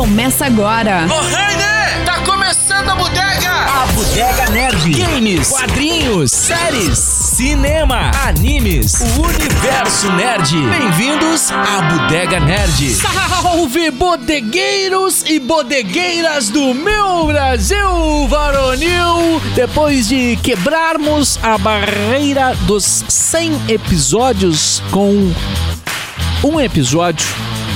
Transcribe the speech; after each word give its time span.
começa 0.00 0.46
agora. 0.46 1.06
Ô, 1.10 1.20
Rainer, 1.20 2.04
tá 2.06 2.20
começando 2.20 2.88
a 2.88 2.94
bodega! 2.94 3.50
A 3.50 3.86
Bodega 3.92 4.50
Nerd. 4.50 4.94
Games, 4.94 5.50
quadrinhos, 5.50 6.30
séries, 6.30 6.98
cinema, 6.98 8.10
animes, 8.26 8.94
o 8.94 9.26
universo 9.26 10.10
nerd. 10.12 10.56
Bem-vindos 10.56 11.52
à 11.52 11.82
Bodega 11.82 12.40
Nerd. 12.40 12.94
Salve 12.94 13.90
bodegueiros 13.90 15.22
e 15.26 15.38
bodegueiras 15.38 16.48
do 16.48 16.72
meu 16.72 17.26
Brasil 17.26 18.26
varonil! 18.26 19.38
Depois 19.54 20.08
de 20.08 20.38
quebrarmos 20.42 21.38
a 21.42 21.58
barreira 21.58 22.56
dos 22.62 23.04
100 23.06 23.64
episódios 23.68 24.82
com 24.90 25.30
um 26.42 26.58
episódio 26.58 27.26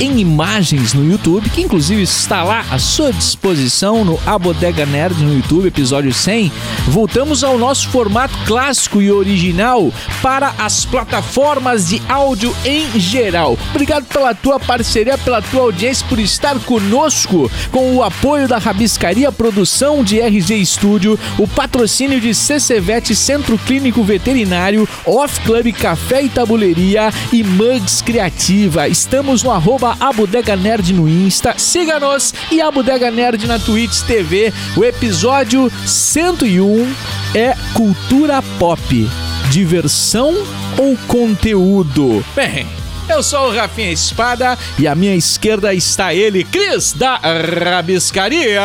em 0.00 0.18
imagens 0.18 0.92
no 0.92 1.08
YouTube, 1.08 1.48
que 1.50 1.62
inclusive 1.62 2.02
está 2.02 2.42
lá 2.42 2.64
à 2.70 2.78
sua 2.78 3.12
disposição 3.12 4.04
no 4.04 4.18
A 4.26 4.38
Bodega 4.38 4.84
Nerd 4.84 5.22
no 5.22 5.34
YouTube, 5.34 5.68
episódio 5.68 6.12
100. 6.12 6.50
Voltamos 6.88 7.44
ao 7.44 7.56
nosso 7.56 7.88
formato 7.88 8.36
clássico 8.46 9.00
e 9.00 9.10
original 9.10 9.92
para 10.20 10.52
as 10.58 10.84
plataformas 10.84 11.88
de 11.88 12.02
áudio 12.08 12.54
em 12.64 12.98
geral. 12.98 13.56
Obrigado 13.70 14.04
pela 14.06 14.34
tua 14.34 14.58
parceria, 14.58 15.16
pela 15.16 15.40
tua 15.40 15.62
audiência, 15.62 16.06
por 16.08 16.18
estar 16.18 16.58
conosco 16.60 17.50
com 17.70 17.94
o 17.94 18.02
apoio 18.02 18.48
da 18.48 18.58
Rabiscaria 18.58 19.30
Produção 19.30 20.02
de 20.02 20.20
RG 20.20 20.64
Studio, 20.66 21.18
o 21.38 21.46
patrocínio 21.46 22.20
de 22.20 22.34
CCVET 22.34 23.14
Centro 23.14 23.56
Clínico 23.58 24.02
Veterinário, 24.02 24.88
Off 25.04 25.40
Club 25.40 25.72
Café 25.72 26.22
e 26.22 26.28
Tabuleiria 26.28 27.12
e 27.32 27.42
Mugs 27.42 28.02
Criativa. 28.02 28.88
Estamos 28.88 29.42
no 29.42 29.50
arroba 29.50 29.83
a 29.92 30.12
Bodega 30.12 30.56
Nerd 30.56 30.92
no 30.92 31.08
Insta, 31.08 31.54
siga-nos 31.58 32.32
e 32.50 32.60
a 32.60 32.70
Bodega 32.70 33.10
Nerd 33.10 33.46
na 33.46 33.58
Twitch 33.58 34.02
TV. 34.02 34.52
O 34.76 34.84
episódio 34.84 35.70
101 35.84 36.94
é 37.34 37.54
cultura 37.74 38.42
pop, 38.58 39.10
diversão 39.50 40.34
ou 40.78 40.96
conteúdo? 41.06 42.24
Bem, 42.34 42.66
eu 43.08 43.22
sou 43.22 43.48
o 43.48 43.54
Rafinha 43.54 43.92
Espada 43.92 44.58
e 44.78 44.86
à 44.86 44.94
minha 44.94 45.14
esquerda 45.14 45.74
está 45.74 46.14
ele, 46.14 46.44
Cris 46.44 46.92
da 46.92 47.16
Rabiscaria. 47.16 48.60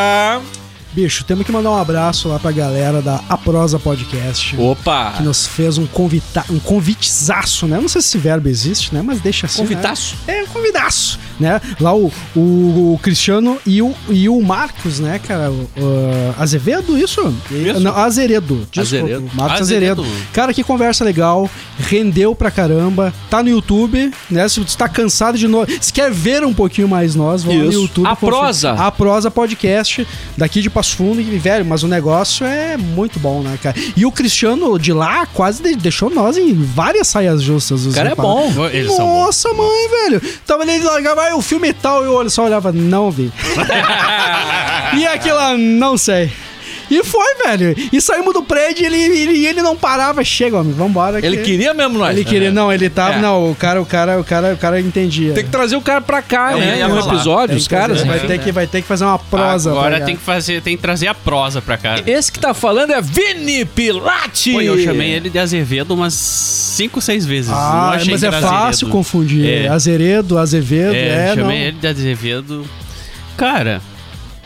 Bicho, 0.91 1.23
temos 1.23 1.45
que 1.45 1.51
mandar 1.51 1.69
um 1.69 1.77
abraço 1.77 2.27
lá 2.27 2.39
pra 2.39 2.51
galera 2.51 2.99
da 2.99 3.21
Aprosa 3.29 3.77
Podcast. 3.77 4.57
Opa! 4.57 5.13
Que 5.17 5.23
nos 5.23 5.45
fez 5.45 5.77
um, 5.77 5.85
convita 5.85 6.43
um 6.49 6.57
convitezaço, 6.59 7.67
né? 7.67 7.79
Não 7.79 7.87
sei 7.87 8.01
se 8.01 8.07
esse 8.07 8.17
verbo 8.17 8.49
existe, 8.49 8.93
né? 8.93 9.01
Mas 9.03 9.21
deixa 9.21 9.45
assim. 9.45 9.61
Convitaço? 9.61 10.15
Né? 10.27 10.39
É, 10.39 10.43
um 10.43 10.47
convidaço, 10.47 11.19
né? 11.39 11.61
Lá 11.79 11.93
o, 11.95 12.11
o, 12.35 12.39
o, 12.93 12.99
Cristiano 13.01 13.57
e 13.65 13.81
o, 13.81 13.93
e 14.09 14.27
o 14.29 14.41
Marcos, 14.41 14.99
né, 14.99 15.19
cara? 15.19 15.51
O, 15.51 15.63
uh, 15.63 16.35
Azevedo, 16.37 16.97
isso? 16.97 17.33
Isso. 17.51 17.79
Não, 17.79 17.95
Azeredo. 17.95 18.67
Desculpa, 18.71 19.05
Azeredo. 19.05 19.29
Marcos 19.33 19.61
Azeredo. 19.61 20.01
Azeredo. 20.01 20.25
Cara, 20.33 20.53
que 20.53 20.63
conversa 20.63 21.03
legal. 21.03 21.49
Rendeu 21.77 22.35
pra 22.35 22.51
caramba. 22.51 23.13
Tá 23.29 23.41
no 23.41 23.49
YouTube, 23.49 24.11
né? 24.29 24.47
Se 24.47 24.59
você 24.59 24.77
tá 24.77 24.89
cansado 24.89 25.37
de 25.37 25.47
nós. 25.47 25.67
Se 25.81 25.93
quer 25.93 26.11
ver 26.11 26.43
um 26.43 26.53
pouquinho 26.53 26.87
mais 26.87 27.15
nós, 27.15 27.43
vão 27.43 27.55
no. 27.55 27.71
YouTube. 27.71 28.05
A 28.07 28.15
conferir. 28.15 28.39
Prosa. 28.39 28.71
A 28.73 28.91
Prosa 28.91 29.31
Podcast, 29.31 30.07
daqui 30.37 30.61
de 30.61 30.69
Passo 30.69 30.95
Fundo. 30.95 31.21
E, 31.21 31.37
velho, 31.37 31.65
mas 31.65 31.83
o 31.83 31.87
negócio 31.87 32.45
é 32.45 32.77
muito 32.77 33.19
bom, 33.19 33.41
né, 33.41 33.57
cara? 33.61 33.75
E 33.95 34.05
o 34.05 34.11
Cristiano 34.11 34.77
de 34.77 34.91
lá 34.93 35.25
quase 35.25 35.61
de- 35.61 35.75
deixou 35.75 36.09
nós 36.09 36.37
em 36.37 36.53
várias 36.53 37.07
saias 37.07 37.41
justas. 37.41 37.85
O 37.85 37.91
cara 37.91 38.11
é 38.11 38.15
bom. 38.15 38.51
Eles. 38.71 38.97
Nossa, 38.97 39.53
mãe, 39.53 39.89
velho. 39.89 40.21
Tava 40.45 40.63
ali, 40.63 40.79
largava 40.79 41.28
"Ah, 41.29 41.35
o 41.35 41.41
filme 41.41 41.73
tal, 41.73 42.03
e 42.03 42.07
eu 42.07 42.29
só 42.29 42.45
olhava, 42.45 42.71
não 42.71 43.11
vi. 43.11 43.31
e 44.97 45.07
aquilo, 45.07 45.57
não 45.57 45.97
sei. 45.97 46.31
E 46.89 47.03
foi, 47.03 47.35
velho. 47.45 47.75
E 47.91 48.01
saímos 48.01 48.33
do 48.33 48.41
prédio 48.43 48.83
e 48.83 48.85
ele, 48.85 48.97
ele, 49.19 49.45
ele 49.45 49.61
não 49.61 49.75
parava. 49.75 50.23
Chega, 50.23 50.57
homem, 50.57 50.73
vambora. 50.73 51.23
Ele 51.25 51.37
que- 51.37 51.43
queria 51.43 51.73
mesmo 51.73 51.97
nós. 51.99 52.15
Ele 52.15 52.25
queria, 52.25 52.51
não, 52.51 52.71
ele 52.71 52.89
tava. 52.89 53.15
É. 53.15 53.21
Não, 53.21 53.51
o 53.51 53.55
cara, 53.55 53.81
o 53.81 53.85
cara, 53.85 54.19
o 54.19 54.23
cara, 54.23 54.53
o 54.53 54.57
cara 54.57 54.79
entendia. 54.79 55.33
Tem 55.33 55.43
que 55.43 55.49
trazer 55.49 55.75
o 55.75 55.81
cara 55.81 56.01
pra 56.01 56.21
cá, 56.21 56.53
Eu 56.53 56.57
né? 56.59 56.87
No 56.87 57.01
falar. 57.01 57.13
episódio, 57.13 57.55
os 57.57 57.67
que 57.67 57.73
caras. 57.75 58.01
vai, 58.03 58.19
né? 58.19 58.25
ter 58.27 58.39
que, 58.39 58.51
vai 58.51 58.67
ter 58.67 58.81
que 58.81 58.87
fazer 58.87 59.05
uma 59.05 59.19
prosa. 59.19 59.69
Agora 59.71 59.99
tá 59.99 60.05
tem 60.05 60.15
que 60.15 60.21
fazer, 60.23 60.61
tem 60.61 60.75
que 60.75 60.81
trazer 60.81 61.07
a 61.07 61.13
prosa 61.15 61.61
pra 61.61 61.77
cá. 61.77 61.95
Esse 62.05 62.31
que 62.31 62.39
tá 62.39 62.53
falando 62.53 62.91
é 62.91 63.01
Vini 63.01 63.65
Pilate. 63.65 64.51
Pô, 64.53 64.61
eu 64.61 64.77
chamei 64.83 65.11
ele 65.11 65.29
de 65.29 65.37
Azevedo 65.39 65.93
umas 65.93 66.13
5, 66.13 66.99
6 67.01 67.25
vezes. 67.25 67.51
Ah, 67.51 67.55
Não 67.87 67.89
achei 67.93 68.13
mas 68.13 68.23
é 68.23 68.31
fácil 68.31 68.89
confundir. 68.89 69.45
É. 69.47 69.67
Azeredo, 69.67 70.37
Azevedo, 70.37 70.93
É, 70.95 71.31
é, 71.31 71.35
chamei 71.35 71.43
não. 71.59 71.65
ele 71.67 71.77
de 71.79 71.87
Azevedo. 71.87 72.65
Cara, 73.37 73.81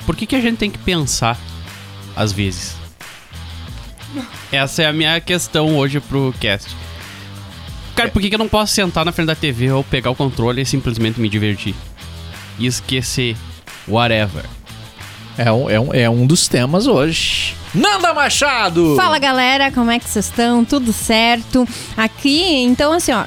por 0.06 0.16
que, 0.16 0.26
que 0.26 0.36
a 0.36 0.42
gente 0.42 0.58
tem 0.58 0.70
que 0.70 0.78
pensar 0.78 1.38
às 2.16 2.31
vezes? 2.31 2.75
Essa 4.51 4.84
é 4.84 4.85
a 4.88 4.94
minha 4.94 5.19
questão 5.19 5.78
hoje 5.78 6.00
pro 6.00 6.34
cast. 6.40 6.75
Cara, 7.96 8.09
por 8.09 8.22
que, 8.22 8.29
que 8.29 8.35
eu 8.35 8.40
não 8.40 8.47
posso 8.47 8.74
sentar 8.74 9.06
na 9.06 9.12
frente 9.12 9.28
da 9.28 9.35
TV 9.35 9.72
ou 9.72 9.84
pegar 9.84 10.09
o 10.09 10.16
controle 10.16 10.62
e 10.62 10.66
simplesmente 10.66 11.19
me 11.19 11.29
divertir? 11.29 11.75
E 12.57 12.66
esquecer 12.66 13.35
whatever. 13.88 14.46
É 15.38 15.52
um, 15.52 15.69
é, 15.69 15.79
um, 15.79 15.94
é 15.94 16.09
um 16.09 16.25
dos 16.25 16.47
temas 16.47 16.88
hoje. 16.88 17.56
Nanda 17.73 18.13
Machado! 18.13 18.95
Fala 18.95 19.17
galera, 19.17 19.72
como 19.72 19.89
é 19.89 19.97
que 19.97 20.07
vocês 20.07 20.25
estão? 20.25 20.63
Tudo 20.63 20.94
certo? 20.94 21.67
Aqui, 21.97 22.44
então 22.61 22.94
assim, 22.94 23.11
ó, 23.11 23.23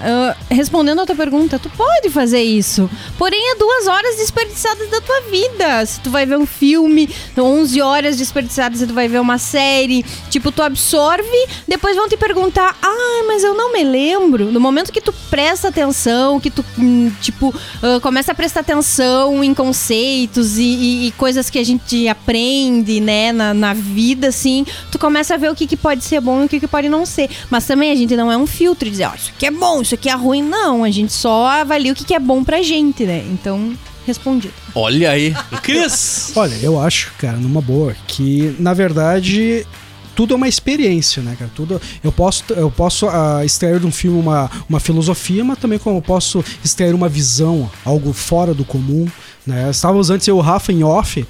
respondendo 0.48 1.00
a 1.00 1.06
tua 1.06 1.16
pergunta, 1.16 1.58
tu 1.58 1.68
pode 1.70 2.10
fazer 2.10 2.42
isso. 2.42 2.88
Porém, 3.18 3.40
é 3.52 3.56
duas 3.56 3.88
horas 3.88 4.14
desperdiçadas 4.18 4.88
da 4.88 5.00
tua 5.00 5.20
vida. 5.22 5.84
Se 5.84 5.98
tu 5.98 6.10
vai 6.10 6.24
ver 6.24 6.38
um 6.38 6.46
filme, 6.46 7.10
11 7.36 7.80
horas 7.82 8.16
desperdiçadas, 8.16 8.78
se 8.78 8.86
tu 8.86 8.94
vai 8.94 9.08
ver 9.08 9.20
uma 9.20 9.36
série, 9.36 10.04
tipo, 10.30 10.52
tu 10.52 10.62
absorve, 10.62 11.26
depois 11.66 11.96
vão 11.96 12.08
te 12.08 12.16
perguntar, 12.16 12.76
ah, 12.80 13.24
mas 13.26 13.42
eu 13.42 13.52
não 13.52 13.72
me 13.72 13.82
lembro. 13.82 14.52
No 14.52 14.60
momento 14.60 14.92
que 14.92 15.00
tu 15.00 15.12
presta 15.28 15.68
atenção, 15.68 16.38
que 16.38 16.50
tu, 16.52 16.64
hum, 16.78 17.10
tipo, 17.20 17.52
ah, 17.82 17.98
começa 18.00 18.30
a 18.30 18.34
prestar 18.34 18.60
atenção 18.60 19.42
em 19.42 19.52
conceitos 19.52 20.56
e, 20.56 20.62
e- 20.62 21.06
e 21.08 21.12
coisas 21.12 21.50
que 21.50 21.58
a 21.58 21.64
gente 21.64 22.06
aprende, 22.06 23.00
né, 23.00 23.32
na, 23.32 23.52
na 23.52 23.74
vida, 23.74 24.30
assim, 24.36 24.66
tu 24.92 24.98
começa 24.98 25.34
a 25.34 25.36
ver 25.36 25.50
o 25.50 25.54
que, 25.54 25.66
que 25.66 25.76
pode 25.76 26.04
ser 26.04 26.20
bom 26.20 26.42
e 26.42 26.44
o 26.44 26.48
que, 26.48 26.60
que 26.60 26.68
pode 26.68 26.88
não 26.88 27.06
ser. 27.06 27.30
Mas 27.50 27.66
também 27.66 27.90
a 27.90 27.94
gente 27.94 28.14
não 28.16 28.30
é 28.30 28.36
um 28.36 28.46
filtro 28.46 28.84
de 28.84 28.90
dizer, 28.90 29.06
ó, 29.06 29.14
isso 29.14 29.32
aqui 29.34 29.46
é 29.46 29.50
bom, 29.50 29.80
isso 29.82 29.94
aqui 29.94 30.08
é 30.08 30.14
ruim. 30.14 30.42
Não, 30.42 30.84
a 30.84 30.90
gente 30.90 31.12
só 31.12 31.46
avalia 31.46 31.92
o 31.92 31.94
que, 31.94 32.04
que 32.04 32.14
é 32.14 32.20
bom 32.20 32.44
pra 32.44 32.62
gente, 32.62 33.04
né? 33.04 33.24
Então, 33.30 33.74
respondido. 34.06 34.54
Olha 34.74 35.10
aí. 35.10 35.34
Cris! 35.62 36.32
Olha, 36.36 36.54
eu 36.62 36.80
acho, 36.80 37.12
cara, 37.18 37.36
numa 37.36 37.60
boa, 37.60 37.96
que 38.06 38.54
na 38.58 38.74
verdade 38.74 39.66
tudo 40.14 40.32
é 40.32 40.36
uma 40.36 40.48
experiência, 40.48 41.22
né, 41.22 41.36
cara? 41.38 41.50
Tudo, 41.54 41.80
eu 42.02 42.10
posso, 42.10 42.42
eu 42.50 42.70
posso 42.70 43.06
ah, 43.06 43.44
extrair 43.44 43.78
de 43.78 43.86
um 43.86 43.92
filme 43.92 44.18
uma, 44.18 44.50
uma 44.66 44.80
filosofia, 44.80 45.44
mas 45.44 45.58
também 45.58 45.78
como 45.78 45.98
eu 45.98 46.02
posso 46.02 46.42
extrair 46.64 46.94
uma 46.94 47.08
visão, 47.08 47.70
algo 47.84 48.14
fora 48.14 48.54
do 48.54 48.64
comum, 48.64 49.06
né? 49.46 49.68
Estávamos 49.70 50.08
antes 50.08 50.26
eu 50.26 50.36
e 50.36 50.38
o 50.38 50.40
Rafa 50.40 50.72
em 50.72 50.82
off. 50.82 51.26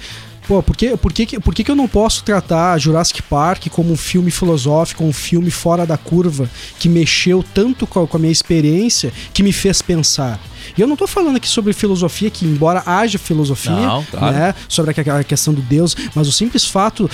Pô, 0.47 0.63
por 0.63 0.77
que, 0.77 0.95
por, 0.95 1.11
que, 1.11 1.39
por 1.41 1.53
que, 1.53 1.63
que 1.63 1.69
eu 1.69 1.75
não 1.75 1.89
posso 1.89 2.23
tratar 2.23 2.77
Jurassic 2.79 3.21
Park 3.23 3.67
como 3.69 3.91
um 3.91 3.97
filme 3.97 4.31
filosófico, 4.31 5.03
um 5.03 5.11
filme 5.11 5.51
fora 5.51 5.85
da 5.85 5.97
curva, 5.97 6.49
que 6.79 6.87
mexeu 6.87 7.43
tanto 7.53 7.85
com 7.85 8.03
a, 8.03 8.07
com 8.07 8.15
a 8.15 8.19
minha 8.19 8.31
experiência, 8.31 9.11
que 9.33 9.43
me 9.43 9.51
fez 9.51 9.81
pensar? 9.81 10.39
E 10.77 10.81
eu 10.81 10.87
não 10.87 10.95
tô 10.95 11.05
falando 11.05 11.35
aqui 11.35 11.47
sobre 11.47 11.73
filosofia, 11.73 12.29
que 12.29 12.45
embora 12.45 12.81
haja 12.85 13.19
filosofia, 13.19 13.73
Não, 13.73 14.03
claro. 14.05 14.35
né, 14.35 14.55
sobre 14.69 14.91
aquela 14.91 15.23
questão 15.23 15.53
do 15.53 15.61
Deus, 15.61 15.95
mas 16.15 16.27
o 16.29 16.31
simples 16.31 16.65
fato 16.65 17.09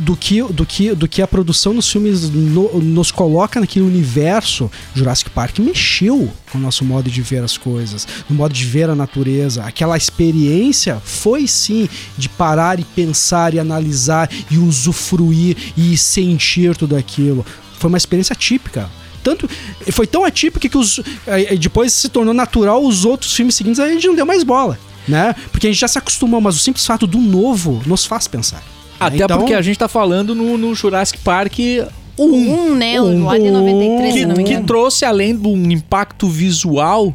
do- 0.00 0.16
que, 0.16 0.42
do 0.42 0.64
que, 0.64 0.94
do 0.94 1.06
que 1.08 1.20
a 1.22 1.28
produção 1.28 1.74
dos 1.74 1.90
filmes 1.90 2.30
no- 2.30 2.80
nos 2.80 3.10
coloca 3.10 3.60
naquele 3.60 3.84
universo, 3.84 4.70
Jurassic 4.94 5.30
Park 5.30 5.58
mexeu 5.58 6.30
com 6.50 6.58
o 6.58 6.60
nosso 6.60 6.84
modo 6.84 7.10
de 7.10 7.20
ver 7.22 7.42
as 7.42 7.56
coisas, 7.58 8.06
no 8.28 8.36
modo 8.36 8.52
de 8.54 8.64
ver 8.64 8.88
a 8.88 8.94
natureza. 8.94 9.62
Aquela 9.64 9.96
experiência 9.96 11.00
foi 11.04 11.46
sim 11.46 11.88
de 12.16 12.28
parar 12.28 12.80
e 12.80 12.84
pensar 12.84 13.54
e 13.54 13.58
analisar 13.58 14.30
e 14.50 14.58
usufruir 14.58 15.56
e 15.76 15.96
sentir 15.96 16.76
tudo 16.76 16.96
aquilo. 16.96 17.44
Foi 17.78 17.88
uma 17.88 17.98
experiência 17.98 18.34
típica. 18.34 18.88
Tanto, 19.22 19.48
foi 19.92 20.06
tão 20.06 20.24
atípica 20.24 20.66
que 20.66 20.78
os, 20.78 20.98
depois 21.60 21.92
se 21.92 22.08
tornou 22.08 22.32
natural 22.32 22.82
os 22.82 23.04
outros 23.04 23.34
filmes 23.34 23.54
seguintes, 23.54 23.78
a 23.78 23.86
gente 23.88 24.06
não 24.06 24.14
deu 24.14 24.24
mais 24.24 24.42
bola. 24.42 24.78
Né? 25.08 25.34
Porque 25.50 25.66
a 25.66 25.70
gente 25.70 25.80
já 25.80 25.88
se 25.88 25.98
acostumou, 25.98 26.40
mas 26.40 26.54
o 26.54 26.58
simples 26.58 26.86
fato 26.86 27.06
do 27.06 27.18
novo 27.18 27.82
nos 27.86 28.04
faz 28.04 28.28
pensar. 28.28 28.62
Até 29.00 29.24
Então- 29.24 29.38
porque 29.38 29.54
a 29.54 29.62
gente 29.62 29.78
tá 29.78 29.88
falando 29.88 30.34
no, 30.34 30.58
no 30.58 30.74
Jurassic 30.74 31.18
Park 31.20 31.58
1. 32.18 32.22
Um, 32.22 32.74
né? 32.74 33.00
Um. 33.00 33.24
lá 33.24 33.38
de 33.38 33.50
93, 33.50 34.14
se 34.14 34.26
não 34.26 34.36
me 34.36 34.44
que, 34.44 34.56
que 34.56 34.62
trouxe, 34.64 35.06
além 35.06 35.34
de 35.34 35.48
um 35.48 35.70
impacto 35.70 36.28
visual, 36.28 37.14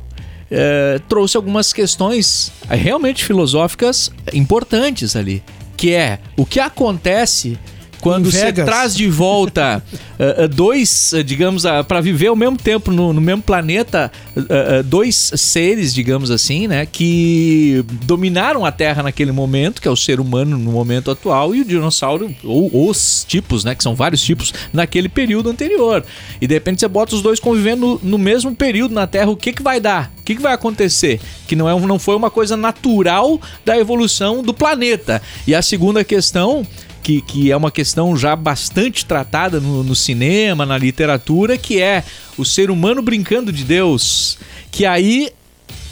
eh, 0.50 1.00
trouxe 1.08 1.38
algumas 1.38 1.72
questões 1.72 2.52
eh, 2.70 2.76
realmente 2.76 3.24
filosóficas 3.24 4.12
importantes 4.34 5.16
ali. 5.16 5.44
Que 5.78 5.94
é 5.94 6.20
o 6.36 6.46
que 6.46 6.60
acontece 6.60 7.60
quando 8.02 8.30
você 8.32 8.40
traz 8.66 8.96
de 8.96 9.08
volta 9.10 9.84
eh, 10.20 10.48
dois, 10.48 11.14
eh, 11.14 11.24
digamos, 11.24 11.64
para 11.88 12.02
viver 12.02 12.28
ao 12.28 12.36
mesmo 12.36 12.58
tempo 12.58 12.92
no, 12.92 13.12
no 13.14 13.22
mesmo 13.22 13.42
planeta, 13.42 14.12
eh, 14.38 14.84
dois 14.84 15.32
seres, 15.36 15.94
digamos 15.94 16.30
assim, 16.32 16.68
né, 16.68 16.86
que 16.86 17.84
dominaram 18.04 18.66
a 18.66 18.72
Terra 18.72 19.04
naquele 19.04 19.32
momento, 19.32 19.82
que 19.82 19.88
é 19.88 19.92
o 19.92 19.96
ser 19.96 20.20
humano 20.20 20.58
no 20.58 20.72
momento 20.72 21.10
atual, 21.12 21.56
e 21.56 21.62
o 21.62 21.66
dinossauro, 21.66 22.34
ou 22.44 22.90
os 22.90 23.26
tipos, 23.28 23.64
né, 23.64 23.74
que 23.76 23.84
são 23.84 23.96
vários 23.96 24.22
tipos, 24.22 24.54
naquele 24.74 25.10
período 25.10 25.50
anterior. 25.50 26.04
E 26.40 26.48
de 26.48 26.54
repente 26.54 26.80
você 26.80 26.88
bota 26.88 27.16
os 27.16 27.22
dois 27.22 27.40
convivendo 27.40 28.00
no, 28.04 28.12
no 28.12 28.18
mesmo 28.18 28.56
período 28.56 28.94
na 28.94 29.08
Terra, 29.08 29.30
o 29.32 29.36
que, 29.38 29.52
que 29.54 29.62
vai 29.64 29.80
dar? 29.80 30.12
O 30.20 30.24
que, 30.26 30.36
que 30.36 30.42
vai 30.42 30.54
acontecer? 30.54 31.20
Que 31.48 31.56
não, 31.56 31.70
é, 31.70 31.76
um- 31.76 31.86
não 31.86 32.00
foi 32.00 32.16
uma 32.16 32.32
coisa 32.32 32.58
natural 32.58 33.40
da 33.64 33.78
evolução 33.78 34.42
do 34.42 34.54
planeta. 34.54 35.22
E 35.46 35.54
a 35.54 35.62
segunda 35.62 36.04
questão 36.04 36.66
que, 37.06 37.22
que 37.22 37.52
é 37.52 37.56
uma 37.56 37.69
questão 37.69 38.18
já 38.18 38.36
bastante 38.36 39.06
tratada 39.06 39.60
no, 39.60 39.84
no 39.84 39.94
cinema, 39.96 40.66
na 40.66 40.75
literatura, 40.75 41.56
que 41.56 41.80
é 41.80 42.04
o 42.36 42.44
ser 42.44 42.72
humano 42.72 43.00
brincando 43.00 43.52
de 43.52 43.63
Deus. 43.63 44.40
Que 44.72 44.88
aí, 44.88 45.30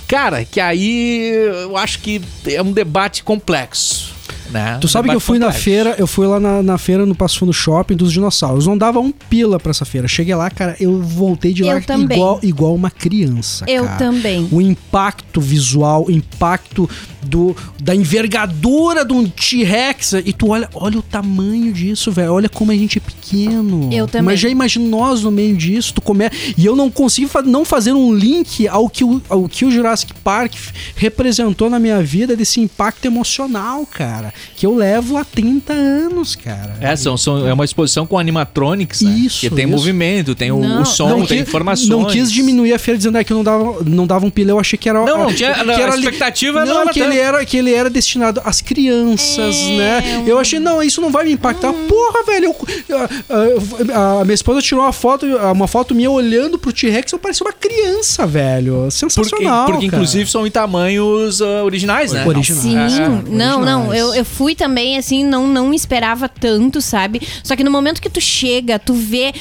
cara, 0.08 0.44
que 0.44 0.60
aí 0.60 1.30
eu 1.62 1.78
acho 1.78 2.00
que 2.00 2.20
é 2.48 2.64
um 2.64 2.72
debate 2.72 3.24
complexo. 3.24 4.12
Né? 4.50 4.80
Tu 4.82 4.86
Um 4.86 4.88
sabe 4.88 5.10
que 5.10 5.16
eu 5.16 5.20
fui 5.20 5.38
na 5.38 5.52
feira, 5.52 5.96
eu 6.00 6.08
fui 6.08 6.26
lá 6.26 6.40
na, 6.40 6.64
na 6.64 6.78
feira 6.80 7.06
no 7.06 7.14
Passo 7.14 7.40
Fundo 7.40 7.54
Shopping 7.54 7.96
dos 7.96 8.12
dinossauros. 8.12 8.66
Não 8.66 8.76
dava 8.78 9.00
um 9.00 9.12
pila 9.12 9.60
pra 9.60 9.70
essa 9.70 9.86
feira. 9.86 10.08
Cheguei 10.08 10.34
lá, 10.34 10.50
cara, 10.50 10.76
eu 10.80 11.00
voltei 11.00 11.54
de 11.54 11.64
lá 11.64 11.76
Eu 11.76 11.84
também. 11.84 12.18
igual, 12.18 12.40
igual 12.42 12.74
uma 12.74 12.90
criança. 12.90 13.66
Eu 13.68 13.86
cara. 13.86 13.98
também. 13.98 14.48
O 14.52 14.60
impacto 14.60 15.40
visual, 15.40 16.06
o 16.08 16.12
impacto 16.12 16.90
do, 17.26 17.56
da 17.82 17.96
envergadura 17.96 19.04
de 19.06 19.14
um 19.14 19.28
T-Rex. 19.28 20.14
E 20.26 20.34
tu 20.34 20.50
olha, 20.50 20.70
olha 20.74 21.00
o 21.00 21.02
tamanho 21.02 21.72
disso, 21.74 22.12
velho. 22.12 22.34
Olha 22.34 22.50
como 22.50 22.72
a 22.72 22.76
gente 22.76 22.98
é 22.98 23.02
pequeno. 23.02 23.90
Eu 23.92 24.08
também. 24.08 24.26
Mas 24.34 24.40
já 24.40 24.50
imagina 24.50 24.86
nós 24.88 25.22
no 25.24 25.32
meio 25.32 25.56
disso. 25.56 25.94
Tu 25.94 26.02
come... 26.02 26.30
E 26.58 26.66
eu 26.66 26.76
não 26.76 26.90
consigo 26.90 27.28
fa- 27.30 27.42
não 27.42 27.64
fazer 27.66 27.94
um 27.94 28.14
link 28.14 28.68
ao 28.68 28.90
que, 28.90 29.04
o, 29.04 29.22
ao 29.30 29.48
que 29.48 29.66
o 29.66 29.72
Jurassic 29.72 30.14
Park 30.24 30.54
representou 30.96 31.70
na 31.70 31.80
minha 31.80 32.02
vida, 32.02 32.36
desse 32.36 32.60
impacto 32.60 33.06
emocional, 33.06 33.86
cara. 33.86 34.34
Que 34.56 34.66
eu 34.66 34.76
levo 34.76 35.18
há 35.18 35.24
30 35.26 35.74
anos, 35.74 36.36
cara. 36.36 36.76
É, 36.80 36.96
são, 36.96 37.18
são- 37.18 37.48
é 37.48 37.54
uma 37.54 37.66
exposição 37.66 38.06
com 38.06 38.18
animatronics, 38.18 39.02
né? 39.02 39.12
Isso, 39.12 39.40
Que 39.42 39.50
tem 39.50 39.66
isso. 39.66 39.76
movimento, 39.76 40.36
tem 40.36 40.52
o, 40.52 40.82
o 40.82 40.86
som, 40.86 41.10
não, 41.10 41.18
tem 41.26 41.40
quis, 41.40 41.48
informações. 41.48 41.90
não 41.90 42.06
quis 42.06 42.32
diminuir 42.32 42.74
a 42.74 42.80
feira 42.80 42.98
dizendo 42.98 43.18
ah, 43.18 43.24
que 43.24 43.34
não 43.34 43.44
dava, 43.44 43.84
não 43.86 44.08
dava 44.08 44.26
um 44.26 44.30
pila. 44.30 44.52
Eu 44.52 44.60
achei 44.60 44.78
que 44.78 44.88
era. 44.90 45.04
Não, 45.06 45.24
não 45.26 45.34
tinha- 45.34 45.54
que 45.54 45.60
a 45.72 45.74
era 45.80 45.96
li- 45.96 46.00
expectativa 46.04 46.66
não 46.66 46.74
não, 46.74 46.82
era 46.82 46.94
que 46.94 47.00
tanto. 47.00 47.13
Ele 47.14 47.20
era 47.22 47.46
que 47.46 47.58
ele 47.58 47.74
era 47.74 47.90
destinado 47.90 48.42
às 48.44 48.62
crianças, 48.62 49.56
É, 49.56 49.78
né? 49.78 50.24
Eu 50.26 50.40
achei, 50.40 50.60
não, 50.60 50.82
isso 50.82 51.02
não 51.02 51.10
vai 51.12 51.26
me 51.26 51.32
impactar. 51.34 51.72
Hum. 51.72 51.88
Porra, 51.88 52.24
velho. 52.26 52.56
eu- 52.90 52.98
a, 52.98 54.18
a- 54.18 54.22
a 54.22 54.26
minha 54.26 54.34
esposa 54.36 54.62
tirou 54.62 54.84
uma 54.84 54.94
foto, 54.94 55.26
uma 55.26 55.68
foto 55.68 55.94
minha 55.96 56.10
olhando 56.10 56.58
pro 56.58 56.72
T-Rex, 56.74 57.12
eu 57.12 57.20
parecia 57.20 57.46
uma 57.46 57.54
criança, 57.54 58.26
velho. 58.26 58.74
Porque, 58.84 58.92
Sensacional. 58.92 59.66
porque 59.66 59.86
cara. 59.88 59.96
inclusive 59.96 60.30
são 60.30 60.46
em 60.48 60.52
tamanhos 60.52 61.42
ah, 61.42 61.64
originais, 61.64 62.12
né? 62.12 62.26
Originais. 62.26 62.94
Sim, 62.94 63.04
É, 63.04 63.08
não, 63.08 63.62
não, 63.62 63.88
originais. 63.88 64.00
eu, 64.00 64.14
eu 64.16 64.26
fui 64.26 64.56
também, 64.56 64.98
assim, 64.98 65.24
não, 65.24 65.48
não 65.48 65.74
esperava 65.74 66.28
tanto, 66.30 66.82
sabe? 66.82 67.22
Só 67.44 67.56
que 67.56 67.64
no 67.64 67.72
momento 67.72 68.02
que 68.02 68.10
tu 68.10 68.22
chega, 68.22 68.78
tu 68.80 68.94
vê 68.94 69.34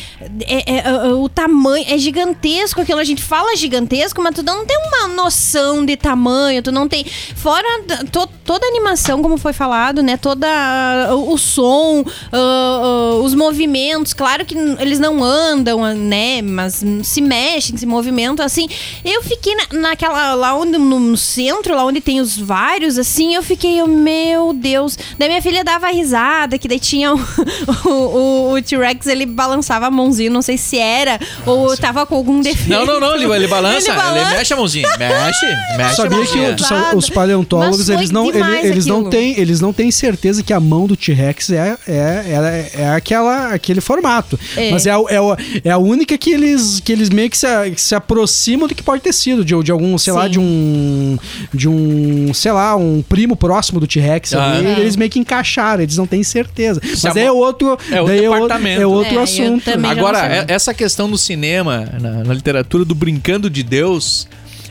é- 0.46 0.72
é, 0.74 0.78
é, 0.88 0.92
o 1.14 1.28
tamanho, 1.28 1.84
é 1.88 1.96
gigantesco 1.98 2.80
aquilo, 2.80 2.98
a 2.98 3.04
gente 3.04 3.22
fala 3.22 3.56
gigantesco, 3.56 4.20
mas 4.22 4.34
tu 4.34 4.42
não 4.42 4.64
tem 4.66 4.76
uma 4.78 5.08
noção 5.08 5.84
de 5.84 5.96
tamanho, 5.96 6.62
tu 6.62 6.72
não 6.72 6.88
tem, 6.88 7.04
fora 7.36 7.61
da- 7.86 8.04
to- 8.04 8.28
toda 8.44 8.66
a 8.66 8.68
animação, 8.68 9.22
como 9.22 9.36
foi 9.38 9.52
falado, 9.52 10.02
né, 10.02 10.16
toda 10.16 10.46
a- 10.48 11.14
o, 11.14 11.36
som, 11.38 12.04
ah, 12.32 12.80
ah, 12.82 13.14
os 13.22 13.34
movimentos, 13.34 14.12
claro 14.12 14.44
que 14.44 14.54
eles 14.78 14.98
não 14.98 15.22
andam, 15.22 15.84
ah, 15.84 15.94
né, 15.94 16.42
mas 16.42 16.82
se 17.04 17.20
mexem, 17.20 17.76
se 17.76 17.86
movimentam, 17.86 18.44
assim, 18.44 18.68
eu 19.04 19.22
fiquei 19.22 19.54
na- 19.54 19.80
naquela, 19.80 20.34
lá 20.34 20.54
onde, 20.54 20.76
no, 20.78 21.16
centro, 21.16 21.74
lá 21.74 21.84
onde 21.84 22.00
tem 22.00 22.20
os 22.20 22.36
vários, 22.36 22.98
assim, 22.98 23.34
eu 23.34 23.42
fiquei, 23.42 23.80
eu, 23.80 23.86
meu 23.86 24.52
Deus, 24.52 24.98
daí 25.18 25.28
minha 25.28 25.42
filha 25.42 25.62
dava 25.64 25.88
risada, 25.88 26.58
que 26.58 26.68
daí 26.68 26.80
tinha 26.80 27.14
o, 27.14 27.18
o, 27.86 27.88
o- 27.90 28.52
o 28.54 28.62
T-Rex, 28.62 29.06
ele 29.06 29.26
balançava 29.26 29.86
a 29.86 29.90
mãozinha, 29.90 30.30
não 30.30 30.42
sei 30.42 30.56
se 30.58 30.78
era, 30.78 31.18
ou 31.46 31.76
tava 31.76 32.04
com 32.06 32.14
algum 32.16 32.40
defeito. 32.40 32.68
Não, 32.68 32.84
não, 32.84 33.00
não, 33.00 33.14
ele, 33.14 33.24
ele 33.24 33.46
balança, 33.48 33.90
ele, 33.90 33.96
balança. 33.96 34.30
mexe 34.30 34.52
a 34.52 34.56
mãozinha. 34.56 34.88
Mexe, 34.98 35.46
mexe 35.76 35.96
Sabia 35.96 36.18
a 36.22 36.26
que 36.26 36.96
os 36.96 37.08
paleontólogos 37.10 37.51
Foi 37.58 37.94
eles 37.94 38.10
não, 38.10 38.24
ele- 38.24 38.32
demais 38.32 38.64
eles, 38.64 38.86
não 38.86 39.08
têm, 39.10 39.38
eles 39.38 39.60
não 39.60 39.72
têm 39.72 39.90
certeza 39.90 40.42
que 40.42 40.52
a 40.52 40.60
mão 40.60 40.86
do 40.86 40.96
T-Rex 40.96 41.50
é, 41.50 41.76
é, 41.86 41.92
é, 41.92 42.70
é 42.82 42.88
aquela, 42.90 43.48
aquele 43.52 43.80
formato. 43.80 44.38
É. 44.56 44.70
Mas 44.70 44.86
é, 44.86 44.90
a- 44.90 45.02
é, 45.08 45.16
a- 45.18 45.36
é 45.64 45.70
a 45.70 45.78
única 45.78 46.16
que 46.16 46.30
eles, 46.30 46.80
que 46.80 46.92
eles 46.92 47.10
meio 47.10 47.28
que 47.30 47.36
se, 47.38 47.46
se 47.76 47.94
aproximam 47.94 48.66
do 48.68 48.74
que 48.74 48.82
pode 48.82 49.02
ter 49.02 49.12
sido, 49.12 49.44
de, 49.44 49.60
de 49.62 49.70
algum, 49.72 49.96
sei 49.98 50.12
lá, 50.12 50.24
Sim. 50.24 50.30
de 50.30 50.38
um. 50.40 51.18
De 51.52 51.68
um, 51.68 52.32
sei 52.34 52.52
lá, 52.52 52.76
um 52.76 53.02
primo 53.02 53.36
próximo 53.36 53.78
do 53.80 53.86
T-Rex. 53.86 54.34
Ah. 54.34 54.60
É. 54.62 54.80
Eles 54.80 54.96
meio 54.96 55.10
que 55.10 55.18
encaixaram, 55.18 55.82
eles 55.82 55.96
não 55.96 56.06
têm 56.06 56.22
certeza. 56.22 56.80
Se 56.94 57.06
Mas 57.06 57.16
é 57.16 57.30
outro. 57.30 57.78
é 57.90 58.00
outro 58.00 58.06
daí 58.06 58.24
é 58.24 58.30
outro-. 58.30 58.68
É 58.68 58.86
outro 58.86 59.12
É, 59.12 59.16
eu 59.16 59.22
assunto. 59.22 59.70
Agora, 59.88 60.18
é- 60.26 60.44
essa 60.48 60.72
questão 60.74 61.08
no 61.08 61.18
cinema, 61.18 61.88
na, 62.00 62.24
na 62.24 62.34
literatura 62.34 62.84
do 62.84 62.94
brincando 62.94 63.48
de 63.50 63.62
Deus, 63.62 64.26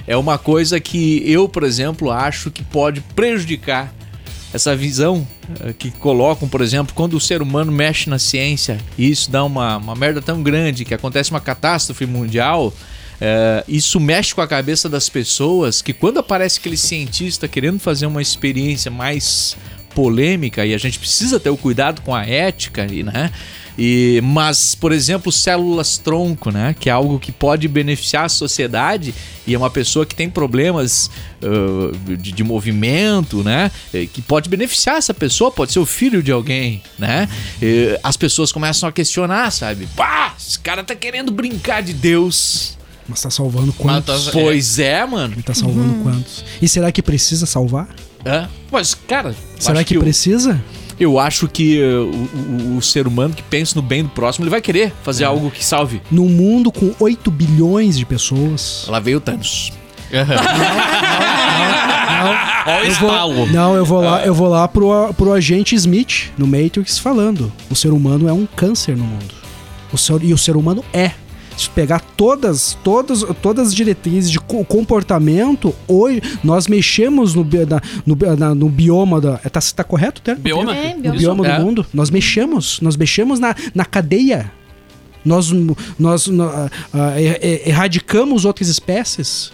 é 0.07 0.18
uma 0.18 0.38
coisa 0.38 0.80
que 0.80 1.24
eu, 1.30 1.48
por 1.48 1.63
exemplo, 1.63 2.12
acho 2.12 2.51
que 2.51 2.63
pode 2.63 3.01
prejudicar 3.15 3.94
essa 4.53 4.75
visão 4.75 5.25
eh, 5.62 5.74
que 5.77 5.92
colocam, 5.92 6.48
por 6.48 6.62
exemplo, 6.62 6.94
quando 6.94 7.13
o 7.15 7.19
ser 7.19 7.42
humano 7.42 7.71
mexe 7.71 8.09
na 8.09 8.19
ciência 8.19 8.77
e 8.98 9.09
isso 9.09 9.31
dá 9.31 9.44
uma, 9.44 9.77
uma 9.77 9.95
merda 9.95 10.21
tão 10.21 10.44
grande 10.44 10.83
que 10.83 10.94
acontece 10.94 11.31
uma 11.31 11.39
catástrofe 11.39 12.06
mundial. 12.06 12.74
eh, 13.19 13.63
isso 13.68 14.00
mexe 14.00 14.36
com 14.36 14.42
a 14.42 14.48
cabeça 14.48 14.89
das 14.89 15.07
pessoas 15.07 15.81
que 15.81 15.94
quando 15.94 16.19
aparece 16.19 16.59
aquele 16.59 16.77
cientista 16.77 17.47
querendo 17.47 17.80
fazer 17.80 18.06
uma 18.06 18.21
experiência 18.21 18.92
mais 18.92 19.56
polêmica 19.94 20.65
e 20.65 20.74
a 20.74 20.77
gente 20.77 20.97
precisa 20.97 21.39
ter 21.39 21.50
o 21.50 21.57
cuidado 21.57 22.01
com 22.01 22.15
a 22.15 22.25
ética, 22.25 22.86
né? 22.86 23.31
E, 23.77 24.19
mas, 24.23 24.75
por 24.75 24.91
exemplo, 24.91 25.31
células 25.31 25.97
tronco, 25.97 26.51
né? 26.51 26.75
Que 26.79 26.89
é 26.89 26.91
algo 26.94 27.19
que 27.19 27.31
pode 27.31 27.68
beneficiar 27.68 28.25
a 28.25 28.29
sociedade 28.29 29.13
e 29.47 29.53
é 29.53 29.57
uma 29.57 29.69
pessoa 29.69 30.06
que 30.06 30.13
tem 30.13 30.29
problemas 30.29 31.09
ah, 31.41 31.91
de, 32.18 32.31
de 32.31 32.44
movimento, 32.44 33.44
né? 33.44 33.71
eh, 33.94 34.06
Que 34.12 34.21
pode 34.21 34.50
beneficiar 34.50 34.97
essa 34.97 35.13
pessoa, 35.13 35.50
pode 35.51 35.71
ser 35.71 35.79
o 35.79 35.85
filho 35.85 36.21
de 36.21 36.31
alguém, 36.31 36.81
né? 37.00 37.27
Eh, 37.62 38.00
as 38.03 38.18
pessoas 38.18 38.51
começam 38.51 38.88
a 38.88 38.91
questionar, 38.91 39.51
sabe? 39.51 39.88
Pá, 39.95 40.35
esse 40.39 40.59
cara 40.59 40.83
tá 40.83 40.94
querendo 40.95 41.31
brincar 41.31 41.81
de 41.81 41.94
Deus. 41.94 42.77
Mas 43.07 43.21
tá 43.21 43.29
salvando 43.29 43.73
quantos? 43.73 44.25
tá- 44.25 44.31
Pois 44.31 44.79
é, 44.79 45.06
mano. 45.06 45.33
Ele 45.33 45.44
tá 45.44 45.53
salvando 45.53 45.95
quantos? 46.03 46.45
E 46.62 46.68
será 46.68 46.91
que 46.91 47.01
precisa 47.01 47.45
salvar? 47.45 47.89
Hã? 48.25 48.47
Mas, 48.71 48.94
cara, 48.94 49.35
Será 49.59 49.83
que, 49.83 49.97
o- 49.97 50.01
precisa? 50.01 50.63
Eu 51.00 51.18
acho 51.20 51.48
que 51.48 51.81
uh, 51.81 52.06
o, 52.06 52.74
o- 52.74 52.78
o 52.78 52.81
ser 52.81 53.07
humano 53.07 53.33
que 53.33 53.42
pensa 53.44 53.74
no 53.76 53.81
bem 53.81 54.04
do 54.04 54.10
próximo, 54.10 54.44
ele 54.44 54.50
vai 54.52 54.62
querer 54.62 54.94
fazer 55.04 55.24
algo 55.24 55.50
que 55.52 55.64
salve. 55.64 56.02
Num 56.12 56.28
mundo 56.30 56.71
com 56.71 56.94
8 57.00 57.30
bilhões 57.31 57.98
de 57.98 58.06
pessoas. 58.06 58.86
Lá 58.88 59.00
veio 59.00 59.18
o 59.18 59.21
Thanos. 59.21 59.71
Olha 62.68 62.83
o 62.83 62.88
estalo. 62.92 63.45
Não, 63.48 63.76
eu 63.76 63.86
vou 63.86 64.02
lá, 64.02 64.26
eu 64.26 64.33
vou 64.33 64.48
lá 64.48 64.68
pro, 64.68 65.14
pro 65.14 65.33
agente 65.33 65.74
Smith 65.76 66.31
no 66.38 66.45
Matrix 66.45 66.98
falando. 67.00 67.52
O 67.69 67.76
ser 67.76 67.92
humano 67.92 68.28
é 68.28 68.33
um 68.33 68.45
câncer 68.45 68.95
no 68.95 69.04
mundo. 69.04 69.33
O 69.92 69.98
ser, 69.98 70.24
e 70.24 70.33
o 70.33 70.38
ser 70.38 70.56
humano 70.56 70.83
é. 70.94 71.12
Se 71.63 71.69
pegar 71.69 71.99
todas, 72.18 72.77
todas, 72.83 73.23
todas 73.41 73.68
as 73.69 73.75
diretrizes 73.75 74.30
de 74.31 74.39
co- 74.39 74.63
comportamento, 74.65 75.73
hoje 75.87 76.21
nós 76.44 76.68
mexemos 76.68 77.35
no, 77.35 77.44
na- 77.44 77.81
no, 78.06 78.35
na- 78.37 78.56
no 78.56 78.69
bioma 78.69 79.21
da. 79.21 79.39
é, 79.44 79.49
Tá, 79.49 79.59
tá 79.75 79.83
correto, 79.83 80.21
né? 80.25 80.35
Bioma? 80.35 80.75
É, 80.75 80.94
No 80.95 81.01
bioma. 81.01 81.18
bioma 81.18 81.47
É. 81.47 81.57
do 81.59 81.65
mundo. 81.65 81.85
Nós 81.94 82.09
mexemos. 82.09 82.80
Nós 82.81 82.95
mexemos 82.97 83.39
na, 83.39 83.56
na 83.75 83.85
cadeia. 83.85 84.51
Nós, 85.23 85.51
nós 85.99 86.27
ah, 86.30 86.69
ah, 86.94 87.21
er- 87.21 87.39
er- 87.44 87.69
erradicamos 87.69 88.44
outras 88.45 88.68
espécies. 88.69 89.51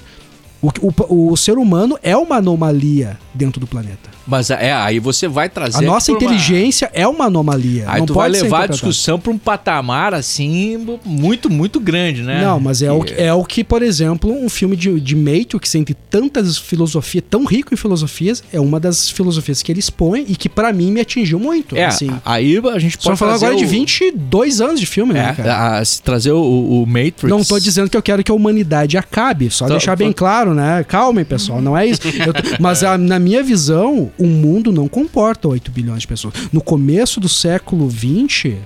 O, 0.62 0.70
o, 1.10 1.32
o 1.34 1.38
ser 1.38 1.58
humano 1.58 1.98
é 2.02 2.16
uma 2.16 2.38
anomalia 2.38 3.20
dentro 3.38 3.60
do 3.60 3.68
planeta. 3.68 4.10
Mas 4.26 4.50
é, 4.50 4.74
aí 4.74 5.00
você 5.00 5.28
vai 5.28 5.48
trazer. 5.48 5.78
A 5.78 5.82
nossa 5.82 6.12
pra 6.12 6.20
uma- 6.20 6.26
inteligência 6.34 6.90
é 6.94 7.08
uma 7.08 7.26
anomalia. 7.26 7.86
Aí 7.88 8.00
não 8.00 8.08
tu 8.08 8.14
vai 8.14 8.30
levar 8.30 8.64
a 8.64 8.68
discussão 8.68 9.18
pra 9.20 9.32
um 9.32 9.38
patamar 9.38 10.14
assim, 10.14 10.86
muito, 11.06 11.50
muito 11.50 11.80
grande, 11.80 12.24
né? 12.24 12.42
Não, 12.44 12.60
mas 12.60 12.82
é, 12.82 12.92
o, 12.92 13.02
Que- 13.04 13.14
que- 13.14 13.22
é 13.22 13.34
o 13.34 13.44
que, 13.46 13.64
por 13.64 13.82
exemplo, 13.82 14.32
um 14.32 14.50
filme 14.50 14.76
de, 14.76 15.00
de 15.00 15.16
Matrix, 15.16 15.76
entre 15.76 15.94
tantas 16.10 16.58
filosofias, 16.58 17.24
tão 17.30 17.46
rico 17.46 17.74
em 17.74 17.78
filosofias, 17.78 18.44
é 18.52 18.60
uma 18.60 18.80
das 18.80 19.10
filosofias 19.10 19.62
que 19.64 19.72
ele 19.72 19.80
expõe 19.80 20.26
e 20.28 20.36
que 20.36 20.50
pra 20.50 20.74
mim 20.74 20.92
me 20.92 21.00
atingiu 21.02 21.40
muito. 21.40 21.76
É, 21.78 21.86
assim. 21.86 22.10
aí 22.26 22.58
a 22.74 22.80
gente 22.80 22.98
Só 23.00 23.10
pode 23.10 23.20
falar 23.20 23.32
trazer 23.32 23.46
agora 23.46 23.60
de 23.60 23.66
o- 23.66 23.70
22 23.70 24.62
anos 24.62 24.80
de 24.80 24.86
filme, 24.86 25.14
né, 25.14 25.36
É, 25.38 25.50
a- 25.50 25.86
se 25.86 26.02
trazer 26.02 26.32
o, 26.32 26.84
o 26.84 26.86
Matrix. 26.86 27.24
Não 27.24 27.44
tô 27.44 27.60
dizendo 27.60 27.90
que 27.90 27.96
eu 27.98 28.02
quero 28.02 28.24
que 28.24 28.32
a 28.32 28.36
humanidade 28.36 28.98
acabe, 28.98 29.50
só 29.50 29.66
Tá, 29.66 29.72
deixar 29.72 29.96
bem 29.96 30.10
fa- 30.10 30.14
claro, 30.16 30.54
né? 30.54 30.84
Calmem, 30.88 31.24
pessoal, 31.24 31.62
não 31.62 31.78
é 31.78 31.86
isso. 31.86 32.02
Eu 32.08 32.34
tô- 32.34 32.42
mas 32.60 32.84
a- 32.84 32.98
na, 32.98 33.20
minha 33.20 33.27
visão, 33.44 34.12
o 34.18 34.26
mundo 34.28 34.72
não 34.72 34.88
comporta 34.88 35.48
8 35.48 35.72
bilhões 35.72 36.02
de 36.02 36.08
pessoas. 36.08 36.34
No 36.52 36.62
começo 36.62 37.20
do 37.20 37.28
século 37.30 37.88
20, 37.90 38.58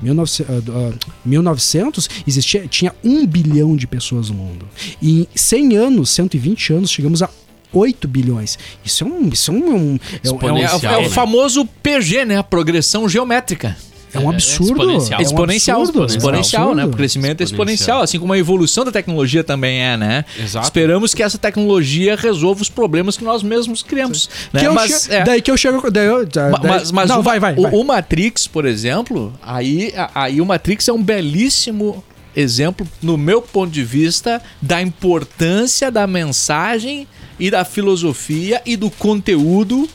1900, 0.00 0.54
ah, 0.68 0.92
ah, 0.92 0.92
1900 1.24 2.08
existia, 2.26 2.66
tinha 2.68 2.94
1 3.04 3.26
bilhão 3.26 3.76
de 3.76 3.86
pessoas 3.86 4.30
no 4.30 4.36
mundo. 4.36 4.66
E 5.00 5.20
em 5.22 5.26
100 5.34 5.76
anos, 5.76 6.10
120 6.10 6.72
anos, 6.72 6.90
chegamos 6.90 7.22
a 7.22 7.30
8 7.72 8.06
bilhões. 8.08 8.58
Isso 8.84 9.04
é 9.04 9.06
um. 9.06 9.28
Isso 9.28 9.50
é 9.50 9.54
um. 9.54 9.58
é 9.58 9.74
um- 9.74 9.98
é 10.22 10.28
um- 10.32 10.38
É, 10.64 10.74
o- 10.76 10.78
é 10.86 11.06
o 11.06 11.10
famoso 11.10 11.66
PG, 11.82 12.24
né? 12.24 12.38
A 12.38 12.42
progressão 12.42 13.08
geométrica. 13.08 13.76
É 14.16 14.20
um 14.20 14.30
É, 14.30 14.34
absurdo. 14.34 14.72
exponencial. 14.72 15.18
É 15.20 15.22
um 15.22 15.26
exponencial, 15.26 15.80
absurdo, 15.82 16.06
exponencial, 16.06 16.68
é 16.68 16.72
um 16.72 16.74
né? 16.74 16.84
O 16.84 16.90
crescimento 16.90 17.40
é 17.40 17.44
exponencial, 17.44 17.74
Exponencial. 17.74 18.02
assim 18.02 18.18
como 18.18 18.32
a 18.32 18.38
evolução 18.38 18.84
da 18.84 18.92
tecnologia 18.92 19.42
também 19.44 19.80
é, 19.82 19.96
né? 19.96 20.24
Exato. 20.38 20.66
Esperamos 20.66 21.14
que 21.14 21.22
essa 21.22 21.38
tecnologia 21.38 22.16
resolva 22.16 22.62
os 22.62 22.68
problemas 22.68 23.16
que 23.16 23.24
nós 23.24 23.42
mesmos 23.42 23.82
criamos. 23.82 24.28
Né? 24.52 24.60
Que 24.60 24.68
Mas, 24.68 25.04
che- 25.06 25.12
é, 25.14 25.24
Daí 25.24 25.40
que 25.42 25.50
eu 25.50 25.56
chego. 25.56 25.90
Daí 25.90 26.06
eu, 26.06 26.26
daí- 26.26 26.50
ma- 26.50 26.60
mas, 26.62 26.90
mas 26.92 27.08
não, 27.08 27.20
o, 27.20 27.22
vai, 27.22 27.38
vai. 27.40 27.54
o, 27.56 27.62
vai. 27.62 27.72
o 27.72 27.84
Matrix, 27.84 28.46
por 28.46 28.64
exemplo, 28.64 29.32
aí, 29.42 29.92
aí 30.14 30.40
o 30.40 30.46
Matrix 30.46 30.88
é 30.88 30.92
um 30.92 31.02
belíssimo 31.02 32.02
exemplo, 32.34 32.86
no 33.02 33.16
meu 33.16 33.40
ponto 33.40 33.70
de 33.72 33.82
vista, 33.82 34.42
da 34.60 34.82
importância 34.82 35.90
da 35.90 36.06
mensagem 36.06 37.06
e 37.40 37.50
da 37.50 37.64
filosofia 37.64 38.60
e 38.66 38.76
do 38.76 38.90
conteúdo 38.90 39.88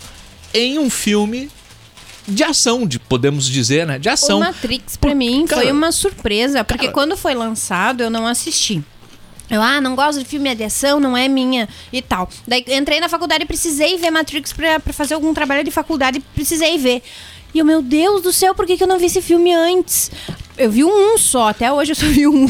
em 0.54 0.80
um 0.80 0.90
filme 0.90 1.50
de 2.32 2.44
ação, 2.44 2.86
de, 2.88 2.98
podemos 3.00 3.46
dizer, 3.48 3.86
né? 3.86 4.00
De 4.00 4.10
ação. 4.10 4.38
O 4.38 4.42
Matrix, 4.42 4.98
pra 4.98 5.12
Por- 5.12 5.16
mim, 5.16 5.46
cara, 5.48 5.62
foi 5.62 5.72
uma 5.72 5.92
surpresa, 5.92 6.64
porque 6.64 6.86
cara- 6.86 6.94
quando 6.94 7.16
foi 7.18 7.34
lançado, 7.34 8.02
eu 8.02 8.10
não 8.10 8.26
assisti. 8.28 8.84
Eu, 9.50 9.62
ah, 9.62 9.82
não 9.82 9.96
gosto 9.96 10.20
de 10.20 10.26
filme 10.26 10.56
de 10.56 10.64
ação, 10.64 10.98
não 11.00 11.16
é 11.18 11.28
minha 11.28 11.68
e 11.92 12.02
tal. 12.02 12.30
Daí 12.48 12.64
entrei 12.70 13.02
na 13.02 13.10
faculdade 13.10 13.44
e 13.44 13.46
precisei 13.46 13.98
ver 13.98 14.10
Matrix 14.10 14.54
pra, 14.54 14.80
pra 14.80 14.94
fazer 14.94 15.14
algum 15.14 15.34
trabalho 15.34 15.64
de 15.64 15.72
faculdade, 15.72 16.22
precisei 16.34 16.78
ver. 16.78 17.04
E 17.54 17.60
eu, 17.60 17.66
meu 17.66 17.82
Deus 17.82 18.22
do 18.22 18.32
céu, 18.32 18.56
por 18.56 18.66
que, 18.66 18.78
que 18.78 18.84
eu 18.84 18.88
não 18.88 18.98
vi 18.98 19.08
esse 19.08 19.22
filme 19.22 19.54
antes? 19.54 20.10
Eu 20.58 20.72
vi 20.72 20.86
um 20.86 21.18
só, 21.18 21.50
até 21.50 21.70
hoje 21.70 21.92
eu 21.92 21.96
só 21.98 22.06
vi 22.06 22.26
um. 22.28 22.46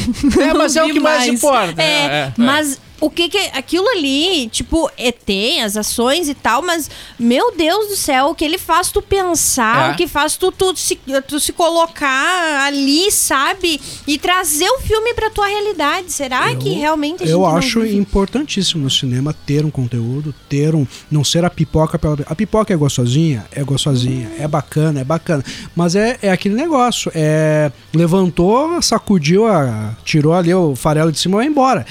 É, 0.48 0.54
mas 0.54 0.76
é 0.76 0.84
o 0.84 0.94
que 0.94 1.00
mais 1.00 1.26
importa, 1.28 1.82
É, 1.82 1.86
é, 1.86 2.06
é. 2.06 2.34
mas 2.38 2.80
o 3.02 3.10
que 3.10 3.28
que. 3.28 3.38
Aquilo 3.54 3.88
ali, 3.90 4.48
tipo, 4.48 4.90
ET, 4.98 5.28
as 5.66 5.76
ações 5.76 6.30
e 6.30 6.34
tal, 6.34 6.62
mas, 6.62 6.90
meu 7.20 7.54
Deus 7.56 7.88
do 7.90 7.96
céu, 7.98 8.28
o 8.28 8.36
que 8.36 8.46
ele 8.46 8.58
faz 8.58 8.90
tu 8.92 9.02
pensar, 9.02 9.90
É. 9.90 9.94
o 9.94 9.98
que 9.98 10.08
faz 10.08 10.38
tu, 10.38 10.52
tu, 10.52 10.74
se, 10.78 10.98
tu 11.28 11.40
se 11.40 11.52
colocar 11.52 12.66
ali, 12.68 13.12
sabe? 13.12 13.82
E 14.08 14.18
trazer 14.18 14.70
o 14.70 14.80
filme 14.80 15.14
pra 15.14 15.30
tua 15.30 15.48
realidade. 15.48 16.12
Será 16.12 16.56
que 16.56 16.70
realmente 16.70 17.24
a 17.24 17.26
gente 17.26 17.32
Eu 17.34 17.40
não 17.42 17.58
acho 17.58 17.82
vive? 17.82 17.98
importantíssimo 17.98 18.84
no 18.84 18.90
cinema 18.90 19.34
ter 19.46 19.66
um 19.66 19.72
conteúdo, 19.72 20.34
ter 20.48 20.76
um. 20.76 20.86
Não 21.10 21.24
ser 21.24 21.44
a 21.44 21.50
pipoca 21.50 21.98
pela. 21.98 22.18
A 22.26 22.36
pipoca 22.36 22.74
é 22.74 22.78
gostosinha? 22.78 23.46
É 23.52 23.64
gostosinha. 23.64 24.32
É 24.38 24.48
bacana, 24.48 25.02
é 25.02 25.04
bacana. 25.04 25.44
Mas 25.76 25.96
é, 25.96 26.18
é 26.22 26.32
aquele 26.32 26.56
negócio. 26.56 27.12
É. 27.16 27.72
Levantou, 27.94 28.82
sacudiu, 28.82 29.48
a, 29.48 29.96
tirou 30.06 30.34
ali 30.34 30.54
o 30.54 30.76
farelo 30.76 31.12
de 31.12 31.20
cima 31.20 31.38
e 31.38 31.40
vai 31.40 31.48
embora. 31.48 31.86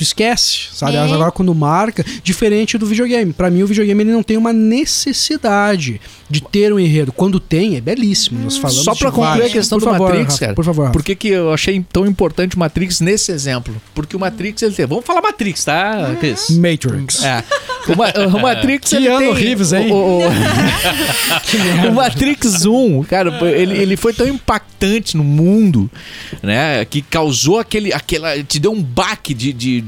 Tu 0.00 0.04
esquece, 0.04 0.68
sabe? 0.72 0.96
É. 0.96 0.98
Agora 0.98 1.30
quando 1.30 1.54
marca, 1.54 2.02
diferente 2.24 2.78
do 2.78 2.86
videogame. 2.86 3.34
Pra 3.34 3.50
mim, 3.50 3.62
o 3.62 3.66
videogame 3.66 4.02
ele 4.02 4.12
não 4.12 4.22
tem 4.22 4.38
uma 4.38 4.50
necessidade 4.50 6.00
de 6.30 6.40
ter 6.40 6.72
um 6.72 6.78
enredo. 6.78 7.12
Quando 7.12 7.38
tem, 7.38 7.76
é 7.76 7.82
belíssimo. 7.82 8.40
Nós 8.42 8.56
falamos 8.56 8.82
Só 8.82 8.94
pra 8.94 9.10
de 9.10 9.14
concluir 9.16 9.42
a 9.46 9.50
questão 9.50 9.78
Por 9.78 9.84
do 9.84 9.90
favor, 9.90 10.08
Matrix, 10.08 10.32
Rafa, 10.32 10.40
cara. 10.40 10.54
Por 10.54 10.64
favor, 10.64 10.82
Rafa. 10.84 10.92
Por 10.94 11.02
que, 11.02 11.14
que 11.14 11.28
eu 11.28 11.52
achei 11.52 11.84
tão 11.92 12.06
importante 12.06 12.56
o 12.56 12.58
Matrix 12.58 13.00
nesse 13.00 13.30
exemplo? 13.30 13.74
Porque 13.94 14.16
o 14.16 14.18
Matrix, 14.18 14.62
ele 14.62 14.72
tem... 14.74 14.86
Vamos 14.86 15.04
falar 15.04 15.20
Matrix, 15.20 15.64
tá, 15.66 16.16
Cris? 16.18 16.48
Matrix. 16.50 17.22
É. 17.22 17.44
O, 17.88 17.96
Ma- 17.96 18.36
o 18.38 18.40
Matrix, 18.40 18.88
Que 18.90 18.96
ele 18.96 19.08
ano 19.08 19.18
tem... 19.18 19.34
Reeves, 19.34 19.72
hein? 19.74 19.90
O, 19.92 19.94
o- 19.94 21.88
o 21.88 21.92
Matrix 21.92 22.64
1, 22.64 23.02
cara, 23.04 23.30
ele, 23.50 23.76
ele 23.76 23.96
foi 23.96 24.14
tão 24.14 24.26
impactante 24.26 25.16
no 25.16 25.24
mundo, 25.24 25.90
né? 26.42 26.84
Que 26.86 27.02
causou 27.02 27.58
aquele... 27.58 27.92
Aquela, 27.92 28.42
te 28.42 28.58
deu 28.58 28.72
um 28.72 28.82
baque 28.82 29.34
de, 29.34 29.52
de 29.52 29.80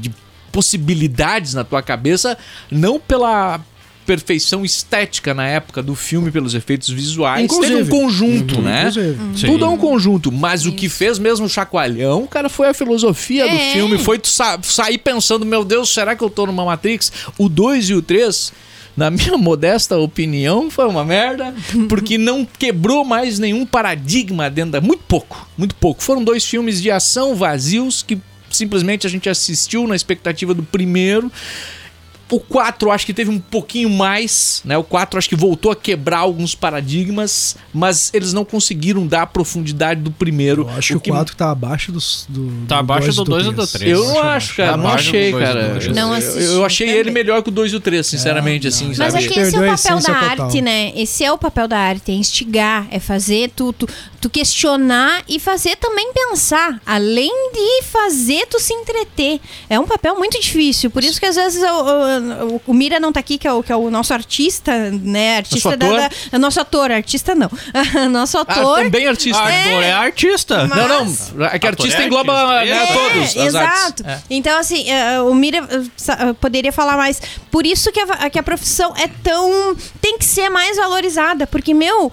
possibilidades 0.53 1.53
na 1.53 1.63
tua 1.65 1.81
cabeça, 1.81 2.37
não 2.71 2.97
pela 2.99 3.59
perfeição 4.05 4.65
estética 4.65 5.33
na 5.33 5.47
época 5.47 5.81
do 5.81 5.95
filme, 5.95 6.29
pelos 6.29 6.53
efeitos 6.53 6.89
visuais. 6.89 7.47
Teve 7.49 7.75
um 7.75 7.79
Inclusive. 7.79 7.89
conjunto, 7.89 8.61
né? 8.61 8.81
Inclusive. 8.89 9.17
Sim. 9.37 9.47
Tudo 9.47 9.65
é 9.65 9.67
um 9.69 9.77
conjunto, 9.77 10.29
mas 10.31 10.65
o 10.65 10.73
que 10.73 10.89
fez 10.89 11.17
mesmo 11.17 11.45
o 11.45 11.49
chacoalhão, 11.49 12.27
cara, 12.27 12.49
foi 12.49 12.67
a 12.67 12.73
filosofia 12.73 13.45
do 13.47 13.55
É. 13.55 13.73
filme. 13.73 13.97
Foi 13.97 14.19
tu 14.19 14.27
sa- 14.27 14.59
sair 14.61 14.97
pensando, 14.97 15.45
meu 15.45 15.63
Deus, 15.63 15.89
será 15.93 16.15
que 16.15 16.23
eu 16.23 16.29
tô 16.29 16.45
numa 16.45 16.65
Matrix? 16.65 17.11
O 17.37 17.47
2 17.47 17.89
e 17.91 17.93
o 17.93 18.01
3, 18.01 18.51
na 18.97 19.09
minha 19.09 19.37
modesta 19.39 19.97
opinião, 19.97 20.69
foi 20.69 20.85
uma 20.85 21.05
merda, 21.05 21.53
porque 21.87 22.17
não 22.17 22.45
quebrou 22.45 23.05
mais 23.05 23.39
nenhum 23.39 23.65
paradigma 23.65 24.49
dentro 24.49 24.71
da... 24.73 24.81
Muito 24.81 25.03
pouco, 25.07 25.47
muito 25.57 25.75
pouco. 25.75 26.03
Foram 26.03 26.21
dois 26.25 26.43
filmes 26.43 26.81
de 26.81 26.91
ação 26.91 27.35
vazios 27.35 28.03
que 28.03 28.17
simplesmente 28.55 29.07
a 29.07 29.09
gente 29.09 29.29
assistiu 29.29 29.87
na 29.87 29.95
expectativa 29.95 30.53
do 30.53 30.63
primeiro. 30.63 31.31
O 32.33 32.39
4 32.39 32.89
acho 32.91 33.05
que 33.05 33.13
teve 33.13 33.29
um 33.29 33.39
pouquinho 33.39 33.89
mais, 33.89 34.61
né? 34.65 34.77
O 34.77 34.83
4 34.83 35.17
acho 35.19 35.29
que 35.29 35.35
voltou 35.35 35.71
a 35.71 35.75
quebrar 35.75 36.19
alguns 36.19 36.55
paradigmas, 36.55 37.55
mas 37.73 38.11
eles 38.13 38.33
não 38.33 38.43
conseguiram 38.43 39.05
dar 39.05 39.21
a 39.23 39.27
profundidade 39.27 40.01
do 40.01 40.09
primeiro. 40.11 40.63
Eu 40.63 40.69
acho 40.69 40.97
O 40.97 40.99
que 40.99 41.11
o 41.11 41.13
4 41.13 41.35
tá 41.35 41.51
abaixo 41.51 41.91
dos, 41.91 42.25
do. 42.27 42.65
Tá 42.67 42.79
abaixo 42.79 43.13
do 43.13 43.23
dois 43.23 43.45
e 43.45 43.51
do 43.51 43.67
três. 43.67 43.91
Eu 43.91 44.03
não 44.05 44.21
acho, 44.23 44.55
cara. 44.55 44.71
Tá 44.71 44.77
não 44.77 44.87
achei, 44.89 45.31
do 45.31 45.37
dois 45.37 45.49
do 45.49 45.53
cara. 45.53 45.93
Não 45.93 46.15
Eu- 46.17 46.41
Eu 46.53 46.65
achei 46.65 46.89
ele 46.89 46.97
também. 47.09 47.13
melhor 47.13 47.43
que 47.43 47.49
o 47.49 47.51
2 47.51 47.71
e 47.71 47.75
o 47.75 47.79
3, 47.79 48.05
sinceramente, 48.05 48.67
assim, 48.67 48.87
Mas 48.87 48.97
sabe? 48.97 49.25
é 49.25 49.27
que 49.27 49.39
esse 49.39 49.55
é 49.55 49.59
o 49.59 49.75
papel 49.75 49.99
da 49.99 50.13
arte, 50.17 50.37
total. 50.37 50.61
né? 50.61 50.91
Esse 50.95 51.23
é 51.23 51.31
o 51.31 51.37
papel 51.37 51.67
da 51.67 51.77
arte, 51.77 52.11
é 52.11 52.15
instigar, 52.15 52.87
é 52.91 52.99
fazer 52.99 53.51
tu, 53.55 53.71
tu, 53.73 53.87
tu 54.19 54.29
questionar 54.29 55.23
e 55.27 55.39
fazer 55.39 55.75
também 55.77 56.11
pensar. 56.13 56.81
Além 56.85 57.31
de 57.53 57.83
fazer 57.83 58.45
tu 58.47 58.59
se 58.59 58.73
entreter. 58.73 59.39
É 59.69 59.79
um 59.79 59.85
papel 59.85 60.15
muito 60.15 60.39
difícil. 60.39 60.89
Por 60.89 61.03
isso 61.03 61.19
que 61.19 61.25
às 61.25 61.35
vezes 61.35 61.61
o, 61.61 61.65
o- 61.65 62.22
o 62.65 62.73
Mira 62.73 62.99
não 62.99 63.11
tá 63.11 63.19
aqui, 63.19 63.37
que 63.37 63.47
é 63.47 63.51
o, 63.53 63.61
que 63.63 63.71
é 63.71 63.75
o 63.75 63.89
nosso 63.89 64.13
artista, 64.13 64.71
né? 64.91 65.37
Artista 65.37 65.69
Nosso 65.69 65.77
da, 65.79 65.85
ator? 65.85 65.97
da- 65.99 66.09
é 66.31 66.37
Nosso 66.37 66.59
ator, 66.61 66.91
artista 66.91 67.35
não. 67.35 67.49
nosso 68.09 68.37
Ah, 68.37 68.41
ator. 68.41 68.83
também 68.83 69.07
artista. 69.07 69.41
Ator 69.41 69.83
é, 69.83 69.91
artista. 69.91 70.67
Não, 70.67 71.05
não. 71.05 71.45
É 71.45 71.59
que 71.59 71.67
Ator 71.67 71.79
artista 71.85 72.01
é 72.01 72.05
engloba 72.05 72.33
artista. 72.33 72.75
né, 72.75 72.83
É, 72.83 72.93
todos. 72.93 73.37
as 73.37 73.55
artes. 73.55 73.75
exato. 73.95 74.03
É. 74.07 74.19
Então, 74.29 74.59
assim, 74.59 74.89
eh, 74.89 75.21
o 75.21 75.33
Mira 75.33 75.57
eh, 75.69 75.81
eh, 76.09 76.33
poderia 76.39 76.71
falar 76.71 76.97
mais. 76.97 77.21
Por 77.51 77.65
isso 77.65 77.91
que 77.91 77.99
a, 77.99 78.29
que 78.29 78.39
a 78.39 78.43
profissão 78.43 78.93
é 78.97 79.07
tão. 79.23 79.75
tem 80.01 80.17
que 80.17 80.25
ser 80.25 80.49
mais 80.49 80.77
valorizada. 80.77 81.47
Porque, 81.47 81.73
meu. 81.73 82.11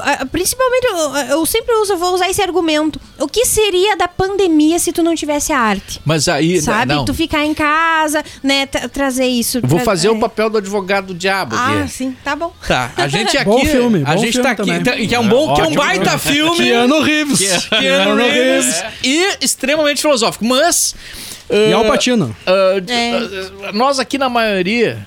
Ah, 0.00 0.26
Principalmente, 0.26 0.86
eu, 1.30 1.44
sempre 1.46 1.74
uso, 1.76 1.94
eu 1.94 1.98
vou 1.98 2.14
usar 2.14 2.28
esse 2.30 2.40
argumento. 2.42 3.00
O 3.18 3.26
que 3.28 3.44
seria 3.44 3.96
da 3.96 4.06
pandemia 4.08 4.78
se 4.78 4.92
tu 4.92 5.02
não 5.02 5.14
tivesse 5.14 5.52
a 5.52 5.58
arte? 5.58 6.00
Mas 6.04 6.28
aí, 6.28 6.60
Sabe? 6.60 6.92
não. 6.94 7.04
Tu 7.04 7.12
ficar 7.14 7.44
em 7.44 7.52
casa, 7.54 8.24
né? 8.42 8.66
tra- 8.66 8.88
trazer 8.88 9.26
isso. 9.26 9.58
Eu 9.58 9.62
vou 9.68 9.78
tra- 9.78 9.84
fazer 9.84 10.08
é. 10.08 10.10
o 10.10 10.18
papel 10.18 10.48
do 10.50 10.58
advogado 10.58 11.08
do 11.08 11.14
diabo 11.14 11.56
Ah, 11.56 11.80
aqui. 11.80 11.90
sim, 11.90 12.16
tá 12.24 12.34
bom. 12.36 12.52
Tá, 12.66 12.90
a 12.96 13.08
gente 13.08 13.36
aqui. 13.38 13.44
Bom 13.50 13.64
filme, 13.64 14.02
a 14.06 14.14
bom 14.14 14.18
gente 14.20 14.32
filme 14.32 14.42
tá 14.44 14.50
aqui. 14.52 14.62
também. 14.62 14.82
tá- 14.82 14.92
Que 14.96 15.14
é 15.14 15.18
um 15.20 15.28
bom, 15.28 15.54
que 15.54 15.60
é 15.60 15.64
um 15.64 15.74
baita 15.74 16.16
filme. 16.18 16.56
Keanu 16.56 17.00
Reeves. 17.02 17.66
Keanu 17.68 18.16
Reeves. 18.16 18.82
E 19.02 19.36
extremamente 19.40 20.00
filosófico. 20.00 20.44
Mas. 20.44 20.94
E 21.50 21.72
ah, 21.72 21.76
Al 21.76 21.84
Pacino. 21.84 22.34
ah, 22.46 22.52
É. 22.88 23.12
ah, 23.68 23.72
nós 23.72 23.98
aqui 23.98 24.16
na 24.18 24.28
maioria 24.28 25.06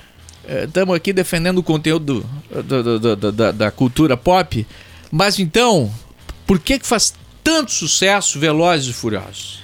estamos 0.64 0.94
aqui 0.94 1.12
defendendo 1.12 1.58
o 1.58 1.62
conteúdo 1.62 2.24
do- 2.50 2.62
do- 2.82 2.98
do- 2.98 3.16
do- 3.16 3.32
da, 3.32 3.52
da 3.52 3.70
cultura 3.70 4.16
pop. 4.16 4.66
Mas 5.10 5.38
então, 5.38 5.92
por 6.46 6.58
que 6.58 6.78
que 6.78 6.86
faz 6.86 7.14
tanto 7.44 7.70
sucesso 7.72 8.38
Velozes 8.38 8.88
e 8.90 8.92
Furiosos? 8.92 9.60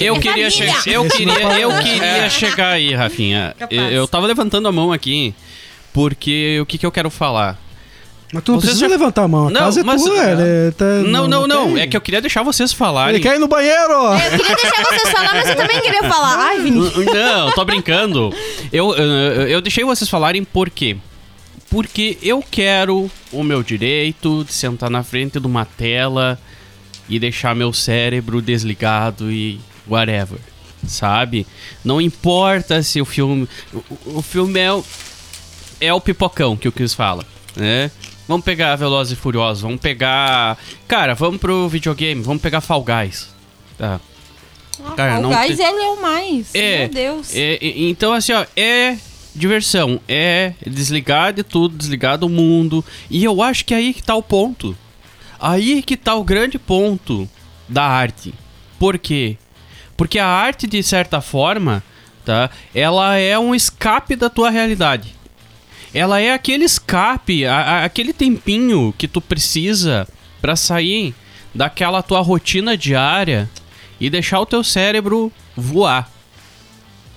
É, 0.00 0.04
Eu 0.04 0.16
É 0.16 0.18
queria, 0.20 0.50
che 0.50 0.62
eu 0.86 1.06
Esse 1.06 1.16
queria, 1.16 1.60
eu 1.60 1.70
queria 1.82 2.28
chegar 2.30 2.72
aí, 2.72 2.94
Rafinha. 2.94 3.54
Capaz. 3.58 3.80
Eu, 3.80 3.88
eu 3.90 4.08
tava 4.08 4.26
levantando 4.26 4.68
a 4.68 4.72
mão 4.72 4.92
aqui 4.92 5.34
porque 5.92 6.58
o 6.60 6.66
que, 6.66 6.78
que 6.78 6.86
eu 6.86 6.92
quero 6.92 7.10
falar? 7.10 7.58
Mas 8.32 8.42
tu 8.42 8.52
não 8.52 8.60
Vocês 8.60 8.72
precisa 8.72 8.88
já- 8.88 8.96
levantar 8.96 9.24
a 9.24 9.28
mão. 9.28 9.48
A 9.48 9.50
Não, 9.50 9.60
casa 9.60 9.80
é 9.80 9.82
mas- 9.82 10.02
tua. 10.02 10.24
Ele 10.24 10.72
tá- 10.72 10.84
Não, 11.06 11.28
não, 11.28 11.46
não. 11.46 11.74
tem. 11.74 11.82
É 11.82 11.86
que 11.86 11.96
eu 11.96 12.00
queria 12.00 12.20
deixar 12.20 12.42
vocês 12.42 12.72
falarem. 12.72 13.14
Ele 13.16 13.22
quer 13.22 13.36
ir 13.36 13.38
no 13.38 13.46
banheiro! 13.48 13.92
Eu 13.92 14.38
queria 14.38 14.56
deixar 14.56 14.82
vocês 14.84 15.10
falar, 15.10 15.34
mas 15.34 15.48
eu 15.50 15.56
também 15.56 15.80
queria 15.82 16.02
falar. 16.04 16.36
Ai, 16.38 16.60
Vinícius. 16.60 17.04
Não, 17.06 17.52
tô 17.52 17.64
brincando. 17.64 18.32
Eu, 18.72 18.94
eu, 18.94 19.48
eu 19.48 19.60
deixei 19.60 19.84
vocês 19.84 20.08
falarem 20.08 20.42
por 20.44 20.70
quê? 20.70 20.96
Porque 21.68 22.16
eu 22.22 22.42
quero 22.50 23.10
o 23.30 23.42
meu 23.44 23.62
direito 23.62 24.44
de 24.44 24.52
sentar 24.52 24.88
na 24.90 25.02
frente 25.02 25.38
de 25.38 25.46
uma 25.46 25.64
tela 25.64 26.38
e 27.08 27.18
deixar 27.18 27.54
meu 27.54 27.72
cérebro 27.72 28.40
desligado 28.42 29.30
e 29.30 29.60
whatever. 29.88 30.38
Sabe? 30.86 31.46
Não 31.84 32.00
importa 32.00 32.82
se 32.82 33.00
o 33.00 33.04
filme. 33.04 33.46
O, 33.72 34.18
o 34.18 34.22
filme 34.22 34.58
é 34.58 34.72
o, 34.72 34.84
é 35.80 35.92
o 35.94 36.00
pipocão 36.00 36.56
que 36.56 36.66
o 36.68 36.72
Chris 36.72 36.92
fala, 36.94 37.24
né? 37.54 37.90
Vamos 38.32 38.46
pegar 38.46 38.74
Velozes 38.76 39.12
e 39.12 39.16
Furiosos, 39.20 39.60
vamos 39.60 39.78
pegar. 39.78 40.56
Cara, 40.88 41.14
vamos 41.14 41.38
pro 41.38 41.68
videogame, 41.68 42.22
vamos 42.22 42.40
pegar 42.40 42.62
Fall 42.62 42.82
Guys. 42.82 43.28
Tá. 43.76 44.00
Cara, 44.96 45.18
o 45.18 45.22
não 45.22 45.28
tem- 45.28 45.52
ele 45.52 45.60
é 45.82 45.88
o 45.90 46.00
mais. 46.00 46.54
É, 46.54 46.78
Meu 46.78 46.88
Deus. 46.88 47.36
é, 47.36 47.58
é, 47.60 47.78
então, 47.90 48.10
assim, 48.14 48.32
ó, 48.32 48.46
é 48.56 48.96
diversão, 49.34 50.00
é 50.08 50.54
desligar 50.66 51.34
de 51.34 51.42
tudo, 51.42 51.76
desligar 51.76 52.16
do 52.16 52.26
mundo. 52.26 52.82
E 53.10 53.22
eu 53.22 53.42
acho 53.42 53.66
que 53.66 53.74
aí 53.74 53.92
que 53.92 54.02
tá 54.02 54.14
o 54.14 54.22
ponto. 54.22 54.74
Aí 55.38 55.82
que 55.82 55.94
tá 55.94 56.14
o 56.14 56.24
grande 56.24 56.58
ponto 56.58 57.28
da 57.68 57.84
arte. 57.84 58.32
Por 58.78 58.98
quê? 58.98 59.36
Porque 59.94 60.18
a 60.18 60.26
arte, 60.26 60.66
de 60.66 60.82
certa 60.82 61.20
forma, 61.20 61.84
tá? 62.24 62.48
Ela 62.74 63.18
é 63.18 63.38
um 63.38 63.54
escape 63.54 64.16
da 64.16 64.30
tua 64.30 64.48
realidade. 64.48 65.20
Ela 65.94 66.20
é 66.20 66.32
aquele 66.32 66.64
escape, 66.64 67.44
a- 67.44 67.54
a- 67.60 67.84
aquele 67.84 68.12
tempinho 68.12 68.94
que 68.96 69.06
tu 69.06 69.20
precisa 69.20 70.08
pra 70.40 70.56
sair 70.56 71.14
daquela 71.54 72.02
tua 72.02 72.20
rotina 72.20 72.76
diária 72.76 73.48
e 74.00 74.08
deixar 74.08 74.40
o 74.40 74.46
teu 74.46 74.64
cérebro 74.64 75.30
voar. 75.56 76.10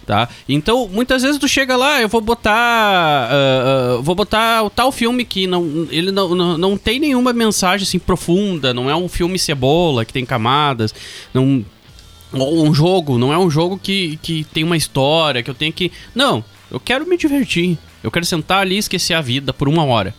Tá? 0.05 0.29
Então, 0.48 0.88
muitas 0.88 1.24
vezes 1.24 1.39
tu 1.39 1.48
chega 1.48 1.75
lá, 1.75 2.00
eu 2.00 2.08
vou 2.08 2.22
botar. 2.22 2.53
ah, 2.53 3.29
ah, 3.32 4.01
vou 4.03 4.13
botar 4.13 4.62
o 4.62 4.70
tal 4.70 4.91
filme 4.91 5.25
que 5.25 5.48
não, 5.48 5.88
ele 5.89 6.12
não, 6.12 6.36
não, 6.36 6.58
não 6.60 6.77
tem 6.77 7.00
nenhuma 7.00 7.34
mensagem 7.34 7.88
assim 7.88 7.98
profunda, 7.98 8.72
não 8.72 8.88
é 8.88 8.96
um 8.96 9.08
filme 9.10 9.39
cebola 9.39 10.05
que 10.05 10.13
tem 10.13 10.24
camadas, 10.25 10.94
não. 11.34 11.65
Ou 12.34 12.67
um 12.67 12.74
jogo, 12.74 13.17
não 13.17 13.32
é 13.34 13.38
um 13.39 13.50
jogo 13.50 13.79
que, 13.82 14.20
que 14.22 14.44
tem 14.53 14.63
uma 14.63 14.75
história, 14.77 15.41
que 15.41 15.50
eu 15.50 15.55
tenho 15.55 15.72
que. 15.74 15.91
Não, 16.13 16.44
eu 16.70 16.79
quero 16.79 17.08
me 17.08 17.17
divertir. 17.17 17.77
Eu 18.05 18.12
quero 18.12 18.24
sentar 18.24 18.59
ali 18.59 18.75
e 18.75 18.77
esquecer 18.77 19.15
a 19.15 19.21
vida 19.21 19.51
por 19.51 19.67
uma 19.67 19.83
hora. 19.83 20.13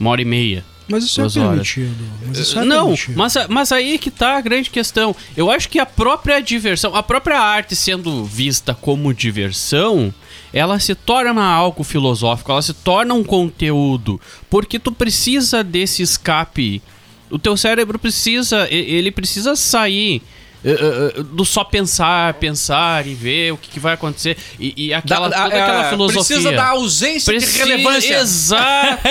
Uma 0.00 0.10
hora 0.10 0.22
e 0.22 0.24
meia. 0.24 0.64
Mas 0.88 1.04
isso 1.04 1.20
é 1.20 1.28
permitido. 1.30 2.04
Mas 2.26 2.38
isso 2.38 2.58
é 2.58 2.64
não, 2.64 2.86
permitido. 2.86 3.16
mas, 3.16 3.34
mas 3.48 3.70
aí 3.70 3.96
que 3.96 4.10
tá 4.10 4.36
a 4.36 4.40
grande 4.40 4.70
questão. 4.70 5.14
Eu 5.36 5.48
acho 5.48 5.68
que 5.68 5.78
a 5.78 5.86
própria 5.86 6.40
diversão, 6.40 6.96
a 6.96 7.04
própria 7.04 7.38
arte 7.38 7.76
sendo 7.76 8.24
vista 8.24 8.74
como 8.74 9.14
diversão, 9.14 10.12
ela 10.52 10.80
se 10.80 10.96
torna 10.96 11.44
algo 11.44 11.84
filosófico, 11.84 12.50
ela 12.50 12.60
se 12.60 12.74
torna 12.74 13.14
um 13.14 13.22
conteúdo. 13.22 14.20
Porque 14.50 14.80
tu 14.80 14.90
precisa 14.90 15.62
desse 15.62 16.02
escape. 16.02 16.82
O 17.30 17.38
teu 17.38 17.56
cérebro 17.56 18.00
precisa, 18.00 18.66
ele 18.68 19.12
precisa 19.12 19.54
sair. 19.54 20.22
Eh, 20.64 20.70
eh, 20.70 21.14
eh, 21.18 21.22
do 21.32 21.44
só 21.44 21.62
pensar, 21.64 22.34
pensar 22.34 23.06
e 23.06 23.14
ver 23.14 23.52
o 23.52 23.56
que, 23.56 23.70
que 23.70 23.80
vai 23.80 23.94
acontecer 23.94 24.36
e, 24.58 24.86
e 24.88 24.94
aquela, 24.94 25.28
Da- 25.28 25.42
toda 25.44 25.54
a- 25.56 25.62
aquela 25.62 25.84
filosofia. 25.90 26.22
Precisa 26.36 26.52
da 26.52 26.68
ausência 26.70 27.32
Precisa- 27.32 27.52
de 27.64 27.70
relevância. 27.70 28.18
Exato. 28.18 29.02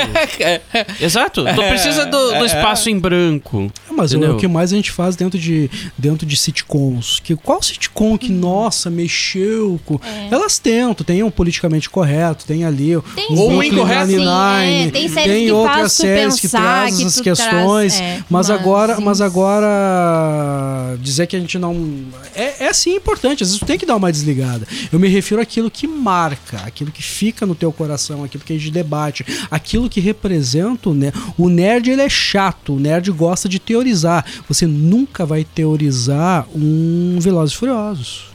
Exato. 1.00 1.44
Tu 1.46 1.64
precisa 1.64 2.06
do, 2.06 2.32
do 2.40 2.46
espaço 2.46 2.90
em 2.90 2.98
branco. 3.00 3.72
É, 3.90 3.94
Mas 3.94 4.14
o, 4.14 4.20
o 4.34 4.38
que 4.38 4.48
mais 4.48 4.74
a 4.74 4.76
gente 4.76 4.92
faz 4.92 5.16
dentro 5.16 5.40
de, 5.40 5.70
dentro 5.98 6.26
de 6.26 6.36
sitcoms? 6.38 7.20
Que, 7.24 7.36
qual 7.36 7.62
sitcom 7.62 8.18
que, 8.18 8.32
nossa, 8.32 8.90
mexeu 8.90 9.80
com. 9.86 10.00
Elas 10.32 10.58
tentam, 10.60 11.06
tem 11.06 11.24
um 11.24 11.32
politicamente 11.32 11.90
correto, 11.90 12.46
tem 12.46 12.64
ali 12.66 12.94
Tem 13.16 13.28
o 13.30 13.36
Ou 13.40 13.48
Brooklyn 13.50 13.70
incorreto. 13.70 14.06
Sim, 14.06 14.88
é, 14.88 14.90
tem 14.92 15.08
séries 15.08 15.44
que 15.46 15.52
outras 15.52 15.92
séries 15.94 16.36
que 16.36 16.42
pensar, 16.44 16.60
trazem 16.62 16.98
que 16.98 17.04
essas 17.06 17.16
tu 17.16 17.24
questões. 17.24 17.96
traz- 17.96 18.02
é, 18.02 18.18
mas, 18.30 18.48
mas 18.48 18.50
agora, 18.50 19.00
mas 19.00 19.22
agora 19.22 20.98
dizer 21.00 21.28
que 21.28 21.35
a 21.36 21.40
gente 21.40 21.58
não. 21.58 22.06
É, 22.34 22.66
é 22.66 22.74
sim 22.74 22.96
importante, 22.96 23.44
às 23.44 23.50
vezes 23.50 23.60
tu 23.60 23.66
tem 23.66 23.78
que 23.78 23.86
dar 23.86 23.96
uma 23.96 24.12
desligada. 24.12 24.68
Eu 24.92 25.00
me 25.00 25.08
refiro 25.08 25.42
àquilo 25.42 25.72
que 25.72 25.88
marca, 25.88 26.58
aquilo 26.66 26.92
que 26.92 27.02
fica 27.02 27.46
no 27.46 27.56
teu 27.56 27.72
coração, 27.72 28.24
aquilo 28.24 28.44
que 28.44 28.54
a 28.54 28.58
gente 28.58 28.72
debate, 28.72 29.26
aquilo 29.50 29.90
que 29.90 30.00
representa 30.00 30.90
o 30.90 30.94
nerd. 30.94 31.18
O 31.38 31.50
nerd 31.50 31.90
ele 31.90 32.02
é 32.02 32.10
chato, 32.10 32.76
o 32.76 32.80
nerd 32.80 33.12
gosta 33.12 33.48
de 33.50 33.60
teorizar. 33.60 34.26
Você 34.48 34.66
nunca 34.66 35.26
vai 35.26 35.44
teorizar 35.44 36.48
um 36.56 37.18
Velozes 37.20 37.56
Furiosos. 37.56 38.35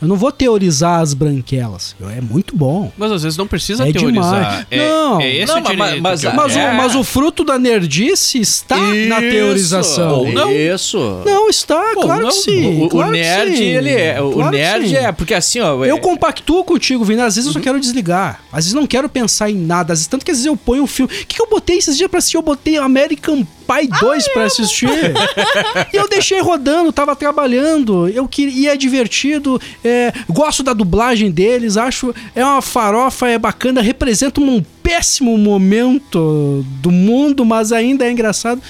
Eu 0.00 0.08
não 0.08 0.16
vou 0.16 0.32
teorizar 0.32 1.00
as 1.00 1.12
branquelas. 1.14 1.94
É 2.16 2.20
muito 2.20 2.56
bom. 2.56 2.90
Mas 2.96 3.12
às 3.12 3.22
vezes 3.22 3.36
não 3.36 3.46
precisa 3.46 3.86
É 3.88 3.92
teorizar. 3.92 4.40
demais. 4.40 4.66
É, 4.70 4.88
Não. 4.88 5.20
é 5.20 5.36
esse 5.36 5.52
Não, 5.52 5.60
o 5.60 5.76
mas- 5.76 6.00
mas- 6.00 6.24
Mas, 6.24 6.56
o, 6.56 6.58
mas 6.74 6.94
o 6.94 7.04
fruto 7.04 7.44
da 7.44 7.58
nerdice 7.58 8.38
está 8.40 8.76
na 8.78 9.20
Isso. 9.20 9.30
teorização. 9.30 10.10
Ou 10.20 10.32
não. 10.32 10.50
Isso. 10.52 10.98
Não, 11.24 11.48
está, 11.48 11.80
Pô, 11.94 12.02
claro 12.02 12.22
não, 12.22 12.28
que 12.30 12.34
sim. 12.36 12.80
O, 12.80 12.84
o 12.84 12.88
claro 12.88 13.12
que 13.12 13.18
nerd, 13.18 13.56
sim. 13.56 13.62
ele 13.64 13.90
é. 13.90 14.20
O 14.20 14.32
Claro 14.32 14.50
nerd 14.56 14.88
sim. 14.88 14.96
é. 14.96 15.12
Porque 15.12 15.34
assim, 15.34 15.60
ó. 15.60 15.84
Eu 15.84 15.96
é- 15.96 16.00
compactuo 16.00 16.64
contigo, 16.64 17.04
Vini. 17.04 17.20
Às 17.20 17.34
vezes 17.36 17.48
eu 17.48 17.52
só 17.52 17.60
quero 17.60 17.78
desligar. 17.80 18.40
Às 18.52 18.64
vezes 18.64 18.74
não 18.74 18.86
quero 18.86 19.08
pensar 19.08 19.50
em 19.50 19.54
nada. 19.56 19.92
Às 19.92 20.00
vezes, 20.00 20.06
tanto 20.08 20.24
que 20.24 20.30
às 20.30 20.38
vezes 20.38 20.46
eu 20.46 20.56
ponho 20.56 20.82
um 20.82 20.86
filme. 20.86 21.12
O 21.12 21.16
que, 21.26 21.36
que 21.36 21.42
eu 21.42 21.48
botei 21.48 21.76
esses 21.78 21.96
dias 21.96 22.08
pra 22.10 22.18
assistir? 22.18 22.36
Eu 22.36 22.42
botei 22.42 22.76
American 22.76 23.46
Pie 23.70 23.88
2 24.00 24.28
pra 24.28 24.44
assistir. 24.44 24.88
e 25.92 25.96
eu 25.96 26.08
deixei 26.08 26.40
rodando, 26.40 26.92
tava 26.92 27.14
trabalhando. 27.14 28.08
Eu 28.08 28.26
queria, 28.26 28.72
é 28.74 28.76
divertido. 28.76 29.60
é, 29.84 30.12
gosto 30.28 30.62
da 30.62 30.72
dublagem 30.72 31.30
deles. 31.30 31.76
Acho. 31.76 32.14
É 32.34 32.44
uma 32.44 32.60
farofa, 32.62 33.28
é 33.28 33.38
bacana. 33.38 33.80
Representa 33.80 34.40
um 34.40 34.62
péssimo 34.82 35.36
momento 35.38 36.64
do 36.80 36.90
mundo, 36.90 37.44
mas 37.44 37.72
ainda 37.72 38.04
é 38.06 38.10
engraçado. 38.10 38.60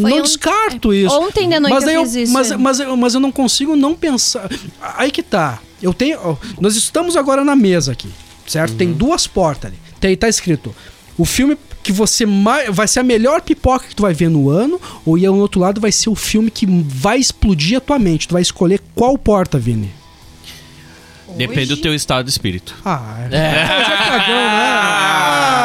Foi 0.00 0.10
não 0.10 0.18
um- 0.18 0.22
descarto 0.22 0.92
isso. 0.94 1.14
Ontem 1.14 1.48
de 1.48 1.58
noite 1.60 1.72
mas 1.74 1.86
eu 1.86 2.02
fiz 2.04 2.14
isso, 2.14 2.32
Mas, 2.32 2.50
é. 2.50 2.56
mas, 2.56 2.80
eu- 2.80 2.96
mas 2.96 3.14
eu 3.14 3.20
não 3.20 3.30
consigo 3.32 3.76
não 3.76 3.94
pensar. 3.94 4.48
Aí 4.96 5.10
que 5.10 5.22
tá. 5.22 5.58
Eu 5.82 5.92
tenho. 5.94 6.38
Nós 6.60 6.74
estamos 6.76 7.16
agora 7.16 7.44
na 7.44 7.54
mesa 7.54 7.92
aqui, 7.92 8.08
certo? 8.46 8.74
Tem 8.76 8.92
duas 8.92 9.26
portas 9.26 9.70
ali. 9.70 9.78
Tem, 10.00 10.16
tá 10.16 10.28
escrito. 10.28 10.74
O 11.16 11.24
filme 11.24 11.56
que 11.82 11.92
você 11.92 12.26
mais. 12.26 12.74
Vai 12.74 12.86
ser 12.88 13.00
a 13.00 13.02
melhor 13.02 13.40
pipoca 13.40 13.86
que 13.88 13.94
tu 13.94 14.02
vai 14.02 14.12
ver 14.14 14.28
no 14.30 14.50
ano, 14.50 14.80
ou 15.06 15.16
e 15.18 15.24
ao 15.26 15.34
outro 15.34 15.60
lado 15.60 15.80
vai 15.80 15.92
ser 15.92 16.10
o 16.10 16.14
filme 16.14 16.50
que 16.50 16.66
vai 16.66 17.18
explodir 17.18 17.78
a 17.78 17.80
tua 17.80 17.98
mente. 17.98 18.28
Tu 18.28 18.32
vai 18.32 18.42
escolher 18.42 18.80
qual 18.94 19.16
porta, 19.18 19.58
Vini. 19.58 19.90
Depende 21.36 21.66
do 21.66 21.76
teu 21.76 21.94
estado 21.94 22.24
de 22.24 22.30
espírito. 22.30 22.74
Ah, 22.84 23.16
é. 23.30 23.36
é. 23.36 23.64
Cagão, 24.08 24.34
né? 24.34 24.68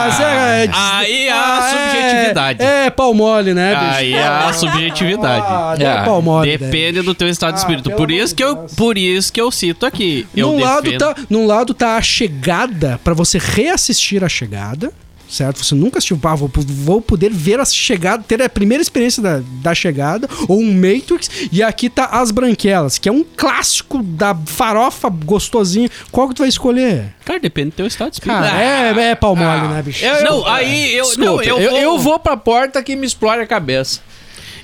Ah, 0.05 0.09
Zé, 0.17 0.65
é, 0.65 0.69
Aí 0.73 1.29
a 1.29 1.35
ah, 1.35 1.67
é, 1.67 1.71
subjetividade. 1.71 2.61
É, 2.63 2.89
pau 2.89 3.13
mole, 3.13 3.53
né, 3.53 3.73
bicho? 3.73 3.97
Aí 3.97 4.13
é 4.13 4.23
a 4.23 4.53
subjetividade. 4.53 5.45
Ah, 5.47 5.75
É. 5.79 5.83
é 5.83 6.03
pau 6.03 6.21
mole. 6.21 6.57
Depende 6.57 7.01
do 7.01 7.15
teu 7.15 7.27
estado 7.29 7.53
de 7.53 7.59
Ah, 7.59 7.63
espírito. 7.63 7.85
pelo 7.85 7.97
Por 7.97 8.11
isso 8.11 8.27
de 8.27 8.35
que 8.35 8.43
eu, 8.43 8.55
Deus. 8.55 8.73
por 8.75 8.97
isso 8.97 9.31
que 9.33 9.39
eu 9.41 9.49
cito 9.49 9.85
aqui. 9.85 10.27
Eu 10.35 10.51
num, 10.51 10.59
lado 10.59 10.83
defendo- 10.83 10.99
tá, 10.99 11.15
num 11.29 11.47
lado 11.47 11.73
tá 11.73 11.95
a 11.95 12.01
chegada 12.01 12.99
pra 13.03 13.13
você 13.13 13.37
reassistir 13.39 14.23
a 14.23 14.29
chegada, 14.29 14.91
certo? 15.33 15.63
Você 15.63 15.75
nunca 15.75 15.97
assistiu, 15.97 16.19
ah, 16.23 16.35
vou, 16.35 16.49
vou 16.55 17.01
poder 17.01 17.31
ver 17.31 17.59
a 17.59 17.65
chegada, 17.65 18.23
ter 18.23 18.41
a 18.41 18.47
primeira 18.49 18.81
experiência 18.81 19.21
da, 19.21 19.41
da 19.61 19.73
chegada, 19.73 20.27
ou 20.47 20.59
um 20.59 20.73
Matrix, 20.73 21.29
e 21.51 21.61
aqui 21.63 21.89
tá 21.89 22.05
As 22.05 22.31
Branquelas, 22.31 22.97
que 22.97 23.09
é 23.09 23.11
um 23.11 23.23
clássico 23.23 24.01
da 24.03 24.35
farofa 24.45 25.09
gostosinho. 25.09 25.89
Qual 26.11 26.27
que 26.29 26.35
tu 26.35 26.39
vai 26.39 26.49
escolher? 26.49 27.13
Cara, 27.25 27.39
depende 27.39 27.71
do 27.71 27.73
teu 27.75 27.87
estado 27.87 28.09
de 28.11 28.15
espírito. 28.17 28.41
Cara, 28.41 28.61
é, 28.61 29.11
é 29.11 29.15
pau 29.15 29.35
mole, 29.35 29.67
né, 29.67 29.81
bicho? 29.81 30.03
Eu- 30.05 30.23
não, 30.23 30.47
aí 30.47 30.93
eu, 30.93 31.05
não, 31.17 31.41
eu, 31.41 31.59
eu, 31.59 31.69
vou, 31.71 31.79
eu 31.79 31.97
vou 31.99 32.19
pra 32.19 32.37
porta 32.37 32.81
que 32.83 32.95
me 32.95 33.05
explore 33.07 33.41
a 33.41 33.47
cabeça. 33.47 34.01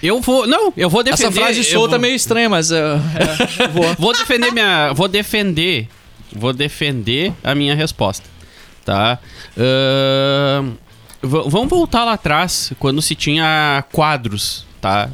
eu 0.04 0.20
vou, 0.22 0.46
não, 0.48 0.72
eu 0.78 0.90
vou 0.90 1.04
defender. 1.04 1.28
Essa 1.28 1.32
frase 1.32 1.60
eu 1.60 1.64
solta 1.66 1.96
é 1.96 1.98
vou- 1.98 2.00
meio 2.00 2.16
estranha, 2.16 2.50
mas. 2.50 2.72
é, 2.72 2.78
é, 2.80 3.64
eu 3.66 3.70
vou. 3.70 3.94
Vou 3.98 4.14
defender 4.14 4.52
minha. 4.52 4.94
Vou 4.94 5.08
defender. 5.08 5.88
Vou 6.32 6.54
defender 6.54 7.34
a 7.44 7.56
minha 7.56 7.74
resposta. 7.76 8.24
Tá? 8.90 9.20
V- 11.22 11.44
vamos 11.48 11.70
voltar 11.70 12.06
lá 12.06 12.14
atrás, 12.14 12.74
quando 12.80 13.04
se 13.04 13.14
tinha 13.14 13.84
quadros, 13.92 14.66
tá? 14.82 15.10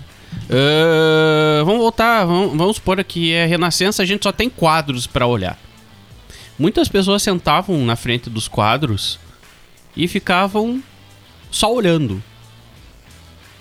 Ahn, 0.50 1.66
vamos 1.66 1.82
voltar, 1.82 2.24
vamos, 2.26 2.56
vamos 2.58 2.76
supor 2.78 3.04
que 3.04 3.34
é 3.34 3.46
Renascença, 3.46 4.02
a 4.02 4.06
gente 4.06 4.24
só 4.24 4.32
tem 4.32 4.50
quadros 4.50 5.06
pra 5.08 5.28
olhar. 5.28 5.60
Muitas 6.58 6.88
pessoas 6.88 7.22
sentavam 7.22 7.78
na 7.84 7.98
frente 7.98 8.30
dos 8.30 8.48
quadros 8.48 9.20
e 9.94 10.08
ficavam 10.08 10.82
só 11.52 11.74
olhando. 11.74 12.24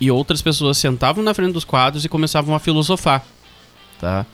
E 0.01 0.13
outras 0.13 0.41
pessoas 0.41 0.79
sentavam 0.79 1.25
na 1.25 1.35
frente 1.35 1.53
dos 1.55 1.65
quadros 1.65 2.05
e 2.05 2.09
começavam 2.09 2.55
a 2.55 2.61
filosofar 2.61 3.25
tá? 4.01 4.25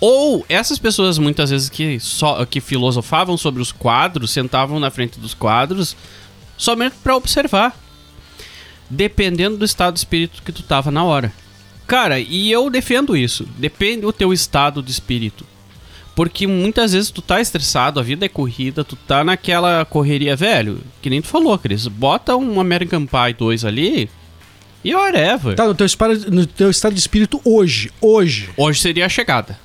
Ou 0.00 0.46
essas 0.48 0.78
pessoas 0.78 1.18
muitas 1.18 1.50
vezes 1.50 1.68
que 1.68 2.00
só 2.00 2.44
que 2.46 2.60
filosofavam 2.60 3.36
sobre 3.36 3.60
os 3.60 3.70
quadros, 3.70 4.30
sentavam 4.30 4.80
na 4.80 4.90
frente 4.90 5.20
dos 5.20 5.34
quadros 5.34 5.94
somente 6.56 6.96
para 7.02 7.16
observar, 7.16 7.78
dependendo 8.88 9.56
do 9.56 9.64
estado 9.64 9.94
de 9.94 10.00
espírito 10.00 10.42
que 10.42 10.52
tu 10.52 10.62
tava 10.62 10.90
na 10.90 11.04
hora. 11.04 11.32
Cara, 11.86 12.20
e 12.20 12.50
eu 12.50 12.70
defendo 12.70 13.16
isso. 13.16 13.46
Depende 13.58 14.02
do 14.02 14.12
teu 14.12 14.32
estado 14.32 14.82
de 14.82 14.90
espírito. 14.90 15.44
Porque 16.14 16.46
muitas 16.46 16.92
vezes 16.92 17.10
tu 17.10 17.22
tá 17.22 17.40
estressado, 17.40 17.98
a 17.98 18.02
vida 18.02 18.26
é 18.26 18.28
corrida, 18.28 18.84
tu 18.84 18.94
tá 18.94 19.24
naquela 19.24 19.84
correria, 19.84 20.36
velho, 20.36 20.80
que 21.00 21.10
nem 21.10 21.22
tu 21.22 21.28
falou, 21.28 21.58
Cris. 21.58 21.86
Bota 21.88 22.36
um 22.36 22.60
American 22.60 23.06
Pie 23.06 23.34
2 23.36 23.64
ali 23.64 24.10
e 24.84 24.94
whatever. 24.94 25.56
Tá 25.56 25.66
no 25.66 25.74
teu, 25.74 25.86
no 26.30 26.46
teu 26.46 26.70
estado 26.70 26.92
de 26.92 27.00
espírito 27.00 27.40
hoje. 27.44 27.90
Hoje. 28.00 28.50
Hoje 28.56 28.80
seria 28.80 29.06
a 29.06 29.08
chegada. 29.08 29.58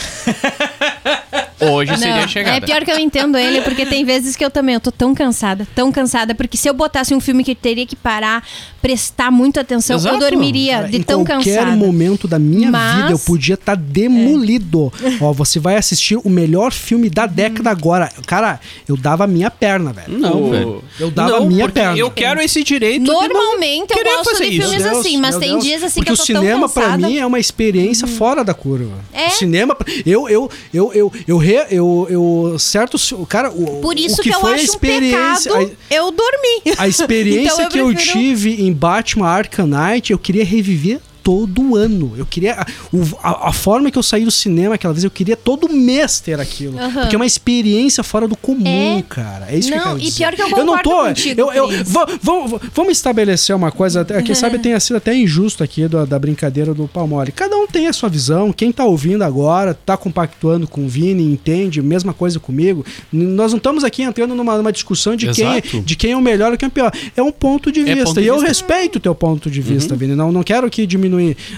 Hoje 1.60 1.96
seria 1.98 2.22
Não, 2.22 2.28
chegada. 2.28 2.56
é 2.56 2.60
pior 2.60 2.82
que 2.84 2.90
eu 2.90 2.98
entendo 2.98 3.36
ele, 3.36 3.60
porque 3.60 3.84
tem 3.84 4.02
vezes 4.04 4.34
que 4.34 4.42
eu 4.44 4.50
também 4.50 4.74
eu 4.74 4.80
tô 4.80 4.90
tão 4.90 5.14
cansada, 5.14 5.66
tão 5.74 5.92
cansada, 5.92 6.34
porque 6.34 6.56
se 6.56 6.68
eu 6.68 6.72
botasse 6.72 7.14
um 7.14 7.20
filme 7.20 7.44
que 7.44 7.54
teria 7.54 7.86
que 7.86 7.94
parar, 7.94 8.42
prestar 8.82 9.30
muita 9.30 9.60
atenção, 9.60 9.96
Exato. 9.96 10.14
eu 10.16 10.20
dormiria 10.30 10.84
de 10.84 10.96
em 10.98 11.02
tão 11.02 11.24
qualquer 11.24 11.58
cansada. 11.58 11.76
momento 11.76 12.26
da 12.26 12.38
minha 12.38 12.70
Mas- 12.70 12.96
vida 12.96 13.10
eu 13.12 13.18
podia 13.18 13.54
estar 13.54 13.74
demolido. 13.76 14.92
Ó, 15.20 15.32
você 15.32 15.58
vai 15.58 15.76
assistir 15.76 16.18
o 16.22 16.28
melhor 16.30 16.72
filme 16.72 17.08
da 17.10 17.26
década 17.26 17.70
agora. 17.70 18.10
Cara, 18.26 18.60
eu 18.88 18.96
dava 18.96 19.24
a 19.24 19.26
minha 19.26 19.50
perna, 19.50 19.92
velho. 19.92 20.18
Não, 20.18 20.42
O- 20.44 20.50
velho. 20.50 20.84
Eu 20.98 21.10
dava 21.10 21.38
a 21.38 21.40
minha 21.40 21.68
perna. 21.68 21.96
eu 21.98 22.10
quero 22.10 22.40
esse 22.40 22.62
direito 22.64 23.02
de 23.04 23.08
não 23.10 23.20
Normalmente 23.20 23.92
eu 23.96 24.04
gosto 24.04 24.30
fazer 24.30 24.50
de 24.50 24.58
isso. 24.58 24.68
filmes 24.70 24.86
assim, 24.86 25.16
mas 25.18 25.30
meu 25.32 25.40
tem 25.40 25.50
Deus. 25.52 25.64
dias 25.64 25.82
assim 25.82 25.94
Porque 26.00 26.06
que 26.06 26.10
eu 26.10 26.14
o 26.14 26.16
tô 26.18 26.24
cinema 26.24 26.60
tão 26.68 26.68
pra 26.70 26.82
cansada. 26.84 27.06
mim 27.06 27.18
é 27.18 27.26
uma 27.26 27.38
experiência 27.38 28.06
fora 28.06 28.42
da 28.44 28.54
curva. 28.54 28.94
É. 29.12 29.26
O 29.28 29.30
cinema, 29.30 29.76
eu 30.06 30.28
eu 30.28 30.50
eu 30.72 30.90
eu 30.94 31.12
eu 31.28 31.36
re- 31.38 31.66
eu, 31.70 32.06
eu 32.10 32.58
certo, 32.58 32.96
cara, 33.26 33.50
o, 33.50 33.80
Por 33.80 33.98
isso 33.98 34.20
o 34.20 34.22
que, 34.22 34.30
que, 34.30 34.34
eu 34.34 34.40
foi 34.40 34.52
a 34.52 34.54
acho 34.54 34.62
um 34.62 34.66
experiência, 34.66 35.52
pecado 35.52 35.76
eu 35.90 36.10
dormir. 36.10 36.78
a, 36.78 36.82
a 36.84 36.88
experiência 36.88 37.52
Então 37.52 37.64
eu 37.64 37.68
que 37.70 37.78
eu 37.78 37.94
tive 37.94 38.62
em 38.62 38.69
Batman 38.72 39.26
Arkham 39.26 39.66
Knight, 39.66 40.12
eu 40.12 40.18
queria 40.18 40.44
reviver 40.44 41.00
todo 41.22 41.76
ano. 41.76 42.12
Eu 42.16 42.26
queria 42.26 42.54
a, 42.54 42.66
o- 42.92 43.18
a, 43.22 43.48
a 43.48 43.52
forma 43.52 43.90
que 43.90 43.98
eu 43.98 44.02
saí 44.02 44.24
do 44.24 44.30
cinema 44.30 44.74
aquela 44.74 44.92
vez, 44.92 45.04
eu 45.04 45.10
queria 45.10 45.36
todo 45.36 45.68
mês 45.68 46.20
ter 46.20 46.38
aquilo, 46.40 46.78
Aham. 46.78 47.00
porque 47.02 47.14
é 47.14 47.18
uma 47.18 47.26
experiência 47.26 48.02
fora 48.02 48.26
do 48.28 48.36
comum, 48.36 48.98
É. 48.98 49.02
cara. 49.08 49.46
É 49.50 49.56
isso 49.58 49.68
que 49.68 49.74
eu 49.74 49.78
Não, 49.78 49.84
quero 49.88 49.98
e 49.98 50.02
dizer. 50.02 50.16
pior 50.18 50.34
que 50.34 50.42
eu 50.42 50.64
não 50.64 50.76
concordo 50.76 50.82
tô, 50.90 51.04
contigo, 51.08 51.40
eu, 51.40 51.52
eu 51.52 51.84
vamos, 52.20 52.60
vamos 52.74 52.92
estabelecer 52.92 53.54
uma 53.54 53.70
coisa, 53.70 54.04
quem 54.24 54.34
sabe 54.34 54.58
tenha 54.60 54.78
sido 54.80 54.96
até 54.96 55.14
injusto 55.14 55.62
aqui 55.64 55.86
da, 55.88 56.04
da 56.04 56.18
brincadeira 56.18 56.72
do 56.74 56.86
Palmole. 56.88 57.32
Cada 57.32 57.56
um 57.56 57.66
tem 57.66 57.86
a 57.86 57.92
sua 57.92 58.08
visão, 58.08 58.52
quem 58.52 58.72
tá 58.72 58.84
ouvindo 58.84 59.22
agora, 59.22 59.74
tá 59.74 59.96
compactuando 59.96 60.66
com 60.66 60.84
o 60.84 60.88
Vini, 60.88 61.24
entende, 61.24 61.80
mesma 61.82 62.12
coisa 62.12 62.38
comigo. 62.40 62.84
Nós 63.12 63.52
não 63.52 63.58
estamos 63.58 63.84
aqui 63.84 64.02
entrando 64.02 64.34
numa, 64.34 64.56
numa 64.56 64.72
discussão 64.72 65.14
de 65.16 65.30
quem, 65.32 65.82
de 65.84 65.96
quem 65.96 66.12
é 66.12 66.16
o 66.16 66.20
melhor 66.20 66.52
e 66.54 66.56
quem 66.56 66.66
é 66.66 66.68
o 66.68 66.72
pior. 66.72 66.92
É 67.16 67.22
um 67.22 67.32
ponto 67.32 67.70
de 67.72 67.80
É 67.80 67.84
vista. 67.84 68.04
ponto 68.04 68.14
de 68.20 68.24
e 68.24 68.26
eu 68.28 68.34
vista. 68.34 68.48
respeito 68.48 68.96
o 68.96 69.00
teu 69.00 69.14
ponto 69.14 69.50
de 69.50 69.60
vista, 69.60 69.94
Vini. 69.96 70.14
Não, 70.14 70.30
não 70.32 70.42
quero 70.42 70.68
que 70.70 70.86
diminuir. 70.86 71.09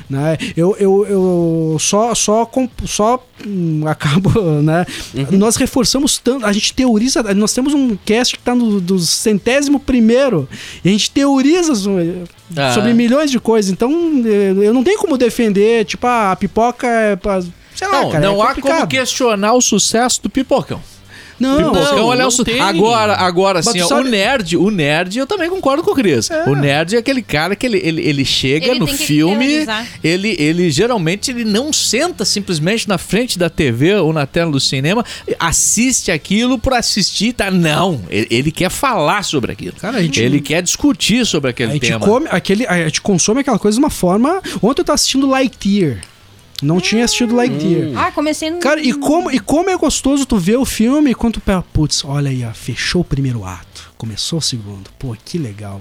Né? 0.09 0.37
Eu, 0.57 0.77
eu, 0.79 1.07
eu 1.09 1.77
só, 1.81 2.15
só, 2.15 2.49
só 2.85 3.23
hum, 3.47 3.83
acabo, 3.89 4.31
né? 4.63 4.87
Nós 5.33 5.57
reforçamos 5.57 6.19
tanto, 6.19 6.45
a 6.47 6.53
gente 6.53 6.73
teoriza, 6.75 7.23
nós 7.35 7.53
temos 7.53 7.75
um 7.75 7.97
cast 8.05 8.37
que 8.37 8.43
tá 8.43 8.55
no 8.55 8.81
do 8.81 8.99
centésimo 8.99 9.79
primeiro, 9.81 10.49
e 10.85 10.89
a 10.89 10.93
gente 10.93 11.11
teoriza 11.11 11.75
so- 11.75 11.91
Ah. 12.57 12.73
sobre 12.75 12.93
milhões 12.93 13.31
de 13.31 13.41
coisas. 13.41 13.71
Então, 13.71 13.91
eu 14.25 14.63
eu 14.63 14.75
não 14.75 14.85
tenho 14.85 14.99
como 14.99 15.17
defender, 15.19 15.85
tipo, 15.85 16.07
ah, 16.07 16.33
a 16.33 16.37
pipoca 16.37 16.87
é 16.87 17.17
pra. 17.17 17.41
Sei 17.75 17.89
lá, 17.89 18.03
Não, 18.03 18.11
cara. 18.11 18.25
não 18.27 18.43
é 18.45 18.47
há 18.51 18.55
como 18.55 18.87
questionar 18.87 19.55
o 19.55 19.61
sucesso 19.63 20.23
do 20.23 20.29
Pipocão. 20.31 20.81
Não, 21.41 21.57
Pipocão, 21.73 21.97
não, 21.97 22.05
olha 22.07 22.23
não 22.23 22.29
o 22.29 22.45
tem. 22.45 22.61
Agora, 22.61 23.15
agora 23.17 23.61
Mas 23.65 23.73
sim, 23.73 23.79
tu 23.81 23.85
ó, 23.85 23.89
sabe- 23.89 24.09
o 24.09 24.11
nerd, 24.11 24.57
o 24.57 24.71
nerd, 24.71 25.19
eu 25.19 25.27
também 25.27 25.49
concordo 25.51 25.83
com 25.83 25.91
o 25.91 25.95
Cris. 25.95 26.31
É. 26.31 26.45
O 26.49 26.55
nerd 26.55 26.95
é 26.95 26.99
aquele 26.99 27.23
cara 27.23 27.57
que 27.57 27.67
ele, 27.67 27.79
ele, 27.83 28.03
ele 28.03 28.25
chega 28.25 28.69
Ele 28.69 28.79
no 28.79 28.87
filme, 28.87 29.67
ele, 30.03 30.37
ele 30.39 30.71
geralmente 30.71 31.31
ele 31.31 31.45
não 31.45 31.73
senta 31.73 32.25
simplesmente 32.25 32.89
na 32.89 32.99
frente 32.99 33.39
da 33.39 33.51
TV 33.51 33.95
ou 33.97 34.13
na 34.13 34.27
tela 34.27 34.51
do 34.51 34.61
cinema, 34.61 35.05
assiste 35.39 36.11
aquilo 36.11 36.59
por 36.59 36.73
assistir, 36.75 37.33
tá? 37.33 37.51
Não, 37.51 38.01
ele, 38.11 38.27
ele 38.31 38.51
quer 38.53 38.71
falar 38.71 39.25
sobre 39.25 39.53
aquilo. 39.53 39.75
Cara, 39.81 39.99
a 39.99 40.03
gente- 40.03 40.21
ele 40.21 40.41
quer 40.41 40.63
discutir 40.63 41.27
sobre 41.27 41.49
A 41.49 41.51
aquele 41.51 41.73
gente, 41.73 41.87
tema. 41.89 42.01
come, 42.07 42.27
aquele, 42.31 42.67
a 42.67 42.85
gente 42.85 43.01
consome 43.01 43.41
aquela 43.41 43.59
coisa 43.59 43.77
de 43.77 43.83
uma 43.85 43.91
forma. 43.91 44.41
Ontem 44.63 44.81
eu 44.81 44.85
tava 44.85 44.95
assistindo 44.95 45.27
Lightyear. 45.29 45.99
Não 46.63 46.81
tinha 46.81 47.05
assistido 47.05 47.35
Lightyear. 47.35 47.91
Ah, 47.97 48.13
comecei 48.13 48.51
no... 48.51 48.59
Cara, 48.59 48.81
e 48.81 48.93
como, 48.93 49.31
e 49.31 49.39
como 49.41 49.69
é 49.71 49.77
gostoso 49.77 50.25
tu 50.25 50.39
ver 50.39 50.57
o 50.57 50.65
filme 50.65 51.11
e 51.11 51.15
quando 51.15 51.35
tu 51.35 51.41
pega, 51.41 51.63
putz, 51.73 52.05
olha 52.05 52.31
aí, 52.31 52.45
ó, 52.45 52.53
fechou 52.53 53.01
o 53.01 53.05
primeiro 53.05 53.45
ato, 53.45 53.72
começou 54.03 54.41
segundo, 54.41 54.91
pô, 54.99 55.17
que 55.25 55.39
legal, 55.39 55.81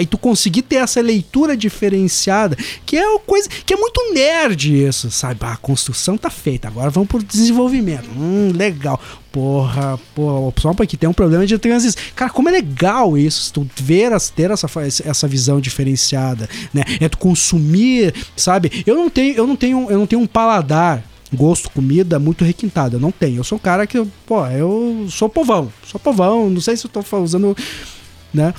e 0.00 0.06
tu 0.06 0.16
conseguir 0.16 0.62
ter 0.62 0.76
essa 0.76 1.02
leitura 1.02 1.54
diferenciada, 1.54 2.56
que 2.86 2.96
é 2.96 3.06
uma 3.06 3.20
coisa, 3.20 3.46
que 3.46 3.74
é 3.74 3.76
muito 3.76 4.14
nerd 4.14 4.86
isso, 4.86 5.10
sabe? 5.10 5.40
Ah, 5.42 5.52
a 5.52 5.56
construção 5.58 6.16
tá 6.16 6.30
feita, 6.30 6.66
agora 6.66 6.88
vamos 6.88 7.10
pro 7.10 7.22
desenvolvimento, 7.22 8.08
hum, 8.16 8.52
legal, 8.54 8.98
porra, 9.30 10.00
porra, 10.14 10.50
só 10.58 10.72
porque 10.72 10.96
tem 10.96 11.10
um 11.10 11.12
problema 11.12 11.46
de 11.46 11.58
transição, 11.58 12.02
cara, 12.16 12.30
como 12.30 12.48
é 12.48 12.52
legal 12.52 13.18
isso, 13.18 13.52
tu 13.52 13.68
ver, 13.76 14.12
ter 14.34 14.50
essa, 14.50 14.66
essa 15.04 15.28
visão 15.28 15.60
diferenciada, 15.60 16.48
né? 16.72 16.84
É 16.98 17.06
tu 17.06 17.18
consumir, 17.18 18.14
sabe? 18.34 18.82
Eu 18.86 18.94
não 18.94 19.10
tenho, 19.10 19.36
eu 19.36 19.46
não 19.46 19.56
tenho, 19.56 19.90
eu 19.90 19.98
não 19.98 20.06
tenho 20.06 20.22
um 20.22 20.26
paladar 20.26 21.04
gosto, 21.32 21.70
comida 21.70 22.18
muito 22.18 22.44
requintado. 22.44 22.96
Eu 22.96 23.00
não 23.00 23.10
tenho. 23.10 23.38
Eu 23.38 23.44
sou 23.44 23.56
um 23.56 23.60
cara 23.60 23.86
que, 23.86 24.02
pô, 24.26 24.46
eu 24.46 25.06
sou 25.10 25.28
povão. 25.28 25.72
Sou 25.86 26.00
povão. 26.00 26.48
Não 26.50 26.60
sei 26.60 26.76
se 26.76 26.86
eu 26.86 26.90
tô 26.90 27.02
usando, 27.18 27.56
né? 28.32 28.54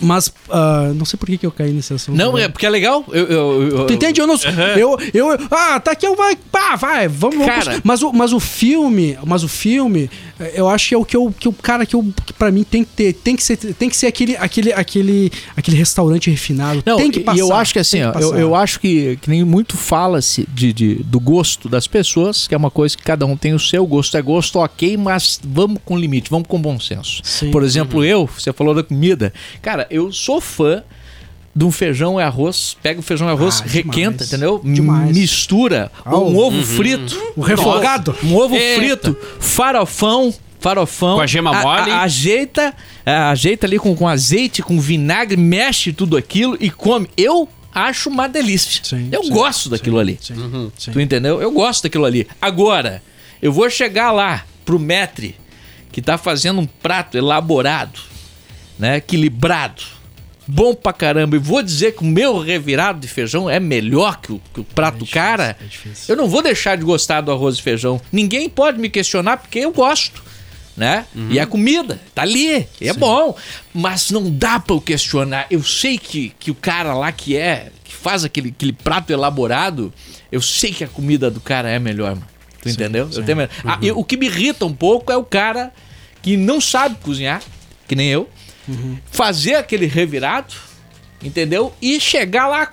Mas, 0.00 0.32
ah, 0.50 0.92
não 0.94 1.04
sei 1.04 1.18
por 1.18 1.26
que, 1.26 1.38
que 1.38 1.46
eu 1.46 1.52
caí 1.52 1.72
nesse 1.72 1.92
assunto. 1.92 2.16
Não, 2.16 2.34
né? 2.34 2.44
é 2.44 2.48
porque 2.48 2.66
é 2.66 2.70
legal. 2.70 3.04
Eu, 3.08 3.26
eu, 3.26 3.62
eu- 3.68 3.86
Tu 3.86 3.92
entende? 3.94 4.20
Eu 4.20 4.26
não 4.26 4.36
sou. 4.36 4.50
Eu, 4.50 4.98
eu, 5.12 5.30
ah, 5.50 5.78
tá 5.78 5.92
aqui, 5.92 6.06
eu 6.06 6.16
vai, 6.16 6.36
pá, 6.36 6.74
vai, 6.76 7.06
vamos, 7.06 7.36
vamos. 7.36 7.64
Cara. 7.64 7.80
Mas 7.84 8.02
o, 8.02 8.12
mas 8.12 8.32
o 8.32 8.40
filme, 8.40 9.16
mas 9.24 9.44
o 9.44 9.48
filme, 9.48 10.10
eu 10.54 10.68
acho 10.68 10.88
que 10.88 10.94
é 10.94 10.98
o 10.98 11.04
que 11.04 11.16
eu, 11.16 11.32
que 11.38 11.48
o 11.48 11.52
cara 11.52 11.86
que 11.86 11.94
eu, 11.94 12.04
que 12.26 12.32
pra 12.32 12.50
mim 12.50 12.64
tem 12.64 12.82
que 12.84 12.90
ter, 12.90 13.12
tem 13.12 13.36
que 13.36 13.42
ser, 13.42 13.56
tem 13.56 13.88
que 13.88 13.96
ser 13.96 14.06
aquele, 14.06 14.36
aquele, 14.36 14.72
aquele, 14.72 15.30
aquele 15.56 15.76
restaurante 15.76 16.30
refinado. 16.30 16.82
Não, 16.84 16.96
tem 16.96 17.10
que 17.10 17.20
passar. 17.20 17.36
e 17.36 17.40
eu 17.40 17.52
acho 17.54 17.72
que 17.72 17.78
assim, 17.78 17.98
tem 17.98 18.06
ó, 18.06 18.12
que 18.12 18.22
eu, 18.22 18.34
eu 18.36 18.54
acho 18.54 18.80
que, 18.80 19.16
que 19.22 19.30
nem 19.30 19.44
muito 19.44 19.76
fala-se 19.76 20.46
de, 20.52 20.72
de- 20.72 20.94
do 21.04 21.20
gosto 21.20 21.68
das 21.68 21.86
pessoas, 21.86 22.46
que 22.48 22.54
é 22.54 22.58
uma 22.58 22.70
coisa 22.70 22.96
que 22.96 23.02
cada 23.02 23.24
um 23.26 23.36
tem 23.36 23.54
o 23.54 23.58
seu 23.60 23.86
gosto. 23.86 24.16
É 24.16 24.22
gosto 24.22 24.58
ok, 24.58 24.96
mas 24.96 25.40
vamos 25.44 25.78
com 25.84 25.96
limite, 25.96 26.30
vamos 26.30 26.48
com 26.48 26.60
bom 26.60 26.78
senso. 26.80 27.20
Sim. 27.22 27.50
Por 27.50 27.62
exemplo, 27.62 28.04
eu, 28.04 28.26
você 28.26 28.52
falou 28.52 28.74
da 28.74 28.82
comida, 28.82 29.32
cara, 29.62 29.86
eu 29.90 30.12
sou 30.12 30.40
fã 30.40 30.82
de 31.56 31.64
um 31.64 31.70
feijão 31.70 32.18
e 32.18 32.22
arroz, 32.22 32.76
pega 32.82 32.98
o 32.98 33.02
feijão 33.02 33.28
e 33.28 33.30
arroz, 33.30 33.60
Ah, 33.60 33.68
requenta, 33.68 34.24
demais. 34.24 34.28
entendeu? 34.32 34.60
Demais. 34.64 35.16
Mistura 35.16 35.90
Ah, 36.04 36.16
um 36.18 36.36
ovo 36.36 36.62
frito, 36.64 37.16
O 37.36 37.40
refogado. 37.42 38.16
um 38.24 38.34
ovo 38.36 38.56
Eita. 38.56 38.80
frito, 38.80 39.16
farofão, 39.38 40.34
farofão. 40.58 41.16
Com 41.16 41.20
a 41.22 41.26
gema 41.26 41.52
mole. 41.62 41.90
a- 41.92 42.02
ajeita, 42.02 42.74
a- 43.06 43.30
ajeita 43.30 43.66
ali 43.66 43.78
com, 43.78 43.94
com 43.94 44.08
azeite, 44.08 44.62
com 44.62 44.80
vinagre, 44.80 45.36
mexe 45.36 45.92
tudo 45.92 46.16
aquilo 46.16 46.56
e 46.60 46.70
come. 46.70 47.08
Eu 47.16 47.48
acho 47.72 48.08
uma 48.08 48.28
delícia. 48.28 48.82
Sim, 48.82 49.08
eu 49.12 49.22
sim, 49.24 49.30
gosto 49.30 49.68
daquilo 49.68 49.98
ali. 49.98 50.18
Sim, 50.20 50.70
sim. 50.76 50.90
Tu 50.92 51.00
entendeu? 51.00 51.40
Eu 51.40 51.52
gosto 51.52 51.84
daquilo 51.84 52.04
ali. 52.04 52.26
Agora, 52.42 53.00
eu 53.40 53.52
vou 53.52 53.70
chegar 53.70 54.10
lá 54.10 54.44
pro 54.64 54.78
metre 54.78 55.36
que 55.92 56.02
tá 56.02 56.18
fazendo 56.18 56.60
um 56.60 56.66
prato 56.66 57.16
elaborado, 57.16 58.00
né, 58.78 58.96
equilibrado, 58.96 59.82
bom 60.46 60.74
pra 60.74 60.92
caramba, 60.92 61.36
e 61.36 61.38
vou 61.38 61.62
dizer 61.62 61.92
que 61.96 62.02
o 62.02 62.06
meu 62.06 62.38
revirado 62.38 63.00
de 63.00 63.08
feijão 63.08 63.48
é 63.48 63.58
melhor 63.58 64.20
que 64.20 64.32
o, 64.32 64.40
que 64.52 64.60
o 64.60 64.64
prato 64.64 64.98
do 64.98 65.06
cara, 65.06 65.56
é 65.60 65.64
difícil. 65.64 66.14
eu 66.14 66.16
não 66.16 66.28
vou 66.28 66.42
deixar 66.42 66.76
de 66.76 66.84
gostar 66.84 67.20
do 67.22 67.32
arroz 67.32 67.56
e 67.56 67.62
feijão. 67.62 68.00
Ninguém 68.12 68.48
pode 68.48 68.78
me 68.78 68.88
questionar 68.90 69.36
porque 69.38 69.58
eu 69.60 69.72
gosto. 69.72 70.22
Né? 70.76 71.06
E 71.30 71.38
a 71.38 71.46
comida, 71.46 72.00
tá 72.12 72.22
ali, 72.22 72.66
é 72.80 72.92
bom. 72.92 73.36
Mas 73.72 74.10
não 74.10 74.28
dá 74.28 74.58
pra 74.58 74.74
eu 74.74 74.80
questionar. 74.80 75.46
Eu 75.48 75.62
sei 75.62 75.96
que, 75.96 76.32
que 76.36 76.50
o 76.50 76.54
cara 76.54 76.94
lá 76.94 77.12
que 77.12 77.36
é, 77.36 77.70
que 77.84 77.94
faz 77.94 78.24
aquele, 78.24 78.48
aquele 78.48 78.72
prato 78.72 79.12
elaborado, 79.12 79.92
eu 80.32 80.42
sei 80.42 80.72
que 80.72 80.82
a 80.82 80.88
comida 80.88 81.30
do 81.30 81.38
cara 81.40 81.70
é 81.70 81.78
melhor, 81.78 82.16
mano. 82.16 82.26
Tu 82.60 82.68
entendeu? 82.70 83.08
Eu 83.14 83.22
tenho... 83.24 83.48
Ah, 83.64 83.78
eu- 83.82 83.96
o 83.96 84.04
que 84.04 84.16
me 84.16 84.26
irrita 84.26 84.66
um 84.66 84.74
pouco 84.74 85.12
é 85.12 85.16
o 85.16 85.22
cara 85.24 85.72
que 86.20 86.36
não 86.36 86.60
sabe 86.60 86.96
cozinhar, 86.96 87.40
que 87.86 87.94
nem 87.94 88.08
eu, 88.08 88.28
fazer 89.10 89.54
aquele 89.56 89.86
revirado, 89.86 90.54
entendeu? 91.22 91.72
E 91.80 91.98
chegar 92.00 92.46
lá, 92.48 92.70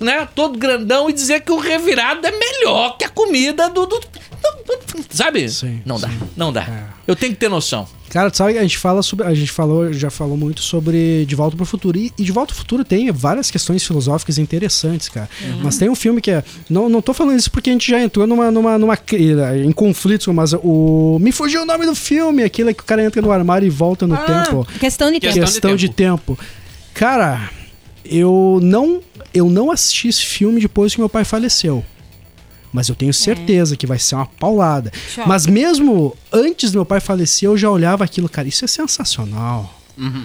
né, 0.00 0.28
todo 0.34 0.58
grandão 0.58 1.08
e 1.08 1.12
dizer 1.12 1.40
que 1.40 1.52
o 1.52 1.58
revirado 1.58 2.26
é 2.26 2.30
melhor 2.30 2.96
que 2.96 3.04
a 3.04 3.08
comida 3.08 3.68
do. 3.68 3.86
do- 3.86 4.00
do- 4.00 5.06
sabe? 5.10 5.48
Sim, 5.48 5.82
não 5.84 5.98
dá, 5.98 6.08
sim. 6.08 6.20
não 6.36 6.52
dá. 6.52 6.62
É. 6.62 6.84
Eu 7.06 7.16
tenho 7.16 7.32
que 7.32 7.38
ter 7.40 7.48
noção. 7.48 7.88
Cara, 8.16 8.32
sabe, 8.32 8.56
a 8.56 8.62
gente 8.62 8.78
fala 8.78 9.02
sobre. 9.02 9.26
A 9.26 9.34
gente 9.34 9.52
falou, 9.52 9.92
já 9.92 10.08
falou 10.08 10.38
muito 10.38 10.62
sobre 10.62 11.26
De 11.26 11.34
Volta 11.34 11.54
para 11.54 11.64
o 11.64 11.66
Futuro. 11.66 11.98
E, 11.98 12.10
e 12.16 12.24
De 12.24 12.32
Volta 12.32 12.54
ao 12.54 12.56
Futuro 12.56 12.82
tem 12.82 13.12
várias 13.12 13.50
questões 13.50 13.86
filosóficas 13.86 14.38
interessantes, 14.38 15.10
cara. 15.10 15.28
Mas 15.62 15.76
tem 15.76 15.90
um 15.90 15.94
filme 15.94 16.22
que 16.22 16.30
é. 16.30 16.42
Não, 16.70 16.88
não 16.88 17.02
tô 17.02 17.12
falando 17.12 17.38
isso 17.38 17.50
porque 17.50 17.68
a 17.68 17.74
gente 17.74 17.90
já 17.90 18.00
entrou 18.00 18.26
numa. 18.26 18.50
numa, 18.50 18.78
numa 18.78 18.98
em 19.62 19.70
conflitos, 19.70 20.26
mas 20.28 20.54
o. 20.54 21.18
Me 21.20 21.30
fugiu 21.30 21.60
o 21.60 21.66
nome 21.66 21.84
do 21.84 21.94
filme, 21.94 22.42
aquele 22.42 22.72
que 22.72 22.82
o 22.82 22.86
cara 22.86 23.04
entra 23.04 23.20
no 23.20 23.30
armário 23.30 23.66
e 23.66 23.70
volta 23.70 24.06
no 24.06 24.14
Ah, 24.14 24.44
tempo. 24.44 24.66
Questão 24.80 25.12
de 25.12 25.20
tempo. 25.20 25.34
Questão 25.34 25.76
de 25.76 25.90
tempo. 25.90 26.38
Cara, 26.94 27.50
eu 28.02 28.60
não. 28.62 29.02
Eu 29.34 29.50
não 29.50 29.70
assisti 29.70 30.08
esse 30.08 30.24
filme 30.24 30.58
depois 30.58 30.94
que 30.94 31.00
meu 31.00 31.10
pai 31.10 31.22
faleceu. 31.22 31.84
Mas 32.72 32.88
eu 32.88 32.94
tenho 32.94 33.12
certeza 33.12 33.76
que 33.76 33.86
vai 33.86 33.98
ser 33.98 34.14
uma 34.14 34.26
paulada. 34.26 34.92
Tchau. 35.14 35.26
Mas 35.26 35.46
mesmo 35.46 36.16
antes 36.32 36.72
do 36.72 36.78
meu 36.78 36.84
pai 36.84 37.00
falecer, 37.00 37.48
eu 37.48 37.56
já 37.56 37.70
olhava 37.70 38.04
aquilo, 38.04 38.28
cara, 38.28 38.48
isso 38.48 38.64
é 38.64 38.68
sensacional. 38.68 39.75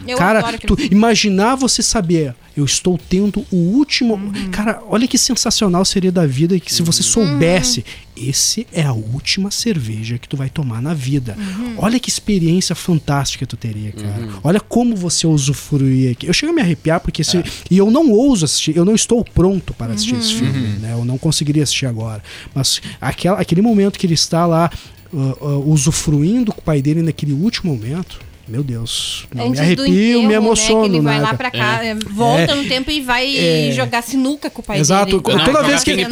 Eu 0.08 0.18
Cara, 0.18 0.44
tu 0.60 0.76
imaginar 0.92 1.56
você 1.56 1.82
saber, 1.82 2.36
eu 2.56 2.66
estou 2.66 2.98
tendo 2.98 3.46
o 3.52 3.56
último. 3.56 4.16
Uhum. 4.16 4.52
Cara, 4.52 4.82
olha 4.88 5.08
que 5.08 5.18
sensacional 5.18 5.86
seria 5.86 6.12
da 6.12 6.26
vida 6.26 6.60
que 6.60 6.74
se 6.74 6.82
você 6.82 7.02
soubesse, 7.02 7.86
esse 8.16 8.68
é 8.74 8.84
a 8.84 8.92
última 8.92 9.50
cerveja 9.50 10.18
que 10.18 10.28
tu 10.28 10.36
vai 10.36 10.50
tomar 10.50 10.82
na 10.82 10.94
vida. 10.94 11.38
Uhum. 11.38 11.76
Olha 11.78 12.00
que 12.00 12.10
experiência 12.10 12.76
fantástica 12.76 13.46
tu 13.46 13.56
teria, 13.56 13.94
cara. 13.94 14.30
Olha 14.44 14.60
como 14.60 14.96
você 14.96 15.26
usufruir 15.26 16.12
aqui. 16.12 16.28
Eu 16.28 16.34
chego 16.34 16.52
a 16.52 16.56
me 16.56 16.62
arrepiar 16.62 17.00
porque 17.00 17.24
se, 17.24 17.42
e 17.70 17.78
eu 17.78 17.90
não 17.90 18.12
ouso 18.12 18.46
assistir, 18.46 18.76
eu 18.76 18.84
não 18.84 18.94
estou 18.94 19.24
pronto 19.24 19.74
para 19.74 19.94
assistir 19.94 20.16
esse 20.16 20.34
filme, 20.34 20.80
né? 20.80 20.92
Eu 20.94 21.06
não 21.06 21.18
conseguiria 21.18 21.64
assistir 21.64 21.86
agora. 21.86 22.22
Mas 22.54 22.82
aquela, 23.00 23.40
aquele 23.40 23.62
momento 23.62 23.98
que 23.98 24.06
ele 24.06 24.14
está 24.14 24.46
lá 24.46 24.70
uh, 25.14 25.18
uh, 25.18 25.72
usufruindo 25.72 26.52
com 26.52 26.60
o 26.60 26.64
pai 26.64 26.82
dele 26.82 27.02
naquele 27.02 27.34
último 27.34 27.74
momento, 27.74 28.20
meu 28.48 28.64
Deus, 28.64 29.26
não, 29.34 29.46
me 29.46 29.50
Antes 29.52 29.62
arrepio, 29.62 29.86
enterro, 29.88 30.22
me 30.24 30.28
né, 30.30 30.34
emociono, 30.36 30.82
que 30.90 30.90
ele 30.98 31.02
vai 31.02 31.18
né, 31.18 31.22
lá 31.24 31.34
pra 31.34 31.50
cá, 31.52 31.84
é, 31.86 31.96
volta 31.96 32.54
no 32.56 32.66
tempo 32.66 32.92
e 32.92 33.00
vai 33.02 33.36
É. 33.38 33.72
jogar 33.72 34.02
sinuca 34.02 34.50
com 34.50 34.62
o 34.62 34.64
pai 34.66 34.80
Exato. 34.80 35.20
dele. 35.22 35.22
Toda 35.44 35.54
Tá 35.54 35.62
vez 35.62 35.84
que 35.84 35.92
ele. 35.92 36.08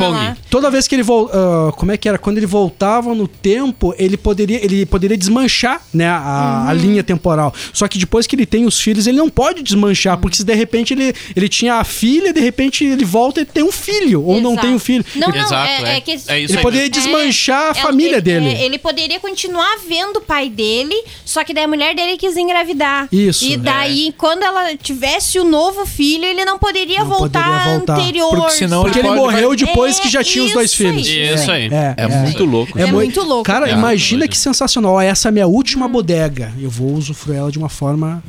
Toda 0.49 0.71
vez 0.71 0.87
que 0.87 0.95
ele 0.95 1.03
vol- 1.03 1.29
ah, 1.33 1.71
como 1.75 1.91
é 1.91 1.97
que 1.97 2.07
era? 2.07 2.17
Quando 2.17 2.37
ele 2.37 2.45
voltava 2.45 3.13
no 3.13 3.27
tempo, 3.27 3.93
ele 3.97 4.15
poderia, 4.17 4.63
ele 4.63 4.85
poderia 4.85 5.17
desmanchar, 5.17 5.81
né, 5.93 6.07
a, 6.07 6.61
Uhum. 6.63 6.69
a 6.69 6.73
linha 6.73 7.03
temporal. 7.03 7.53
Só 7.73 7.87
que 7.87 7.97
depois 7.97 8.25
que 8.27 8.35
ele 8.35 8.45
tem 8.45 8.65
os 8.65 8.79
filhos, 8.79 9.07
ele 9.07 9.17
não 9.17 9.29
pode 9.29 9.61
desmanchar, 9.63 10.17
porque 10.17 10.37
se 10.37 10.43
de 10.43 10.53
repente 10.53 10.93
ele, 10.93 11.13
ele 11.35 11.49
tinha 11.49 11.75
a 11.75 11.83
filha, 11.83 12.31
de 12.31 12.39
repente 12.39 12.83
ele 12.85 13.05
volta 13.05 13.41
e 13.41 13.45
tem 13.45 13.63
um 13.63 13.71
filho 13.71 14.23
ou 14.23 14.39
não 14.39 14.51
Exato. 14.51 14.67
tem 14.67 14.75
um 14.75 14.79
filho. 14.79 15.05
Não, 15.15 15.27
não, 15.29 15.35
Exato, 15.35 15.69
é, 15.83 15.93
é. 15.93 15.97
é 15.97 16.01
que 16.01 16.11
É 16.11 16.15
isso 16.15 16.31
Ele 16.53 16.57
aí. 16.57 16.61
poderia 16.63 16.85
É, 16.85 16.89
desmanchar 16.89 17.71
a 17.71 17.73
família 17.73 18.13
ele, 18.13 18.21
dele. 18.21 18.47
é, 18.49 18.63
ele 18.65 18.77
poderia 18.77 19.19
continuar 19.19 19.77
vendo 19.87 20.17
o 20.17 20.21
pai 20.21 20.49
dele, 20.49 20.95
só 21.25 21.43
que 21.43 21.53
daí 21.53 21.63
a 21.63 21.67
mulher 21.67 21.95
dele 21.95 22.17
quis 22.19 22.37
engravidar. 22.37 23.07
Isso. 23.11 23.43
E 23.45 23.57
daí, 23.57 24.13
quando 24.17 24.43
ela 24.43 24.75
tivesse 24.75 25.39
o 25.39 25.43
novo 25.43 25.85
filho, 25.85 26.25
ele 26.25 26.45
não 26.45 26.59
poderia, 26.59 26.99
Não 26.99 27.07
voltar, 27.09 27.43
poderia 27.43 27.77
voltar. 27.77 27.99
anterior. 27.99 28.29
Porque 28.35 28.51
senão 28.51 28.81
Porque 28.83 28.99
ele 28.99 29.07
pode- 29.07 29.19
morreu 29.19 29.55
depois 29.55 29.97
É, 29.97 30.01
que 30.01 30.09
já 30.09 30.23
tinha 30.23 30.43
os 30.45 30.53
dois 30.53 30.69
isso 30.71 30.77
filhos. 30.77 31.07
aí. 31.07 31.33
Isso 31.33 31.51
aí. 31.51 31.65
É, 31.73 31.93
É 31.97 32.07
muito 32.07 32.45
louco. 32.45 32.77
É 32.77 32.85
mui- 32.85 33.05
muito 33.05 33.21
louco. 33.23 33.43
Cara, 33.43 33.67
É, 33.69 33.73
imagina 33.73 34.27
que 34.27 34.37
sensacional. 34.37 34.93
Ó, 34.95 35.01
Essa 35.01 35.27
é 35.27 35.29
a 35.29 35.31
minha 35.31 35.47
última 35.47 35.87
bodega. 35.87 36.51
Eu 36.59 36.69
vou 36.69 36.93
usufruir 36.93 37.39
ela 37.39 37.51
de 37.51 37.57
uma 37.57 37.69
forma. 37.69 38.21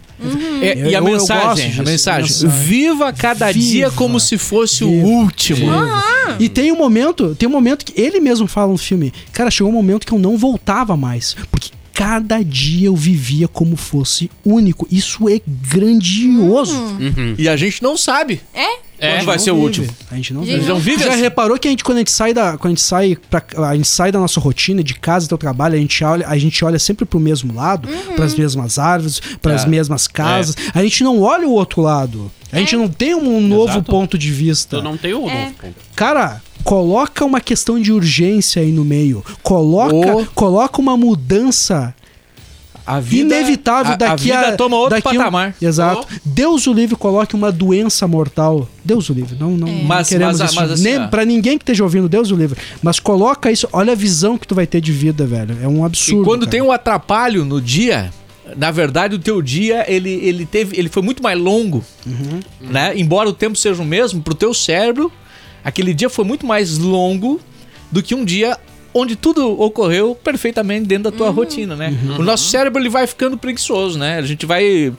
É, 0.62 0.72
Eu- 0.72 0.90
e 0.90 0.94
a 0.94 0.98
eu- 0.98 1.08
eu 1.08 1.18
gosto 1.18 1.32
mensagem, 1.32 1.68
disso, 1.70 1.80
a 1.80 1.84
mensagem, 1.84 2.22
mensagem. 2.22 2.48
viva 2.64 3.12
cada 3.12 3.50
dia 3.52 3.86
Viva. 3.88 3.90
como 3.96 4.20
se 4.20 4.36
fosse 4.36 4.84
Viva. 4.84 5.06
o 5.06 5.10
último. 5.10 5.66
E 6.38 6.48
tem 6.48 6.70
um 6.70 6.76
momento, 6.76 7.34
tem 7.34 7.48
um 7.48 7.52
momento 7.52 7.84
que 7.86 7.98
ele 8.00 8.20
mesmo 8.20 8.46
fala 8.46 8.70
no 8.70 8.76
filme, 8.78 9.12
cara, 9.32 9.50
chegou 9.50 9.72
um 9.72 9.74
momento 9.74 10.06
que 10.06 10.12
eu 10.12 10.18
não 10.18 10.36
voltava 10.36 10.94
mais, 10.96 11.34
porque 11.50 11.70
cada 12.00 12.42
dia 12.42 12.86
eu 12.86 12.96
vivia 12.96 13.46
como 13.46 13.76
fosse 13.76 14.30
único. 14.42 14.88
Isso 14.90 15.28
é 15.28 15.38
grandioso. 15.46 16.74
Uhum. 16.74 17.34
E 17.36 17.46
a 17.46 17.56
gente 17.58 17.82
não 17.82 17.94
sabe 17.94 18.40
É? 18.54 18.88
É, 19.02 19.16
quando 19.16 19.26
vai 19.26 19.36
Não 19.36 19.44
ser 19.44 19.50
o 19.50 19.54
vive. 19.54 19.66
último. 19.66 19.86
A 20.10 20.14
gente 20.16 20.32
não 20.34 20.44
Gente, 20.44 20.56
vive. 20.60 20.68
não 20.68 20.78
vive 20.78 21.04
Já 21.04 21.10
assim. 21.12 21.20
reparou 21.22 21.58
que 21.58 21.66
a 21.68 21.70
gente 21.70 21.82
quando 21.84 21.96
a 21.98 22.00
gente 22.00 22.10
sai 22.10 22.32
da, 22.34 22.56
quando 22.58 22.72
a 22.72 22.74
gente 22.76 22.82
sai 22.82 23.16
pra, 23.30 23.42
a 23.68 23.74
gente 23.76 23.88
sai 23.88 24.12
da 24.12 24.18
nossa 24.18 24.38
rotina 24.40 24.82
de 24.82 24.94
casa 24.94 25.24
até 25.26 25.34
o 25.34 25.38
trabalho, 25.38 25.74
a 25.74 25.78
gente 25.78 26.02
olha, 26.04 26.26
a 26.28 26.36
gente 26.38 26.62
olha 26.64 26.78
sempre 26.78 27.04
pro 27.06 27.18
mesmo 27.20 27.54
lado, 27.54 27.88
Uhum. 27.88 28.14
pras 28.14 28.34
mesmas 28.34 28.78
árvores, 28.78 29.20
pras 29.40 29.64
É. 29.64 29.68
mesmas 29.68 30.06
casas. 30.06 30.54
A 30.74 30.82
gente 30.82 31.02
não 31.04 31.20
olha 31.20 31.46
o 31.48 31.52
outro 31.52 31.80
lado. 31.82 32.30
A 32.52 32.58
gente 32.58 32.76
não 32.76 32.88
tem 32.88 33.14
um 33.14 33.40
novo 33.40 33.72
Exato. 33.72 33.90
ponto 33.90 34.18
de 34.18 34.30
vista. 34.30 34.76
Tu 34.78 34.82
não 34.82 34.96
tem 34.98 35.14
o 35.14 35.28
É. 35.28 35.44
novo 35.44 35.54
ponto. 35.54 35.74
Cara, 35.96 36.42
coloca 36.64 37.24
uma 37.24 37.40
questão 37.40 37.80
de 37.80 37.92
urgência 37.92 38.62
aí 38.62 38.72
no 38.72 38.84
meio. 38.84 39.24
Coloca, 39.42 40.16
Ô. 40.16 40.26
coloca 40.34 40.80
uma 40.80 40.96
mudança 40.96 41.94
A 42.86 42.98
vida, 42.98 43.34
inevitável 43.36 43.92
a, 43.92 43.96
daqui 43.96 44.32
a 44.32 44.42
vida 44.42 44.56
toma 44.56 44.76
outro 44.76 44.96
daqui 44.96 45.16
um- 45.16 45.18
patamar. 45.20 45.54
Exato. 45.60 46.06
Deus 46.24 46.66
o 46.66 46.72
livre 46.72 46.96
coloque 46.96 47.34
uma 47.34 47.52
doença 47.52 48.08
mortal. 48.08 48.68
Deus 48.84 49.08
o 49.08 49.12
livre. 49.12 49.36
Não, 49.38 49.50
não, 49.52 49.68
não 49.68 49.84
Mas- 49.84 50.08
queremos 50.08 50.38
mas- 50.38 50.50
isso. 50.50 50.60
mas 50.60 50.70
assim, 50.72 50.82
Nem, 50.82 51.08
pra 51.08 51.24
ninguém 51.24 51.56
que 51.58 51.62
esteja 51.62 51.84
ouvindo, 51.84 52.08
Deus 52.08 52.30
o 52.30 52.36
livre. 52.36 52.58
Mas 52.82 52.98
coloca 52.98 53.50
isso. 53.52 53.68
Olha 53.72 53.92
a 53.92 53.96
visão 53.96 54.36
que 54.36 54.46
tu 54.46 54.54
vai 54.54 54.66
ter 54.66 54.80
de 54.80 54.90
vida, 54.92 55.24
velho. 55.26 55.56
É 55.62 55.68
um 55.68 55.84
absurdo. 55.84 56.22
E 56.22 56.24
quando 56.24 56.40
cara. 56.40 56.50
tem 56.50 56.62
um 56.62 56.72
atrapalho 56.72 57.44
no 57.44 57.60
dia, 57.60 58.10
na 58.56 58.70
verdade 58.72 59.14
o 59.14 59.18
teu 59.18 59.40
dia 59.40 59.84
ele, 59.86 60.10
ele 60.10 60.44
teve 60.44 60.76
ele 60.76 60.88
foi 60.88 61.02
muito 61.02 61.22
mais 61.22 61.38
longo, 61.38 61.84
Uhum. 62.04 62.40
né? 62.60 62.92
Embora 62.96 63.28
o 63.28 63.32
tempo 63.32 63.56
seja 63.56 63.80
o 63.80 63.84
mesmo, 63.84 64.20
pro 64.20 64.34
teu 64.34 64.52
cérebro, 64.52 65.12
aquele 65.64 65.92
dia 65.94 66.08
foi 66.10 66.24
muito 66.24 66.46
mais 66.46 66.78
longo 66.78 67.40
do 67.90 68.02
que 68.02 68.14
um 68.14 68.24
dia 68.24 68.58
onde 68.92 69.14
tudo 69.14 69.60
ocorreu 69.60 70.14
perfeitamente 70.16 70.86
dentro 70.86 71.10
da 71.10 71.16
tua 71.16 71.28
Uhum. 71.28 71.32
rotina, 71.34 71.76
né? 71.76 71.94
O 72.18 72.22
nosso 72.22 72.48
cérebro 72.48 72.80
ele 72.82 72.88
vai 72.88 73.06
ficando 73.06 73.38
preguiçoso, 73.38 73.96
né? 73.98 74.18
A 74.18 74.22
gente 74.22 74.44
vai 74.46 74.92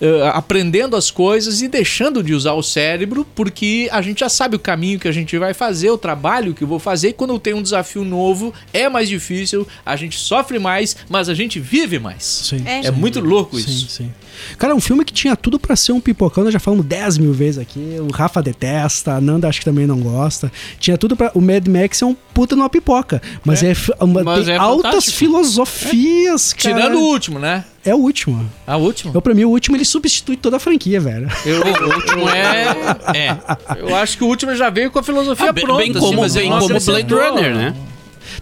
eh, 0.00 0.30
aprendendo 0.32 0.96
as 0.96 1.10
coisas 1.10 1.60
e 1.60 1.68
deixando 1.68 2.22
de 2.22 2.32
usar 2.34 2.54
o 2.54 2.62
cérebro 2.62 3.26
porque 3.34 3.88
a 3.92 4.00
gente 4.02 4.20
já 4.20 4.28
sabe 4.30 4.56
o 4.56 4.58
caminho 4.58 4.98
que 4.98 5.06
a 5.06 5.12
gente 5.12 5.36
vai 5.38 5.52
fazer, 5.54 5.90
o 5.90 5.98
trabalho 5.98 6.54
que 6.54 6.64
eu 6.64 6.68
vou 6.68 6.78
fazer. 6.78 7.10
E 7.10 7.12
quando 7.12 7.34
eu 7.34 7.38
tenho 7.38 7.58
um 7.58 7.62
desafio 7.62 8.02
novo, 8.02 8.52
é 8.72 8.88
mais 8.88 9.08
difícil, 9.10 9.66
a 9.84 9.94
gente 9.94 10.18
sofre 10.18 10.58
mais, 10.58 10.96
mas 11.08 11.28
a 11.28 11.34
gente 11.34 11.60
vive 11.60 11.98
mais. 11.98 12.24
Sim, 12.24 12.62
É. 12.66 12.86
É 12.86 12.90
muito 12.90 13.20
louco 13.20 13.58
sim, 13.58 13.70
isso. 13.70 13.88
sim. 13.88 14.10
Cara, 14.58 14.74
um 14.74 14.80
filme 14.80 15.04
que 15.04 15.12
tinha 15.12 15.36
tudo 15.36 15.58
pra 15.58 15.74
ser 15.76 15.92
um 15.92 16.00
pipocão, 16.00 16.44
nós 16.44 16.52
já 16.52 16.58
falamos 16.60 16.84
10 16.86 17.18
mil 17.18 17.32
vezes 17.32 17.58
aqui. 17.60 17.96
O 18.00 18.12
Rafa 18.12 18.42
detesta, 18.42 19.12
a 19.14 19.20
Nanda 19.20 19.48
acho 19.48 19.58
que 19.60 19.64
também 19.64 19.86
não 19.86 19.98
gosta. 20.00 20.50
Tinha 20.78 20.96
tudo 20.98 21.16
pra. 21.16 21.30
O 21.34 21.40
Mad 21.40 21.66
Max 21.68 22.02
é 22.02 22.06
um 22.06 22.14
puta 22.34 22.54
numa 22.56 22.68
pipoca. 22.70 23.20
Mas 23.44 23.62
é, 23.62 23.74
fi- 23.74 23.92
uma, 24.00 24.22
Mas 24.24 24.44
tem 24.46 24.54
é 24.54 24.58
altas 24.58 24.84
fantástico. 25.06 25.16
filosofias, 25.18 26.52
cara. 26.52 26.74
Tirando 26.76 26.98
o 26.98 27.02
último, 27.02 27.38
né? 27.38 27.64
É 27.84 27.94
o 27.94 27.98
último. 27.98 28.48
A 28.66 28.76
última. 28.76 29.12
Eu, 29.14 29.20
pra 29.20 29.34
mim, 29.34 29.44
o 29.44 29.50
último 29.50 29.76
ele 29.76 29.84
substitui 29.84 30.36
toda 30.36 30.56
a 30.56 30.60
franquia, 30.60 31.00
velho. 31.00 31.28
Eu, 31.44 31.60
O 31.62 31.94
último 31.94 32.28
é. 32.28 32.66
É. 33.14 33.36
eu 33.80 33.94
acho 33.96 34.16
que 34.16 34.24
o 34.24 34.26
último 34.26 34.54
já 34.54 34.70
veio 34.70 34.90
com 34.90 34.98
a 34.98 35.02
filosofia 35.02 35.50
Ah, 35.50 35.52
bem, 35.52 35.64
pronta. 35.64 35.82
bem 35.82 35.90
assim, 35.90 36.00
como, 36.00 36.20
mas 36.22 36.34
ele 36.36 36.48
bem 36.48 36.58
como 36.58 36.68
Blade 36.68 36.90
acrescentou. 36.90 37.18
Runner, 37.34 37.54
né? 37.54 37.74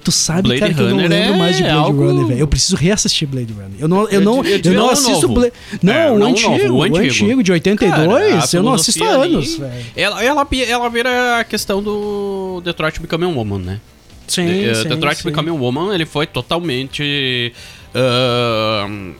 Tu 0.03 0.11
sabe, 0.13 0.43
Blade 0.43 0.61
cara, 0.61 0.75
que 0.75 0.81
eu 0.81 0.89
não 0.91 0.97
lembro 0.97 1.15
é 1.35 1.37
mais 1.37 1.57
de 1.57 1.63
Blade 1.63 1.77
algo- 1.79 2.05
Runner, 2.07 2.27
velho. 2.27 2.41
Eu 2.41 2.47
preciso 2.47 2.77
reassistir 2.77 3.29
Blade 3.29 3.53
Runner. 3.53 3.71
Eu 3.79 3.89
não, 3.89 4.03
eu 4.05 4.09
Eu 4.11 4.21
não, 4.21 4.45
eu, 4.45 4.61
eu 4.65 4.73
não 4.75 4.91
assisto. 4.91 5.29
Blade. 5.29 5.53
Não, 5.83 5.93
É, 5.93 6.11
o, 6.11 6.19
não 6.19 6.27
antigo, 6.29 6.51
novo, 6.51 6.73
o 6.73 6.77
o 6.79 6.83
antigo. 6.85 7.05
antigo. 7.05 7.43
de 7.43 7.53
82. 7.53 8.35
Cara, 8.35 8.49
eu 8.55 8.63
não 8.63 8.73
assisto 8.75 9.05
há 9.05 9.09
anos, 9.09 9.57
velho. 9.59 9.73
Ela, 9.97 10.23
ela, 10.25 10.47
ela 10.69 10.89
vira 10.89 11.39
a 11.41 11.45
questão 11.45 11.83
do 11.83 12.61
Detroit 12.65 13.01
Become 13.01 13.25
a 13.25 13.29
Woman, 13.29 13.59
né? 13.59 13.81
Sim, 14.29 14.47
De- 14.47 14.75
sim, 14.77 14.89
Detroit 14.89 15.17
sim. 15.19 15.29
Become 15.29 15.51
a 15.51 15.53
Woman, 15.55 15.95
ele 15.95 16.07
foi 16.07 16.27
totalmente. 16.27 17.53
ahn, 17.95 19.13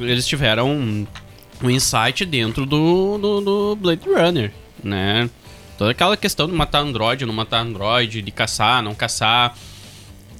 eles 0.00 0.26
tiveram 0.26 0.68
um, 0.70 1.06
um 1.62 1.70
insight 1.70 2.24
dentro 2.24 2.66
do, 2.66 3.18
do, 3.18 3.40
do 3.40 3.76
Blade 3.76 4.02
Runner, 4.06 4.52
né? 4.82 5.28
Toda 5.80 5.92
aquela 5.92 6.14
questão 6.14 6.46
de 6.46 6.52
matar 6.52 6.80
androide, 6.80 7.24
não 7.24 7.32
matar 7.32 7.60
androide, 7.62 8.20
de 8.20 8.30
caçar, 8.30 8.82
não 8.82 8.94
caçar. 8.94 9.56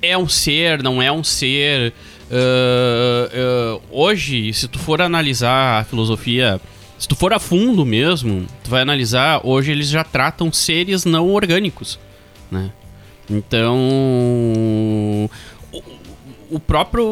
É 0.02 0.16
um 0.18 0.28
ser, 0.28 0.82
não 0.82 1.00
é 1.00 1.10
um 1.10 1.24
ser. 1.24 1.94
Ah, 2.30 3.30
ah, 3.32 3.80
hoje, 3.90 4.52
se 4.52 4.68
tu 4.68 4.78
for 4.78 5.00
analisar 5.00 5.80
a 5.80 5.84
filosofia, 5.84 6.60
se 6.98 7.08
tu 7.08 7.16
for 7.16 7.32
a 7.32 7.38
fundo 7.38 7.86
mesmo, 7.86 8.44
tu 8.62 8.68
vai 8.68 8.82
analisar, 8.82 9.40
hoje 9.42 9.72
eles 9.72 9.88
já 9.88 10.04
tratam 10.04 10.52
seres 10.52 11.06
não 11.06 11.30
orgânicos, 11.32 11.98
né? 12.50 12.70
Então, 13.30 13.78
o, 13.78 15.30
o 16.50 16.60
próprio 16.60 17.06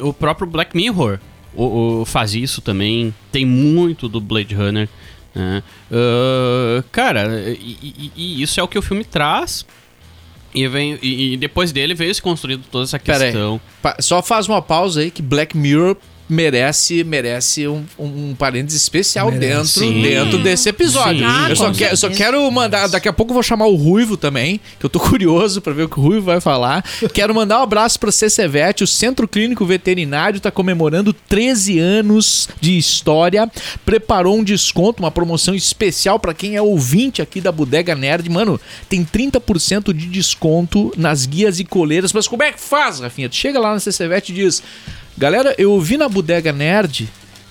o 0.00 0.12
próprio 0.12 0.46
Black 0.46 0.76
Mirror 0.76 1.18
o, 1.54 2.00
o- 2.02 2.04
faz 2.04 2.34
isso 2.34 2.60
também. 2.60 3.14
Tem 3.32 3.46
muito 3.46 4.10
do 4.10 4.20
Blade 4.20 4.54
Runner. 4.54 4.86
Né? 5.36 5.62
Ah, 5.92 6.82
cara, 6.90 7.28
e, 7.50 8.12
e- 8.16 8.42
isso 8.42 8.58
é 8.58 8.62
o 8.62 8.68
que 8.68 8.78
o 8.78 8.82
filme 8.82 9.04
traz. 9.04 9.64
E, 10.54 10.66
vem, 10.68 10.98
e, 11.02 11.34
e 11.34 11.36
depois 11.36 11.70
dele 11.70 11.94
veio 11.94 12.14
se 12.14 12.22
construindo 12.22 12.64
toda 12.70 12.84
essa 12.84 12.98
Pera 12.98 13.18
aí. 13.24 13.30
questão. 13.32 13.60
Só 14.00 14.22
faz 14.22 14.48
uma 14.48 14.62
pausa 14.62 15.00
aí 15.00 15.10
que 15.10 15.20
Black 15.20 15.54
Mirror 15.56 15.96
merece 16.28 17.04
merece 17.04 17.68
um, 17.68 17.84
um, 17.98 18.30
um 18.30 18.34
parênteses 18.34 18.82
especial 18.82 19.30
Merece. 19.30 19.46
dentro, 19.48 19.66
Sim. 19.68 20.02
dentro 20.02 20.38
desse 20.38 20.68
episódio. 20.68 21.28
Sim. 21.28 21.48
Eu 21.48 21.56
só, 21.56 21.72
quero, 21.72 21.92
eu 21.92 21.96
só 21.96 22.08
quero 22.10 22.50
mandar. 22.50 22.88
Daqui 22.88 23.08
a 23.08 23.12
pouco 23.12 23.30
eu 23.30 23.34
vou 23.34 23.42
chamar 23.42 23.66
o 23.66 23.76
Ruivo 23.76 24.16
também, 24.16 24.60
que 24.78 24.86
eu 24.86 24.90
tô 24.90 24.98
curioso 25.00 25.60
pra 25.60 25.72
ver 25.72 25.84
o 25.84 25.88
que 25.88 25.98
o 25.98 26.02
Ruivo 26.02 26.26
vai 26.26 26.40
falar. 26.40 26.84
Quero 27.12 27.34
mandar 27.34 27.60
um 27.60 27.62
abraço 27.62 27.98
pra 27.98 28.10
CCVET, 28.10 28.82
o 28.82 28.86
Centro 28.86 29.28
Clínico 29.28 29.64
Veterinário 29.64 30.40
tá 30.40 30.50
comemorando 30.50 31.12
13 31.12 31.78
anos 31.78 32.48
de 32.60 32.76
história. 32.76 33.50
Preparou 33.84 34.36
um 34.36 34.44
desconto, 34.44 35.02
uma 35.02 35.10
promoção 35.10 35.54
especial 35.54 36.18
pra 36.18 36.34
quem 36.34 36.56
é 36.56 36.62
ouvinte 36.62 37.22
aqui 37.22 37.40
da 37.40 37.52
Bodega 37.52 37.94
Nerd. 37.94 38.28
Mano, 38.28 38.60
tem 38.88 39.04
30% 39.04 39.92
de 39.92 40.06
desconto 40.06 40.92
nas 40.96 41.26
guias 41.26 41.60
e 41.60 41.64
coleiras. 41.64 42.12
Mas 42.12 42.26
como 42.28 42.42
é 42.42 42.52
que 42.52 42.60
faz, 42.60 43.00
Rafinha? 43.00 43.28
Tu 43.28 43.36
chega 43.36 43.60
lá 43.60 43.72
na 43.72 43.80
CCVET 43.80 44.30
e 44.30 44.34
diz: 44.34 44.62
Galera, 45.18 45.54
eu 45.56 45.72
ouvi 45.72 45.96
na 45.96 46.08
Bodega 46.08 46.52
Nerd 46.52 47.08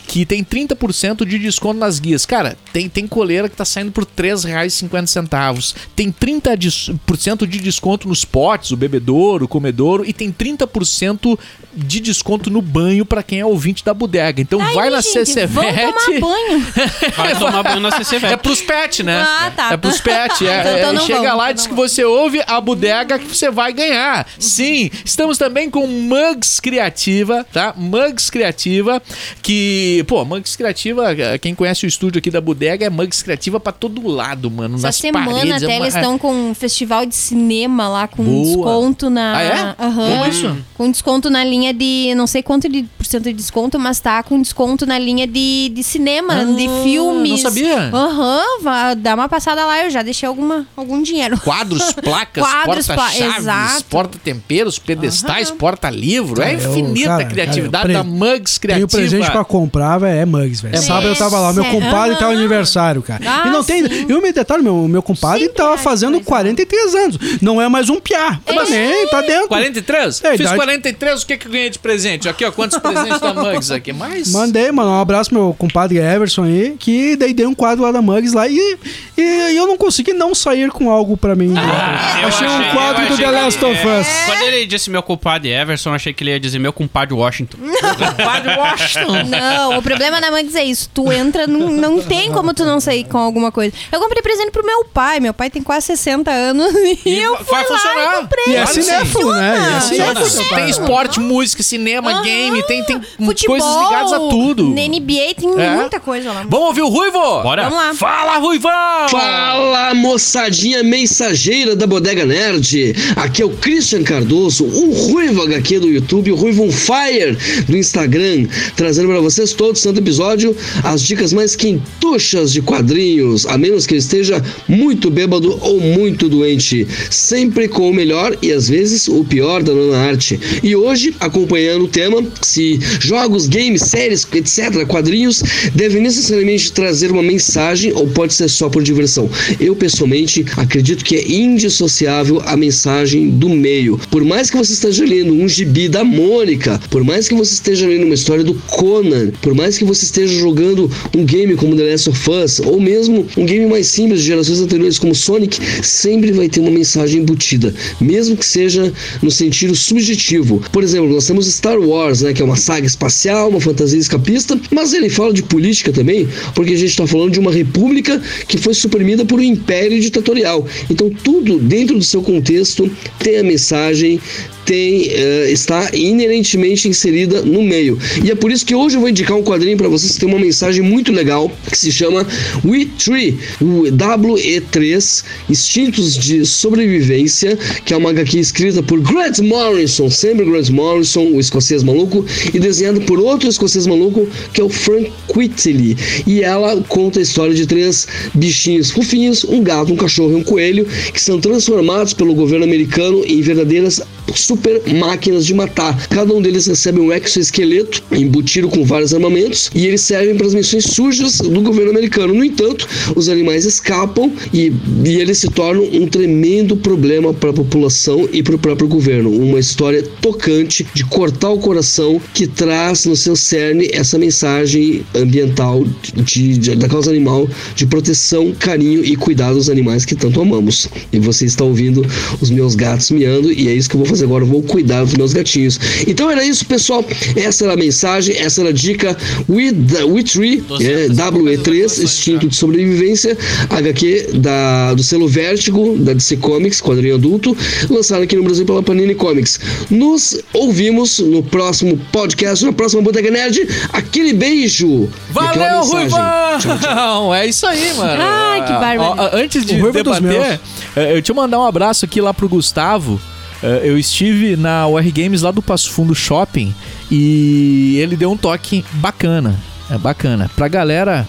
que 0.08 0.24
tem 0.24 0.44
30% 0.44 1.26
de 1.26 1.40
desconto 1.40 1.80
nas 1.80 2.00
guias. 2.00 2.28
Cara, 2.28 2.56
tem, 2.72 2.88
tem 2.88 3.08
coleira 3.08 3.50
que 3.50 3.56
tá 3.56 3.66
saindo 3.66 3.92
por 3.92 4.04
R$ 4.04 4.10
3,50. 4.16 5.76
Tem 5.96 6.12
30% 6.12 7.48
de 7.48 7.60
desconto 7.60 8.08
nos 8.08 8.24
potes, 8.24 8.72
o 8.72 8.78
bebedouro, 8.78 9.46
o 9.46 9.48
comedouro, 9.48 10.06
e 10.06 10.14
tem 10.14 10.32
30% 10.32 11.38
de 11.76 12.00
desconto 12.00 12.50
no 12.50 12.62
banho 12.62 13.06
pra 13.06 13.22
quem 13.22 13.40
é 13.40 13.46
ouvinte 13.46 13.84
da 13.84 13.94
bodega. 13.94 14.42
Então 14.42 14.62
Aí, 14.62 14.74
vai 14.74 14.90
na 14.90 15.02
gente, 15.02 15.26
CCVET. 15.26 15.48
Vamos 15.48 16.06
tomar 16.06 16.20
banho. 16.20 16.66
Vai 17.18 17.40
tomar 17.40 17.64
banho 17.64 17.80
na 17.80 17.92
CCV. 17.92 18.28
É 18.28 18.38
pros 18.38 18.62
pet, 18.62 19.04
né? 19.04 19.22
Ah, 19.28 19.52
tá. 19.56 19.74
É 19.74 19.78
pros 19.78 20.00
pet. 20.02 20.46
É, 20.48 20.60
Então- 20.66 20.72
é, 20.72 20.80
então 20.80 20.94
não 20.94 21.02
chega 21.06 21.20
vamos, 21.22 21.38
lá 21.38 21.50
e 21.50 21.52
então 21.52 21.56
diz 21.56 21.68
que 21.68 21.74
você 21.74 22.04
ouve 22.04 22.42
a 22.48 22.60
bodega 22.62 23.20
que 23.20 23.26
você 23.28 23.50
vai 23.52 23.74
ganhar. 23.74 24.28
Sim, 24.40 24.90
estamos 25.04 25.38
também 25.38 25.70
com 25.70 25.86
Mugs 25.88 26.60
Criativa, 26.60 27.46
tá? 27.52 27.74
Mugs 27.76 28.30
Criativa, 28.30 29.02
que, 29.42 30.04
pô, 30.08 30.24
Mugs 30.26 30.56
Criativa, 30.56 31.16
quem 31.42 31.54
conhece 31.56 31.86
o 31.86 31.88
estúdio 31.88 32.20
aqui 32.20 32.32
da 32.32 32.42
bodega 32.42 32.86
é 32.86 32.90
Mugs 32.90 33.22
Criativa 33.22 33.60
pra 33.60 33.72
todo 33.72 34.08
lado, 34.08 34.50
mano. 34.50 34.76
Essa 34.76 34.88
nas 34.88 34.96
semana 34.96 35.26
paredes. 35.32 35.52
é 35.52 35.56
até 35.56 35.66
uma- 35.68 35.74
eles 35.86 35.96
estão 35.96 36.18
com 36.18 36.32
um 36.50 36.54
festival 36.54 37.06
de 37.06 37.16
cinema 37.16 37.88
lá 37.88 38.08
com 38.08 38.24
Boa. 38.24 38.46
desconto 38.46 39.10
na. 39.10 39.38
Ah, 39.38 39.42
é? 39.44 39.76
Aham. 39.84 40.10
Como 40.10 40.26
isso? 40.28 40.58
Com 40.76 40.92
desconto 40.92 41.30
na 41.30 41.44
linha 41.44 41.65
de. 41.74 42.14
Não 42.16 42.28
sei 42.28 42.42
quanto 42.44 42.68
de 42.70 42.84
por 42.98 43.06
cento 43.06 43.24
de 43.24 43.34
desconto, 43.34 43.78
mas 43.80 44.00
tá 44.00 44.22
com 44.24 44.42
desconto 44.42 44.86
na 44.86 44.98
linha 45.00 45.28
de, 45.28 45.70
de 45.74 45.84
cinema, 45.84 46.34
Ah, 46.42 46.44
de 46.46 46.68
filmes. 46.84 47.30
não 47.32 47.38
sabia. 47.38 47.90
Aham, 47.94 48.42
vá, 48.62 48.94
dá 48.94 49.16
uma 49.16 49.30
passada 49.30 49.66
lá, 49.66 49.84
eu 49.84 49.90
já 49.90 50.02
deixei 50.02 50.28
alguma, 50.28 50.66
algum 50.76 51.02
dinheiro. 51.02 51.40
Quadros, 51.40 51.94
placas, 52.02 52.44
Quadros, 52.44 52.86
pla- 52.88 52.96
porta-chaves, 52.96 53.82
porta-temperos, 53.84 54.80
pedestais, 54.80 55.52
porta-livro. 55.52 56.42
É 56.42 56.56
Cara, 56.56 56.64
eu- 56.64 56.72
infinita 56.72 57.10
cara, 57.10 57.24
a 57.24 57.26
criatividade 57.26 57.88
cara, 57.88 58.00
eu 58.00 58.04
da 58.04 58.04
Mugs 58.04 58.54
Tem 58.58 58.62
Criativa. 58.62 58.86
o 58.86 58.90
presente 58.90 59.32
pra 59.32 59.44
comprar, 59.44 59.98
velho, 59.98 60.20
é 60.20 60.26
Mugs, 60.26 60.62
velho. 60.62 60.76
É 60.76 60.82
Sábado 60.82 61.08
eu 61.08 61.16
tava 61.16 61.40
lá, 61.40 61.54
meu 61.54 61.64
Mugs. 61.64 61.84
compadre 61.84 62.16
tava 62.18 62.32
Aham. 62.32 62.40
aniversário, 62.40 63.02
cara. 63.02 63.24
Ah, 63.26 63.48
e 63.48 63.52
não 63.52 63.64
tem. 63.64 63.84
sim. 63.88 64.06
E 64.10 64.14
o 64.14 64.22
meu 64.22 64.34
detalhe, 64.34 64.64
meu, 64.64 64.88
meu 64.88 65.02
compadre 65.02 65.42
Sempre 65.42 65.56
tava 65.58 65.74
acho 65.74 65.84
fazendo 65.84 66.14
coisa. 66.14 66.26
43 66.26 66.96
anos. 66.96 67.18
Não 67.42 67.62
é 67.62 67.68
mais 67.70 67.90
um 67.90 68.00
piá. 68.00 68.40
Também, 68.46 69.08
tá 69.08 69.22
dentro. 69.22 69.48
43? 69.48 70.24
É, 70.24 70.32
Fiz 70.32 70.40
idade- 70.42 70.56
43, 70.56 71.22
o 71.24 71.26
que 71.28 71.38
que 71.38 71.48
eu 71.48 71.52
ganhei 71.56 71.70
de 71.70 71.80
presente? 71.80 72.30
Aqui, 72.30 72.46
ó, 72.46 72.52
quantos 72.52 72.78
presentes 72.78 73.20
da 73.20 73.34
Mugs 73.34 73.72
aqui? 73.72 73.92
Mais? 73.94 74.32
Mandei, 74.32 74.72
mano, 74.72 74.92
um 74.92 75.02
abraço 75.02 75.30
pro 75.30 75.40
meu 75.44 75.54
compadre 75.58 75.98
Everson 75.98 76.44
aí, 76.44 76.76
que 76.80 77.16
daí 77.16 77.34
dei 77.34 77.46
um 77.46 77.54
quadro 77.56 77.84
lá 77.84 77.92
da 77.92 78.02
Mugs 78.02 78.34
lá 78.34 78.48
e, 78.48 78.78
e, 79.18 79.22
e 79.22 79.56
eu 79.58 79.66
não 79.68 79.78
consegui 79.78 80.14
não 80.14 80.36
sair 80.36 80.70
com 80.72 80.90
algo 80.90 81.18
pra 81.18 81.36
mim. 81.36 81.54
Ah, 81.58 82.20
Eu 82.22 82.28
achei 82.28 82.48
um 82.48 82.52
achei- 82.58 82.72
quadro 82.72 83.02
eu 83.04 83.08
do 83.08 83.14
achei 83.14 83.26
The 83.26 83.32
Last 83.32 83.66
of 83.66 83.88
é. 83.88 84.00
Us. 84.02 84.08
Quando 84.26 84.42
ele 84.44 84.66
disse 84.66 84.90
meu 84.90 85.02
compadre 85.04 85.50
Everson, 85.52 85.90
eu 85.90 85.94
achei 85.96 86.14
que 86.14 86.24
ele 86.24 86.32
ia 86.32 86.40
dizer 86.40 86.60
meu 86.60 86.74
compadre 86.74 87.14
Washington. 87.14 87.58
Compadre 87.96 88.56
Washington. 88.58 89.24
Não, 89.30 89.78
o 89.78 89.82
problema 89.82 90.20
da 90.20 90.30
Mugs 90.32 90.56
é 90.56 90.64
isso. 90.64 90.90
Tu 90.94 91.12
entra, 91.12 91.48
não, 91.48 91.70
não 91.70 92.02
tem 92.02 92.32
como 92.32 92.54
tu 92.54 92.66
não 92.66 92.80
sair 92.80 93.04
com 93.06 93.18
alguma 93.18 93.52
coisa. 93.52 93.74
Eu 93.92 94.00
comprei 94.00 94.22
presente 94.22 94.52
pro 94.52 94.66
meu 94.66 94.84
pai. 94.86 95.20
Meu 95.20 95.34
pai 95.34 95.50
tem 95.50 95.62
quase 95.62 95.86
60 95.88 96.30
anos 96.32 96.74
e, 97.06 97.20
eu 97.20 97.36
fui 97.38 97.46
vai 97.46 97.62
lá 97.64 97.68
funcionar. 97.68 98.04
e 98.14 98.22
comprei. 98.22 98.44
E 98.48 98.56
é 98.56 98.62
Claro 98.62 98.68
que 98.68 98.74
sim. 98.76 98.82
cinéfilo, 98.84 99.34
né? 99.34 99.54
E 99.56 99.76
é 99.76 99.80
Funciona. 99.80 100.26
cinéfilo. 100.26 100.56
Tem 100.56 100.70
esporte, 100.70 101.20
música, 101.20 101.45
cinema, 101.48 102.12
Aham. 102.12 102.24
game, 102.24 102.64
tem, 102.64 102.84
tem 102.84 103.02
Futebol, 103.24 103.58
coisas 103.58 103.82
ligadas 103.84 104.14
a 104.14 104.20
tudo. 104.20 104.70
Na 104.70 104.82
NBA 104.88 105.34
tem 105.38 105.50
É. 105.58 105.76
muita 105.76 106.00
coisa 106.00 106.32
lá. 106.32 106.46
Vamos 106.48 106.68
ouvir 106.68 106.82
o 106.82 106.88
Ruivo? 106.90 107.20
Bora. 107.44 107.64
Vamos 107.70 107.78
lá. 107.78 107.94
Fala, 107.94 108.38
Ruivão! 108.38 109.10
Fala 109.10 109.94
moçadinha 109.94 110.84
mensageira 110.84 111.76
da 111.76 111.86
Bodega 111.88 112.26
Nerd, 112.26 112.94
aqui 113.16 113.42
é 113.42 113.46
o 113.46 113.50
Christian 113.50 114.04
Cardoso, 114.04 114.66
o 114.66 114.92
Ruivo 115.12 115.42
HQ 115.44 115.80
do 115.80 115.88
YouTube, 115.88 116.32
o 116.32 116.36
Ruivo 116.36 116.64
on 116.64 116.72
Fire 116.72 117.38
do 117.68 117.78
Instagram, 117.78 118.48
trazendo 118.76 119.08
para 119.10 119.20
vocês 119.22 119.54
todo 119.54 119.76
santo 119.78 120.00
episódio 120.00 120.56
as 120.84 121.02
dicas 121.02 121.32
mais 121.34 121.56
quentuchas 121.56 122.52
de 122.52 122.62
quadrinhos, 122.62 123.46
a 123.46 123.58
menos 123.58 123.86
que 123.86 123.94
eu 123.94 123.98
esteja 123.98 124.44
muito 124.68 125.10
bêbado 125.10 125.58
ou 125.62 125.80
muito 125.80 126.28
doente, 126.30 126.88
sempre 127.10 127.68
com 127.68 127.90
o 127.90 127.94
melhor 127.94 128.36
e 128.42 128.52
às 128.52 128.68
vezes 128.70 129.08
o 129.08 129.24
pior 129.24 129.64
da 129.64 129.74
nona 129.74 129.98
arte. 129.98 130.40
E 130.64 130.76
hoje, 130.76 131.16
acompanhando 131.36 131.84
o 131.84 131.88
tema, 131.88 132.24
se 132.42 132.80
jogos, 133.02 133.48
games, 133.48 133.82
séries, 133.82 134.26
etc., 134.34 134.86
quadrinhos 134.88 135.44
devem 135.74 136.02
necessariamente 136.02 136.72
trazer 136.72 137.12
uma 137.12 137.22
mensagem 137.22 137.92
ou 137.94 138.08
pode 138.08 138.34
ser 138.34 138.48
só 138.48 138.70
por 138.70 138.82
diversão. 138.82 139.30
Eu, 139.60 139.76
pessoalmente, 139.76 140.46
acredito 140.56 141.04
que 141.04 141.18
é 141.18 141.30
indissociável 141.30 142.42
a 142.46 142.56
mensagem 142.56 143.30
do 143.30 143.50
meio. 143.50 144.00
Por 144.10 144.24
mais 144.24 144.50
que 144.50 144.56
você 144.56 144.74
esteja 144.74 145.04
lendo 145.04 145.34
um 145.34 145.48
gibi 145.48 145.90
da 145.90 146.04
Mônica, 146.04 146.80
por 146.90 147.04
mais 147.04 147.28
que 147.28 147.36
você 147.36 147.54
esteja 147.54 147.86
lendo 147.86 148.06
uma 148.06 148.16
história 148.16 148.44
do 148.44 148.54
Conan, 148.54 149.32
por 149.42 149.54
mais 149.54 149.78
que 149.78 149.84
você 149.84 150.06
esteja 150.06 150.40
jogando 150.40 150.90
um 151.16 151.26
game 151.26 151.56
como 151.56 151.76
The 151.76 151.92
Last 151.92 152.10
of 152.10 152.30
Us, 152.30 152.60
ou 152.60 152.80
mesmo 152.80 153.28
um 153.36 153.46
game 153.46 153.66
mais 153.66 153.88
simples 153.88 154.22
de 154.22 154.28
gerações 154.28 154.62
anteriores 154.62 154.98
como 154.98 155.14
Sonic, 155.14 155.60
sempre 155.84 156.32
vai 156.32 156.48
ter 156.48 156.62
uma 156.62 156.72
mensagem 156.72 157.22
embutida, 157.22 157.74
mesmo 158.00 158.38
que 158.38 158.46
seja 158.46 158.94
no 159.22 159.30
sentido 159.30 159.76
subjetivo. 159.76 160.62
Por 160.72 160.84
exemplo, 160.84 161.15
nós 161.16 161.26
temos 161.26 161.48
Star 161.48 161.80
Wars, 161.80 162.22
né, 162.22 162.34
que 162.34 162.42
é 162.42 162.46
uma 162.46 162.56
saga 162.58 162.86
espacial, 162.86 163.50
uma 163.50 163.62
fantasia 163.62 163.98
escapista, 163.98 164.60
mas 164.70 164.94
ele 164.94 165.10
fala 165.10 165.34
de 165.34 165.42
política 165.42 165.92
também, 165.92 166.28
porque 166.54 166.74
a 166.74 166.78
gente 166.78 166.90
está 166.90 167.08
falando 167.08 167.32
de 167.32 167.40
uma 167.40 167.52
república 167.52 168.22
que 168.48 168.58
foi 168.58 168.74
suprimida 168.74 169.26
por 169.26 169.40
um 169.40 169.44
império 169.44 170.00
ditatorial. 170.00 170.68
Então 170.90 171.10
tudo 171.10 171.58
dentro 171.58 171.98
do 171.98 172.04
seu 172.04 172.22
contexto 172.22 172.92
tem 173.20 173.38
a 173.38 173.44
mensagem 173.44 174.20
tem 174.66 175.08
eh, 175.12 175.52
está 175.52 175.90
inerentemente 175.94 176.88
inserida 176.88 177.42
no 177.44 177.62
meio. 177.62 177.98
E 178.24 178.32
é 178.32 178.36
por 178.36 178.52
isso 178.52 178.66
que 178.66 178.76
hoje 178.76 178.98
eu 178.98 179.00
vou 179.00 179.10
indicar 179.10 179.38
um 179.38 179.44
quadrinho 179.44 179.78
para 179.78 179.88
vocês 179.88 180.14
que 180.14 180.20
tem 180.20 180.28
uma 180.28 180.40
mensagem 180.40 180.82
muito 180.82 181.12
legal 181.12 181.52
que 181.70 181.78
se 181.78 181.92
chama 181.92 182.26
We 182.66 182.88
Tree, 182.98 183.38
o 183.62 183.84
WE3, 183.84 185.24
Instintos 185.50 186.18
de 186.18 186.46
Sobrevivência, 186.46 187.58
que 187.86 187.94
é 187.94 187.98
uma 187.98 188.10
HQ 188.10 188.40
escrita 188.40 188.82
por 188.82 189.00
Grant 189.00 189.40
Morrison, 189.40 190.10
sempre 190.10 190.46
Grant 190.46 190.70
Morrison, 190.70 191.28
o 191.28 191.40
escocês 191.40 191.84
maluco, 191.84 192.26
e 192.54 192.60
desenhado 192.60 193.02
por 193.02 193.20
outro 193.20 193.48
escocês 193.48 193.86
maluco, 193.86 194.28
que 194.54 194.62
é 194.62 194.64
o 194.64 194.70
Frank 194.70 195.12
Whiteley. 195.36 195.96
E 196.26 196.42
ela 196.42 196.82
conta 196.88 197.20
a 197.20 197.22
história 197.22 197.54
de 197.54 197.68
três 197.68 198.08
bichinhos 198.34 198.90
fofinhos, 198.92 199.44
um 199.44 199.62
gato, 199.62 199.94
um 199.94 199.96
cachorro 199.96 200.32
e 200.32 200.36
um 200.36 200.44
coelho, 200.44 200.88
que 201.14 201.22
são 201.22 201.40
transformados 201.40 202.14
pelo 202.14 202.34
governo 202.34 202.66
americano 202.66 203.24
em 203.26 203.42
verdadeiras 203.42 204.02
super 204.34 204.55
máquinas 205.00 205.46
de 205.46 205.54
matar. 205.54 206.08
Cada 206.08 206.34
um 206.34 206.42
deles 206.42 206.66
recebe 206.68 207.00
um 207.00 207.12
exoesqueleto 207.12 208.04
embutido 208.12 208.68
com 208.70 208.84
vários 208.86 209.14
armamentos 209.14 209.70
e 209.74 209.86
eles 209.88 210.02
servem 210.02 210.36
para 210.36 210.48
as 210.48 210.54
missões 210.54 210.86
sujas 210.86 211.38
do 211.40 211.62
governo 211.62 211.92
americano. 211.92 212.34
No 212.34 212.44
entanto, 212.44 212.88
os 213.16 213.30
animais 213.30 213.66
escapam 213.66 214.32
e, 214.54 214.72
e 215.06 215.16
eles 215.20 215.38
se 215.38 215.50
tornam 215.50 215.84
um 215.92 216.08
tremendo 216.08 216.76
problema 216.78 217.34
para 217.34 217.50
a 217.50 217.54
população 217.54 218.28
e 218.32 218.42
para 218.44 218.56
o 218.56 218.60
próprio 218.60 218.88
governo. 218.88 219.30
Uma 219.32 219.60
história 219.60 220.04
tocante 220.22 220.86
de 220.94 221.04
cortar 221.06 221.50
o 221.50 221.60
coração 221.60 222.22
que 222.34 222.48
traz 222.48 223.06
no 223.06 223.16
seu 223.16 223.36
cerne 223.36 223.90
essa 223.92 224.18
mensagem 224.18 225.04
ambiental 225.14 225.86
de, 226.24 226.58
de- 226.58 226.76
da 226.76 226.88
causa 226.88 227.10
animal 227.12 227.48
de 227.76 227.86
proteção, 227.86 228.54
carinho 228.58 229.04
e 229.04 229.16
cuidado 229.16 229.56
dos 229.56 229.70
animais 229.70 230.06
que 230.06 230.16
tanto 230.16 230.40
amamos. 230.42 230.88
E 231.12 231.20
você 231.20 231.46
está 231.46 231.64
ouvindo 231.64 232.06
os 232.42 232.50
meus 232.50 232.76
gatos 232.76 233.12
miando 233.12 233.52
e 233.52 233.68
é 233.68 233.74
isso 233.74 233.90
que 233.90 233.96
eu 233.96 234.00
vou 234.00 234.08
fazer 234.08 234.26
agora. 234.26 234.45
Eu 234.46 234.52
vou 234.52 234.62
cuidar 234.62 235.04
dos 235.04 235.14
meus 235.16 235.34
gatinhos. 235.34 235.80
Então 236.08 236.30
era 236.30 236.44
isso, 236.46 236.66
pessoal. 236.66 237.04
Essa 237.36 237.64
era 237.66 237.74
a 237.74 237.78
mensagem, 237.78 238.38
essa 238.38 238.62
era 238.62 238.70
a 238.70 238.74
dica. 238.74 239.18
We, 239.50 239.72
We 240.08 240.24
Tree, 240.24 240.64
é, 240.82 241.08
WE3, 241.10 242.04
Instinto 242.04 242.48
de 242.48 242.56
Sobrevivência, 242.56 243.36
HQ 243.70 244.30
da, 244.36 244.94
do 244.94 245.04
selo 245.04 245.28
Vértigo, 245.28 245.98
da 245.98 246.14
DC 246.14 246.38
Comics, 246.38 246.80
quadrinho 246.80 247.16
adulto, 247.16 247.58
lançado 247.90 248.22
aqui 248.24 248.36
no 248.36 248.44
Brasil 248.44 248.66
pela 248.66 248.84
Panini 248.84 249.16
Comics. 249.16 249.60
Nos 249.90 250.40
ouvimos 250.54 251.20
no 251.20 251.42
próximo 251.42 251.98
podcast, 252.12 252.64
na 252.64 252.74
próxima 252.74 253.02
Bodega 253.02 253.32
Nerd. 253.32 253.68
Aquele 253.92 254.34
beijo! 254.34 255.10
Valeu. 255.32 255.82
Ruivão! 255.84 256.26
É 257.36 257.48
isso 257.48 257.66
aí, 257.66 257.94
mano. 257.96 258.22
Ai, 258.22 258.66
que 258.66 258.72
Ah, 258.72 258.80
bárbaro. 258.80 259.16
ó, 259.18 259.38
Antes 259.38 259.66
de 259.66 259.74
é 259.76 259.92
debater, 259.92 260.60
eh, 260.96 261.18
eu 261.18 261.22
te 261.22 261.34
mandar 261.34 261.60
um 261.60 261.66
abraço 261.66 262.06
aqui 262.06 262.22
lá 262.22 262.34
pro 262.34 262.48
Gustavo. 262.48 263.20
Eh, 263.66 263.82
Eu 263.90 263.98
estive 263.98 264.56
na 264.56 264.88
UR 264.88 265.04
Games 265.12 265.42
lá 265.42 265.50
do 265.52 265.62
Passo 265.62 265.90
Fundo 265.92 266.14
Shopping 266.14 266.74
e 267.12 267.98
ele 268.00 268.16
deu 268.16 268.32
um 268.32 268.38
toque 268.38 268.86
bacana. 268.94 269.56
É 269.90 269.98
bacana. 269.98 270.50
Pra 270.56 270.68
galera 270.68 271.28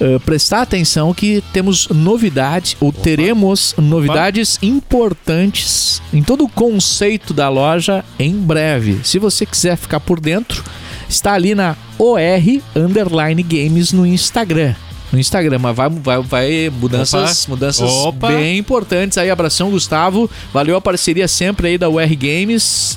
eh, 0.00 0.18
prestar 0.24 0.62
atenção 0.62 1.14
que 1.14 1.42
temos 1.52 1.86
novidade, 1.88 2.76
ou 2.80 2.92
teremos 2.92 3.74
novidades 3.78 4.58
importantes 4.62 6.00
em 6.12 6.22
todo 6.22 6.44
o 6.44 6.48
conceito 6.48 7.32
da 7.32 7.48
loja 7.48 8.04
em 8.18 8.34
breve. 8.34 9.00
Se 9.04 9.18
você 9.18 9.44
quiser 9.46 9.76
ficar 9.76 10.00
por 10.00 10.18
dentro, 10.18 10.64
está 11.08 11.34
ali 11.34 11.54
na 11.54 11.76
OR 11.98 12.60
Underline 12.74 13.42
Games 13.42 13.92
no 13.92 14.06
Instagram. 14.06 14.74
No 15.12 15.18
Instagram, 15.18 15.58
mas 15.58 15.76
vai, 15.76 15.88
vai, 15.88 16.22
vai 16.22 16.70
mudanças, 16.70 17.44
Opa. 17.44 17.50
mudanças 17.50 17.90
Opa. 17.90 18.28
bem 18.28 18.58
importantes 18.58 19.18
aí. 19.18 19.30
Abração, 19.30 19.70
Gustavo. 19.70 20.30
Valeu 20.52 20.76
a 20.76 20.80
parceria 20.80 21.26
sempre 21.26 21.68
aí 21.68 21.78
da 21.78 21.88
UR 21.88 22.16
Games. 22.16 22.96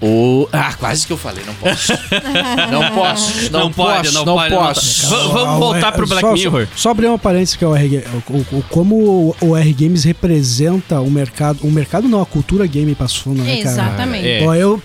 O... 0.00 0.48
Ah, 0.52 0.72
quase 0.78 1.06
que 1.06 1.12
eu 1.12 1.16
falei, 1.16 1.42
não 1.44 1.54
posso. 1.54 1.92
não 2.70 2.90
posso, 2.94 3.50
não, 3.52 3.60
Não 3.60 3.72
pode, 3.72 4.02
posso, 4.04 4.14
não 4.14 4.24
não, 4.24 4.34
pode, 4.34 4.54
não 4.54 4.58
posso. 4.66 5.02
tá. 5.02 5.08
V- 5.16 5.28
vamos 5.32 5.58
voltar 5.58 5.92
pro 5.92 6.06
Black 6.06 6.20
só, 6.26 6.32
Mirror. 6.34 6.66
Só, 6.70 6.76
só 6.76 6.90
abrir 6.90 7.06
uma 7.08 7.18
parênteses 7.18 7.56
que 7.56 7.64
é 7.64 7.66
o 7.66 7.74
R 7.74 8.04
o, 8.30 8.36
o- 8.58 8.64
como 8.70 8.94
o, 8.96 9.36
o 9.40 9.56
R 9.56 9.72
Games 9.72 10.04
representa 10.04 11.00
o 11.00 11.10
mercado, 11.10 11.60
o 11.64 11.70
mercado 11.70 12.08
não, 12.08 12.20
a 12.22 12.26
cultura 12.26 12.66
game 12.66 12.94
Passo 12.94 13.22
Fundo, 13.22 13.42
né, 13.42 13.56
cara? 13.56 13.70
Exatamente. 13.70 14.26
É. 14.26 14.44
Eu 14.56 14.80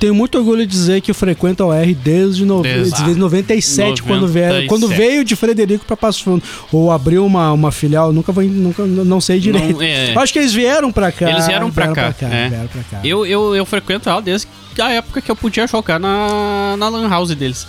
tenho 0.00 0.14
muito 0.14 0.38
orgulho 0.38 0.66
de 0.66 0.72
dizer 0.72 1.00
que 1.00 1.10
eu 1.10 1.14
frequento 1.14 1.62
a 1.62 1.66
OR 1.66 1.94
desde, 1.94 2.44
no, 2.44 2.62
Desde- 2.62 3.02
desde 3.02 3.20
97, 3.20 4.02
Quando, 4.02 4.26
veio, 4.26 4.46
97. 4.46 4.68
quando 4.68 4.88
veio 4.88 5.24
de 5.24 5.36
Frederico 5.36 5.84
pra 5.84 5.96
Passo 5.96 6.24
Fundo. 6.24 6.42
Ou 6.72 6.90
abriu 6.90 7.24
uma, 7.26 7.52
uma 7.52 7.70
filial, 7.70 8.12
nunca 8.12 8.32
vou, 8.32 8.42
nunca, 8.44 8.84
não 8.86 9.20
sei 9.20 9.38
direito. 9.38 9.74
Não, 9.78 9.82
é. 9.82 10.14
Acho 10.16 10.32
que 10.32 10.38
eles 10.38 10.52
vieram 10.54 10.90
pra 10.90 11.12
cá. 11.12 11.30
Eles 11.30 11.46
vieram 11.46 11.70
pra 11.70 11.88
cá, 11.88 12.14
é. 12.22 12.48
vieram 12.48 12.66
pra 12.68 12.82
cá. 12.90 13.00
Eu, 13.04 13.26
eu, 13.26 13.54
eu 13.54 13.66
frequento 13.66 14.08
ela 14.08 14.22
desde 14.22 14.46
a 14.82 14.90
época 14.92 15.20
que 15.20 15.30
eu 15.30 15.36
podia 15.36 15.66
jogar 15.66 15.98
na, 16.00 16.76
na 16.76 16.88
Lan 16.88 17.08
House 17.08 17.34
deles. 17.34 17.66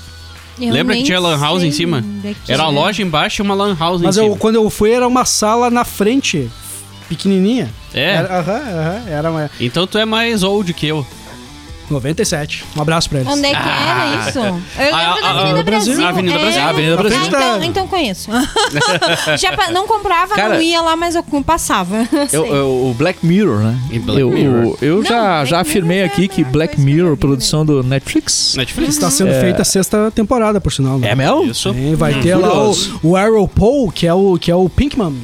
Eu 0.59 0.71
Lembra 0.71 0.95
que 0.95 1.03
tinha 1.03 1.19
Lan 1.19 1.37
House 1.37 1.63
em 1.63 1.71
cima? 1.71 2.03
é 2.23 2.53
Era 2.53 2.63
a 2.63 2.69
loja 2.69 3.01
embaixo 3.01 3.41
e 3.41 3.43
uma 3.43 3.53
Lan 3.53 3.75
House 3.77 4.01
Mas 4.01 4.15
em 4.15 4.21
eu, 4.21 4.25
cima. 4.27 4.37
quando 4.37 4.55
eu 4.55 4.69
fui, 4.69 4.91
era 4.91 5.05
uma 5.07 5.25
sala 5.25 5.69
na 5.69 5.83
frente, 5.83 6.49
pequenininha. 7.09 7.69
É? 7.93 8.11
Era, 8.15 8.39
aham, 8.39 8.53
aham, 8.53 9.03
era 9.09 9.31
uma, 9.31 9.51
Então 9.59 9.85
tu 9.85 9.97
é 9.97 10.05
mais 10.05 10.43
old 10.43 10.73
que 10.73 10.87
eu. 10.87 11.05
97. 11.89 12.65
Um 12.75 12.81
abraço 12.81 13.09
pra 13.09 13.19
eles. 13.19 13.31
Onde 13.31 13.45
é 13.45 13.49
que 13.49 13.55
era 13.55 14.27
isso? 14.29 14.39
Eu 14.39 14.43
lembro 14.53 14.61
Ah, 14.77 15.21
da 15.21 15.27
ah, 15.27 15.31
Avenida 15.39 15.59
ah, 15.59 15.63
Brasil. 15.63 16.05
a 16.05 16.09
Avenida 16.09 16.35
é. 16.35 16.39
Brasil. 16.39 16.61
A 16.61 16.69
Avenida 16.69 16.93
Ah, 16.93 16.97
Brasil. 16.97 17.25
Então, 17.27 17.63
então 17.63 17.87
conheço. 17.87 18.29
Já 19.37 19.55
pa- 19.55 19.69
não 19.71 19.87
comprava, 19.87 20.35
Cara, 20.35 20.55
não 20.55 20.61
ia 20.61 20.81
lá, 20.81 20.95
mas 20.95 21.15
eu 21.15 21.23
passava. 21.45 22.07
Eu- 22.31 22.45
eu- 22.55 22.87
o 22.89 22.93
Black 22.97 23.25
Mirror, 23.25 23.59
né? 23.59 23.77
E 23.91 23.99
Black 23.99 24.19
eu 24.21 24.29
Mirror. 24.29 24.77
eu 24.81 24.95
Não, 24.97 25.03
já, 25.03 25.09
Black 25.37 25.49
já 25.49 25.57
Mirror 25.57 25.61
afirmei 25.61 25.97
é 25.99 26.05
aqui 26.05 26.25
a 26.25 26.27
que 26.27 26.43
Black 26.43 26.79
Mirror, 26.79 27.15
produção 27.17 27.65
do 27.65 27.83
Netflix. 27.83 28.55
Netflix. 28.57 28.93
Está 28.95 29.09
sendo 29.11 29.31
feita 29.39 29.61
a 29.61 29.65
sexta 29.65 30.11
temporada, 30.11 30.59
por 30.61 30.71
sinal. 30.71 30.97
né? 30.97 31.09
É 31.11 31.15
mesmo? 31.15 31.43
Isso. 31.45 31.73
Sim, 31.73 31.95
vai 31.95 32.15
Hum, 32.15 32.21
ter 32.21 32.35
lá 32.35 32.47
o, 32.47 32.51
curioso. 32.51 32.99
o 33.03 33.15
Arrow 33.15 33.47
Paul, 33.47 33.91
que 33.91 34.07
é 34.07 34.13
o, 34.13 34.37
que 34.39 34.49
é 34.51 34.55
o 34.55 34.67
Pinkman 34.69 35.15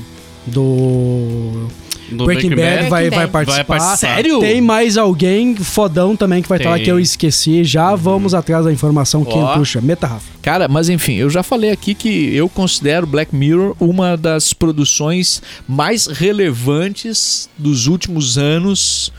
do 0.47 1.67
Do 2.11 2.25
Breaking, 2.25 2.49
Bad, 2.49 2.61
Bad. 2.61 2.89
vai, 2.89 2.89
Breaking 2.89 3.09
vai 3.09 3.27
Bad. 3.27 3.31
participar. 3.31 3.77
Vai 3.77 3.79
participar. 3.79 4.15
Sério? 4.15 4.39
Tem 4.39 4.61
mais 4.61 4.97
alguém 4.97 5.55
fodão 5.55 6.15
também 6.15 6.41
que 6.41 6.49
vai 6.49 6.57
estar 6.57 6.69
lá 6.69 6.75
Tem. 6.75 6.85
que 6.85 6.91
eu 6.91 6.99
esqueci. 6.99 7.63
Já 7.63 7.95
vamos 7.95 8.33
atrás 8.33 8.65
da 8.65 8.71
informação. 8.71 9.23
Quem 9.23 9.45
puxa? 9.53 9.81
Meta 9.81 10.07
Rafa. 10.07 10.31
Cara, 10.41 10.67
mas 10.67 10.89
enfim, 10.89 11.15
eu 11.15 11.29
já 11.29 11.43
falei 11.43 11.71
aqui 11.71 11.93
que 11.93 12.35
eu 12.35 12.49
considero 12.49 13.05
Black 13.07 13.35
Mirror 13.35 13.75
uma 13.79 14.17
das 14.17 14.53
produções 14.53 15.41
mais 15.67 16.07
relevantes 16.07 17.49
dos 17.57 17.87
últimos 17.87 18.37
anos 18.37 19.11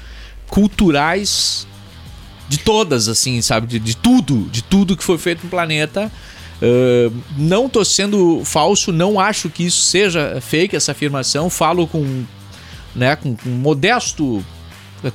culturais 0.49 1.67
de 2.49 2.59
todas, 2.59 3.09
assim, 3.09 3.41
sabe? 3.41 3.67
De, 3.67 3.79
de 3.79 3.97
tudo, 3.97 4.47
de 4.53 4.63
tudo 4.63 4.97
que 4.97 5.03
foi 5.03 5.17
feito 5.17 5.45
no 5.45 5.49
planeta. 5.49 6.13
Uh, 6.61 7.13
não 7.37 7.69
tô 7.69 7.85
sendo 7.85 8.43
falso, 8.45 8.93
não 8.93 9.19
acho 9.19 9.49
que 9.49 9.65
isso 9.65 9.83
seja 9.83 10.39
fake, 10.41 10.77
essa 10.77 10.93
afirmação. 10.93 11.49
Falo 11.49 11.87
com, 11.87 12.25
né, 12.95 13.17
com, 13.17 13.37
com 13.37 13.49
modesto 13.49 14.45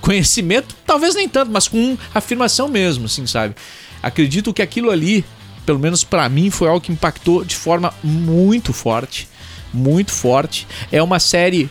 conhecimento, 0.02 0.76
talvez 0.86 1.16
nem 1.16 1.30
tanto, 1.30 1.52
mas 1.52 1.68
com 1.68 1.98
afirmação 2.14 2.68
mesmo, 2.68 3.06
assim, 3.06 3.26
sabe? 3.26 3.56
Acredito 4.04 4.54
que 4.54 4.62
aquilo 4.62 4.92
ali, 4.92 5.24
pelo 5.66 5.80
menos 5.80 6.04
pra 6.04 6.28
mim, 6.28 6.50
foi 6.50 6.68
algo 6.68 6.82
que 6.82 6.92
impactou 6.92 7.46
de 7.46 7.56
forma 7.56 7.94
muito 8.04 8.74
forte, 8.74 9.30
muito 9.74 10.12
forte. 10.12 10.68
É 10.92 11.02
uma 11.02 11.20
série 11.20 11.70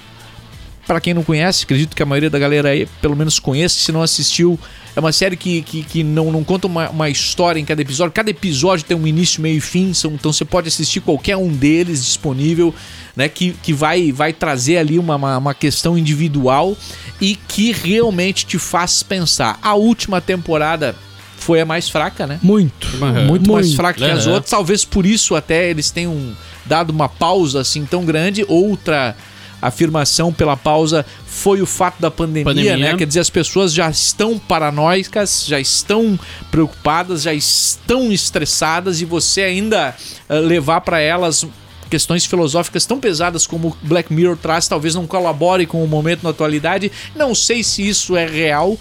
Pra 0.87 1.01
quem 1.01 1.13
não 1.13 1.25
conhece, 1.25 1.65
acredito 1.65 1.97
que 1.97 2.03
a 2.03 2.07
maioria 2.07 2.31
da 2.31 2.39
galera 2.39 2.69
aí 2.69 2.87
pelo 3.03 3.17
menos 3.17 3.39
conhece, 3.41 3.77
se 3.77 3.91
não 3.91 4.03
assistiu. 4.03 4.59
É 4.95 5.01
uma 5.01 5.13
série 5.13 5.37
que, 5.37 5.61
que, 5.63 5.83
que 5.83 6.03
não, 6.05 6.31
não 6.33 6.43
conta 6.45 6.67
uma, 6.67 6.89
uma 6.89 7.11
história 7.11 7.59
em 7.61 7.65
cada 7.65 7.83
episódio. 7.83 8.13
Cada 8.13 8.31
episódio 8.31 8.85
tem 8.85 8.97
um 8.97 9.07
início, 9.07 9.43
meio 9.43 9.59
e 9.59 9.61
fim. 9.61 9.93
são- 9.93 10.13
então 10.13 10.33
você 10.33 10.45
pode 10.45 10.69
assistir 10.69 11.01
qualquer 11.01 11.37
um 11.37 11.49
deles 11.49 12.05
disponível, 12.05 12.73
né? 13.17 13.29
Que, 13.29 13.51
que 13.63 13.73
vai, 13.73 14.11
vai 14.13 14.33
trazer 14.33 14.79
ali 14.79 14.99
uma, 14.99 15.17
uma, 15.17 15.37
uma 15.39 15.55
questão 15.55 15.99
individual 15.99 16.77
e 17.21 17.35
que 17.49 17.73
realmente 17.73 18.47
te 18.47 18.59
faz 18.59 19.03
pensar. 19.03 19.59
A 19.61 19.75
última 19.75 20.21
temporada 20.21 20.95
foi 21.37 21.61
a 21.61 21.67
mais 21.67 21.89
fraca, 21.91 22.27
né? 22.27 22.39
Muito. 22.43 22.87
Uhum. 23.03 23.27
muito 23.27 23.53
mais 23.53 23.67
Muito. 23.67 23.77
fraca 23.77 23.99
que 23.99 24.05
as 24.11 24.25
Uhum. 24.27 24.33
outras. 24.35 24.51
Talvez 24.51 24.85
por 24.85 25.05
isso 25.05 25.35
até 25.35 25.69
eles 25.69 25.91
tenham 25.91 26.17
dado 26.65 26.91
uma 26.91 27.09
pausa 27.09 27.61
assim 27.61 27.85
tão 27.85 28.05
grande. 28.05 28.47
Outra 28.49 29.15
afirmação 29.61 30.33
pela 30.33 30.57
pausa 30.57 31.05
foi 31.27 31.61
o 31.61 31.67
fato 31.67 32.01
da 32.01 32.11
pandemia, 32.11 32.45
Pandemia. 32.45 32.77
né? 32.77 32.97
Quer 32.97 33.07
dizer, 33.07 33.21
as 33.21 33.31
pessoas 33.31 33.73
já 33.73 33.91
estão 33.91 34.39
paranoicas, 34.39 35.45
já 35.47 35.61
estão 35.61 36.19
preocupadas, 36.51 37.23
já 37.23 37.35
estão 37.35 38.13
estressadas 38.13 39.01
e 39.01 39.05
você 39.05 39.43
ainda 39.43 39.95
eh, 40.29 40.39
levar 40.41 40.81
para 40.81 41.01
elas 41.01 41.47
questões 41.89 42.25
filosóficas 42.25 42.85
tão 42.85 42.99
pesadas 42.99 43.47
como 43.47 43.69
o 43.69 43.77
Black 43.83 44.13
Mirror 44.13 44.37
traz, 44.37 44.69
talvez 44.69 44.95
não 44.95 45.07
colabore 45.07 45.67
com 45.67 45.83
o 45.83 45.87
momento 45.89 46.23
na 46.23 46.31
atualidade. 46.31 46.91
Não 47.15 47.35
sei 47.35 47.63
se 47.63 47.87
isso 47.87 48.17
é 48.17 48.27
real. 48.27 48.79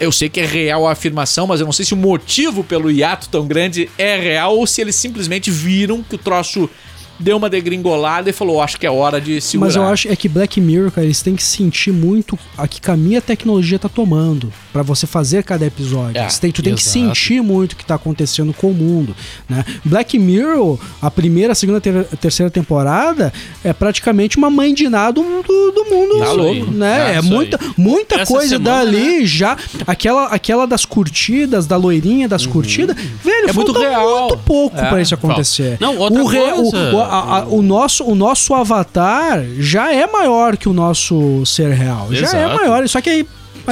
Eu 0.00 0.12
sei 0.12 0.28
que 0.28 0.40
é 0.40 0.46
real 0.46 0.86
a 0.86 0.92
afirmação, 0.92 1.46
mas 1.46 1.60
eu 1.60 1.66
não 1.66 1.72
sei 1.72 1.84
se 1.84 1.94
o 1.94 1.96
motivo 1.96 2.64
pelo 2.64 2.90
hiato 2.90 3.28
tão 3.28 3.46
grande 3.46 3.90
é 3.98 4.16
real 4.16 4.56
ou 4.56 4.66
se 4.66 4.80
eles 4.80 4.94
simplesmente 4.94 5.50
viram 5.50 6.02
que 6.02 6.14
o 6.14 6.18
troço 6.18 6.70
deu 7.18 7.36
uma 7.36 7.48
degringolada 7.48 8.30
e 8.30 8.32
falou, 8.32 8.60
acho 8.60 8.78
que 8.78 8.86
é 8.86 8.90
hora 8.90 9.20
de 9.20 9.40
segurar. 9.40 9.66
Mas 9.66 9.76
eu 9.76 9.84
acho 9.84 10.08
é 10.08 10.16
que 10.16 10.28
Black 10.28 10.60
Mirror, 10.60 10.90
cara, 10.90 11.06
eles 11.06 11.22
têm 11.22 11.36
que 11.36 11.42
sentir 11.42 11.92
muito 11.92 12.38
a 12.56 12.66
que 12.66 12.80
caminho 12.80 13.18
a 13.18 13.22
tecnologia 13.22 13.78
tá 13.78 13.88
tomando 13.88 14.52
pra 14.74 14.82
você 14.82 15.06
fazer 15.06 15.44
cada 15.44 15.64
episódio. 15.64 16.18
É, 16.20 16.28
Você 16.28 16.40
tem- 16.40 16.50
tu 16.50 16.60
tem 16.60 16.74
que 16.74 16.80
exato. 16.80 16.92
sentir 16.92 17.40
muito 17.40 17.74
o 17.74 17.76
que 17.76 17.86
tá 17.86 17.94
acontecendo 17.94 18.52
com 18.52 18.72
o 18.72 18.74
mundo, 18.74 19.14
né? 19.48 19.64
Black 19.84 20.18
Mirror, 20.18 20.80
a 21.00 21.08
primeira, 21.12 21.52
a 21.52 21.54
segunda, 21.54 21.80
ter- 21.80 21.96
a 22.12 22.16
terceira 22.16 22.50
temporada 22.50 23.32
é 23.62 23.72
praticamente 23.72 24.36
uma 24.36 24.50
mãe 24.50 24.74
de 24.74 24.88
nada 24.88 25.12
do, 25.12 25.22
do, 25.44 25.70
do 25.70 25.84
mundo, 25.84 26.18
Tá 26.18 26.32
louco. 26.32 26.70
né? 26.72 27.12
É, 27.14 27.16
é 27.18 27.22
muita, 27.22 27.56
muita 27.76 28.16
Essa 28.16 28.32
coisa 28.32 28.48
semana, 28.58 28.84
dali 28.84 29.24
já, 29.24 29.56
aquela 29.86 30.26
aquela 30.26 30.66
das 30.66 30.84
curtidas, 30.84 31.68
da 31.68 31.76
loirinha 31.76 32.28
das 32.28 32.44
curtidas, 32.44 32.96
velho, 32.96 33.48
É 33.48 33.52
muito 33.52 33.70
real. 33.72 34.20
muito 34.28 34.38
pouco 34.38 34.76
É, 34.76 34.88
pra 34.88 35.00
isso 35.00 35.14
acontecer. 35.14 35.76
Não, 35.78 35.96
outra 35.98 36.20
o, 36.20 36.26
re- 36.26 36.40
o- 36.52 36.70
coisa- 36.70 36.94
o- 36.96 37.00
a- 37.00 37.38
a- 37.38 37.44
o 37.46 37.62
nosso, 37.62 38.02
o 38.02 38.16
nosso 38.16 38.52
avatar 38.54 39.40
já 39.58 39.92
é 39.94 40.04
maior 40.08 40.56
que 40.56 40.68
o 40.68 40.72
nosso 40.72 41.46
ser 41.46 41.70
real. 41.72 42.08
Já 42.10 42.26
é 42.26 42.44
Exato. 42.44 42.56
maior, 42.56 42.88
só 42.88 43.00
que 43.00 43.08
aí. 43.10 43.26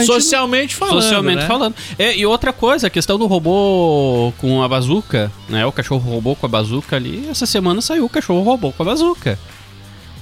Socialmente 0.07 0.74
falando, 0.74 1.03
Socialmente 1.03 1.43
né? 1.43 1.47
falando. 1.47 1.74
É, 1.99 2.16
e 2.16 2.24
outra 2.26 2.53
coisa, 2.53 2.86
a 2.86 2.90
questão 2.90 3.18
do 3.18 3.26
robô 3.26 4.32
com 4.38 4.62
a 4.62 4.68
bazuca, 4.68 5.30
né? 5.49 5.64
O 5.66 5.72
cachorro 5.72 6.11
robô 6.11 6.34
com 6.34 6.47
a 6.47 6.49
bazuca 6.49 6.97
ali. 6.97 7.26
Essa 7.30 7.47
semana 7.47 7.80
saiu 7.80 8.05
o 8.05 8.09
cachorro 8.09 8.43
robô 8.43 8.72
com 8.72 8.82
a 8.82 8.86
bazuca. 8.86 9.38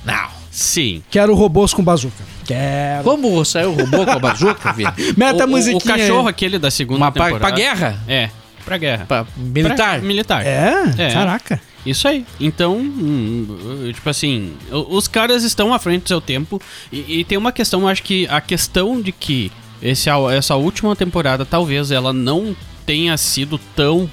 Não. 0.05 0.29
Sim. 0.51 1.03
Quero 1.11 1.35
robôs 1.35 1.73
com 1.73 1.83
bazuca. 1.83 2.25
Quero. 2.45 3.05
Como 3.05 3.45
saiu 3.45 3.71
o 3.71 3.75
robô 3.77 4.05
com 4.05 4.11
a 4.11 4.19
bazuca, 4.19 4.73
Vini? 4.75 4.91
Meta 5.17 5.45
o, 5.47 5.49
musiquinha. 5.49 5.79
o 5.79 5.99
cachorro 5.99 6.27
aí. 6.27 6.31
aquele 6.31 6.59
da 6.59 6.71
segunda 6.71 6.99
Uma 6.99 7.13
pra, 7.13 7.27
temporada. 7.27 7.47
pra 7.49 7.57
guerra? 7.57 8.01
É, 8.09 8.31
pra 8.65 8.77
guerra. 8.77 9.05
Pra 9.07 9.27
militar? 9.37 9.77
Pra- 9.77 10.09
militar. 10.09 10.45
É? 10.45 10.75
É. 10.99 11.13
Caraca. 11.13 11.61
Isso 11.87 12.07
aí. 12.09 12.27
Então, 12.41 12.77
hum, 12.77 13.91
tipo 13.95 14.11
assim, 14.11 14.53
os 14.71 15.07
caras 15.09 15.45
estão 15.45 15.73
à 15.73 15.79
frente 15.79 16.03
do 16.03 16.09
seu 16.09 16.21
tempo. 16.21 16.61
E, 16.93 17.21
e 17.21 17.25
tem 17.25 17.39
uma 17.39 17.53
questão, 17.53 17.83
eu 17.83 17.89
acho 17.89 18.03
que 18.03 18.27
a 18.29 18.41
questão 18.41 19.01
de 19.01 19.13
que 19.13 19.51
esse, 19.83 20.09
essa 20.37 20.57
última 20.57 20.95
temporada 20.95 21.45
talvez 21.45 21.91
ela 21.91 22.13
não 22.13 22.55
tenha 22.87 23.17
sido 23.17 23.59
tão 23.75 24.11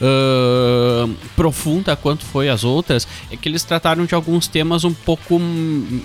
ah, 0.00 1.08
profunda 1.34 1.96
quanto 1.96 2.24
foi 2.24 2.48
as 2.48 2.62
outras, 2.62 3.06
é 3.30 3.36
que 3.36 3.48
eles 3.48 3.64
trataram 3.64 4.06
de 4.06 4.14
alguns 4.14 4.46
temas 4.46 4.84
um 4.84 4.94
pouco, 4.94 5.36
hum, 5.36 6.00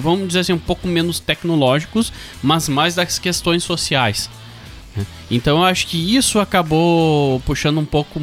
vamos 0.00 0.28
dizer 0.28 0.40
assim, 0.40 0.52
um 0.52 0.58
pouco 0.58 0.86
menos 0.86 1.18
tecnológicos, 1.18 2.12
mas 2.42 2.68
mais 2.68 2.94
das 2.94 3.18
questões 3.18 3.64
sociais. 3.64 4.30
né? 4.96 5.04
Então 5.30 5.58
eu 5.58 5.64
acho 5.64 5.86
que 5.88 6.16
isso 6.16 6.38
acabou 6.38 7.40
puxando 7.40 7.78
um 7.78 7.84
pouco 7.84 8.20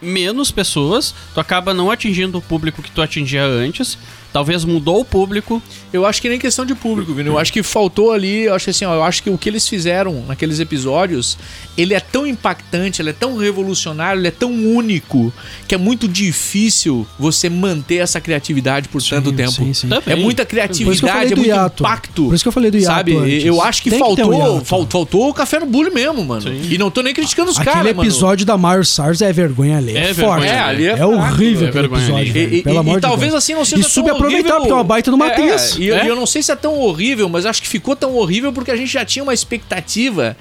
menos 0.00 0.50
pessoas, 0.50 1.14
tu 1.34 1.40
acaba 1.40 1.74
não 1.74 1.90
atingindo 1.90 2.38
o 2.38 2.42
público 2.42 2.82
que 2.82 2.90
tu 2.90 3.02
atingia 3.02 3.44
antes. 3.44 3.98
Talvez 4.32 4.64
mudou 4.64 5.00
o 5.00 5.04
público. 5.04 5.62
Eu 5.92 6.04
acho 6.04 6.20
que 6.20 6.28
nem 6.28 6.38
questão 6.38 6.66
de 6.66 6.74
público, 6.74 7.14
Vini. 7.14 7.28
Eu 7.28 7.38
acho 7.38 7.50
que 7.52 7.62
faltou 7.62 8.12
ali, 8.12 8.42
eu 8.44 8.54
acho 8.54 8.66
que 8.66 8.70
assim, 8.70 8.84
ó, 8.84 8.94
eu 8.94 9.02
acho 9.02 9.22
que 9.22 9.30
o 9.30 9.38
que 9.38 9.48
eles 9.48 9.66
fizeram 9.66 10.22
naqueles 10.28 10.60
episódios, 10.60 11.38
ele 11.78 11.94
é 11.94 12.00
tão 12.00 12.26
impactante, 12.26 13.00
ele 13.00 13.10
é 13.10 13.12
tão 13.14 13.36
revolucionário, 13.38 14.20
ele 14.20 14.28
é 14.28 14.30
tão 14.30 14.50
único, 14.52 15.32
que 15.66 15.74
é 15.74 15.78
muito 15.78 16.06
difícil 16.06 17.06
você 17.18 17.48
manter 17.48 17.96
essa 17.96 18.20
criatividade 18.20 18.88
por 18.88 19.02
tanto 19.02 19.30
Sim, 19.30 19.36
tempo. 19.36 19.50
sim, 19.52 19.72
sim. 19.74 19.88
É 20.06 20.14
muita 20.14 20.44
criatividade, 20.44 21.00
falei 21.00 21.26
é 21.26 21.30
do 21.30 21.36
muito 21.36 21.48
hiato. 21.48 21.82
impacto. 21.82 22.24
Por 22.26 22.34
isso 22.34 22.44
que 22.44 22.48
eu 22.48 22.52
falei 22.52 22.70
do 22.70 22.76
hiato 22.76 22.86
Sabe? 22.94 23.16
antes. 23.16 23.44
Eu 23.44 23.62
acho 23.62 23.82
que 23.82 23.90
Tem 23.90 23.98
que 23.98 24.04
um 24.04 24.16
faltou, 24.16 24.64
fal- 24.64 24.86
faltou 24.90 25.28
o 25.30 25.34
café 25.34 25.58
no 25.58 25.66
bullying 25.66 25.90
mesmo, 25.94 26.22
mano. 26.24 26.52
E 26.52 26.76
não 26.76 26.90
tô 26.90 27.00
nem 27.02 27.14
criticando 27.14 27.50
os 27.50 27.58
Aquele 27.58 27.74
caras, 27.74 27.96
mano. 27.96 28.08
episódio 28.08 28.44
da 28.44 28.56
Mario 28.58 28.84
Sars 28.84 29.22
é 29.22 29.32
vergonha 29.32 29.78
ali. 29.78 29.96
É, 29.96 30.10
É 30.10 30.14
forte. 30.14 30.40
vergonha 30.42 30.52
É, 30.52 30.60
ali 30.60 30.86
é 30.86 30.98
É, 30.98 31.06
horrível 31.06 31.66
é 31.66 31.68
aquele 31.70 31.88
vergonha 31.88 32.02
episódio. 32.02 32.16
ali. 32.22 32.30
velho, 32.30 32.54
E, 32.54 32.58
e- 32.58 32.62
pelo 32.62 32.78
amor 32.78 32.92
e 32.92 32.94
de 32.96 33.00
talvez 33.02 33.32
Deus. 33.32 33.42
assim 33.44 33.54
não 33.54 33.64
seja 33.64 33.80
E 33.80 33.84
horrível. 34.26 34.56
porque 34.56 34.70
é 34.70 34.74
uma 34.74 34.84
baita 34.84 35.10
de 35.10 35.14
uma 35.14 35.26
atriz. 35.28 35.76
E, 35.78 35.90
É. 35.90 36.04
e 36.04 36.08
eu 36.08 36.16
não 36.16 36.26
sei 36.26 36.42
se 36.42 36.50
é 36.52 36.56
tão 36.56 36.78
horrível, 36.80 37.28
mas 37.28 37.46
acho 37.46 37.60
que 37.62 37.68
ficou 37.68 37.94
tão 37.96 38.14
horrível 38.16 38.52
porque 38.52 38.70
a 38.70 38.76
gente 38.76 38.92
já 38.92 39.04
tinha 39.04 39.22
uma 39.22 39.34
expectativa 39.34 40.36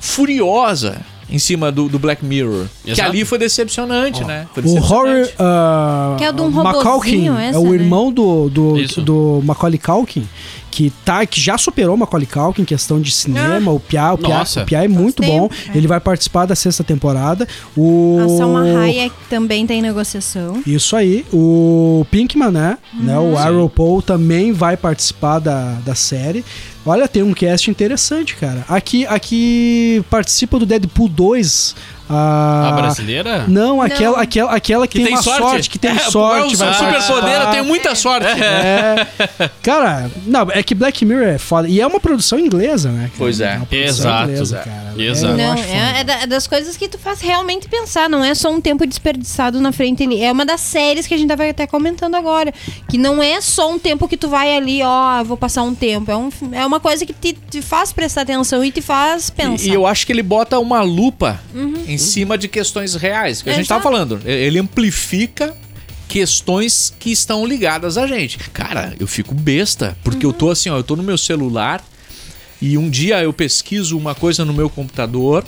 furiosa 0.00 1.00
em 1.32 1.38
cima 1.38 1.72
do, 1.72 1.88
do 1.88 1.98
Black 1.98 2.22
Mirror. 2.24 2.66
Que 2.84 2.90
Exato. 2.90 3.08
ali 3.08 3.24
foi 3.24 3.38
decepcionante, 3.38 4.22
né? 4.22 4.46
Foi 4.52 4.62
O 4.62 4.66
decepcionante. 4.66 5.30
Horror. 5.32 5.32
ah, 5.38 6.14
Que 6.18 6.24
é 6.24 6.30
o 6.30 6.32
de 6.32 6.42
um 6.42 6.50
Macaulay 6.50 6.82
Culkin, 6.82 7.28
essa, 7.30 7.56
é 7.56 7.58
o 7.58 7.70
né? 7.70 7.74
irmão 7.74 8.12
do, 8.12 8.50
do, 8.50 8.78
Isso. 8.78 9.00
do 9.00 9.40
Macaulay 9.42 9.78
Culkin, 9.78 10.28
que, 10.70 10.90
tá, 11.04 11.24
que 11.26 11.40
já 11.40 11.56
superou 11.56 11.94
o 11.94 11.98
Macaulay 11.98 12.26
Culkin 12.26 12.62
em 12.62 12.64
questão 12.66 13.00
de 13.00 13.10
cinema. 13.10 13.70
O 13.72 13.80
Pia, 13.80 14.12
o 14.12 14.18
Pia, 14.18 14.28
Nossa. 14.28 14.62
o 14.62 14.66
Pia 14.66 14.84
é 14.84 14.88
muito 14.88 15.22
Faz 15.22 15.32
bom. 15.32 15.48
tempo, 15.48 15.70
é. 15.74 15.76
Ele 15.78 15.86
vai 15.86 16.00
participar 16.00 16.44
da 16.44 16.54
sexta 16.54 16.84
temporada. 16.84 17.48
O... 17.76 18.18
A 18.22 18.28
Salma 18.36 18.62
Hayek 18.82 19.14
também 19.30 19.66
tem 19.66 19.80
negociação. 19.80 20.62
Isso 20.66 20.94
aí. 20.94 21.24
O 21.32 22.06
Pinkman, 22.10 22.50
né? 22.50 22.78
né? 22.94 23.18
O 23.18 23.36
Arrow 23.38 23.68
Paul 23.70 24.02
também 24.02 24.52
vai 24.52 24.76
participar 24.76 25.38
da, 25.38 25.78
da 25.84 25.94
série. 25.94 26.44
Olha, 26.84 27.06
tem 27.06 27.22
um 27.22 27.32
cast 27.32 27.70
interessante, 27.70 28.34
cara. 28.36 28.64
Aqui, 28.68 29.06
aqui 29.06 30.04
participa 30.10 30.58
do 30.58 30.66
Deadpool 30.66 31.08
2. 31.08 31.76
A, 32.12 32.68
A 32.68 32.72
brasileira? 32.72 33.44
Não, 33.48 33.80
aquela, 33.80 34.16
Não. 34.16 34.22
aquela, 34.22 34.54
aquela 34.54 34.86
que, 34.86 35.02
tem, 35.02 35.14
uma 35.14 35.22
sorte? 35.22 35.70
que 35.70 35.78
tem 35.78 35.90
É, 35.90 35.98
sorte. 35.98 36.42
É 36.42 36.66
um 36.66 37.00
super 37.00 37.40
eu 37.40 37.50
tenho 37.50 37.64
muita 37.64 37.94
sorte. 37.94 38.26
É. 38.26 39.06
Cara, 39.62 40.10
não, 40.26 40.48
é 40.50 40.62
que 40.62 40.74
Black 40.74 41.04
Mirror 41.04 41.28
é 41.28 41.38
foda. 41.38 41.68
E 41.68 41.80
é 41.80 41.86
uma 41.86 42.00
produção 42.00 42.38
inglesa, 42.38 42.90
né? 42.90 43.02
cara? 43.04 43.12
Pois 43.18 43.40
é. 43.40 43.56
uma 43.56 43.66
produção 43.66 43.88
Exato. 43.88 44.30
inglesa, 44.30 44.58
cara. 44.58 44.82
Exato. 44.96 45.34
É, 45.34 45.36
Não, 45.36 45.54
é, 45.54 46.00
é 46.00 46.22
é 46.22 46.26
das 46.26 46.46
coisas 46.46 46.76
que 46.76 46.88
tu 46.88 46.98
faz 46.98 47.20
realmente 47.20 47.68
pensar, 47.68 48.08
não 48.08 48.24
é 48.24 48.34
só 48.34 48.50
um 48.50 48.60
tempo 48.60 48.86
desperdiçado 48.86 49.60
na 49.60 49.72
frente 49.72 50.02
ali. 50.02 50.22
É 50.22 50.30
uma 50.30 50.44
das 50.44 50.60
séries 50.60 51.06
que 51.06 51.14
a 51.14 51.16
gente 51.16 51.28
tava 51.28 51.48
até 51.48 51.66
comentando 51.66 52.14
agora. 52.14 52.52
Que 52.88 52.98
não 52.98 53.22
é 53.22 53.40
só 53.40 53.70
um 53.70 53.78
tempo 53.78 54.06
que 54.08 54.16
tu 54.16 54.28
vai 54.28 54.54
ali, 54.56 54.82
ó, 54.82 55.22
vou 55.24 55.36
passar 55.36 55.62
um 55.62 55.74
tempo. 55.74 56.10
É, 56.10 56.16
um, 56.16 56.30
é 56.52 56.66
uma 56.66 56.80
coisa 56.80 57.06
que 57.06 57.12
te, 57.12 57.32
te 57.32 57.62
faz 57.62 57.92
prestar 57.92 58.22
atenção 58.22 58.64
e 58.64 58.70
te 58.70 58.82
faz 58.82 59.30
pensar. 59.30 59.64
E, 59.66 59.70
e 59.70 59.74
eu 59.74 59.86
acho 59.86 60.06
que 60.06 60.12
ele 60.12 60.22
bota 60.22 60.58
uma 60.58 60.82
lupa 60.82 61.40
em 61.86 61.98
cima 62.02 62.38
de 62.38 62.48
questões 62.48 62.94
reais, 62.94 63.42
que 63.42 63.50
a 63.50 63.54
gente 63.54 63.68
tava 63.68 63.80
Exato. 63.80 63.92
falando. 63.92 64.20
Ele 64.28 64.58
amplifica 64.58 65.54
questões 66.08 66.92
que 66.98 67.10
estão 67.10 67.46
ligadas 67.46 67.96
a 67.96 68.06
gente. 68.06 68.38
Cara, 68.50 68.94
eu 69.00 69.06
fico 69.06 69.34
besta, 69.34 69.96
porque 70.04 70.26
eu 70.26 70.32
tô 70.32 70.50
assim, 70.50 70.68
ó, 70.68 70.76
eu 70.76 70.84
tô 70.84 70.94
no 70.94 71.02
meu 71.02 71.16
celular 71.16 71.82
e 72.60 72.76
um 72.76 72.90
dia 72.90 73.22
eu 73.22 73.32
pesquiso 73.32 73.96
uma 73.96 74.14
coisa 74.14 74.44
no 74.44 74.52
meu 74.52 74.68
computador, 74.68 75.44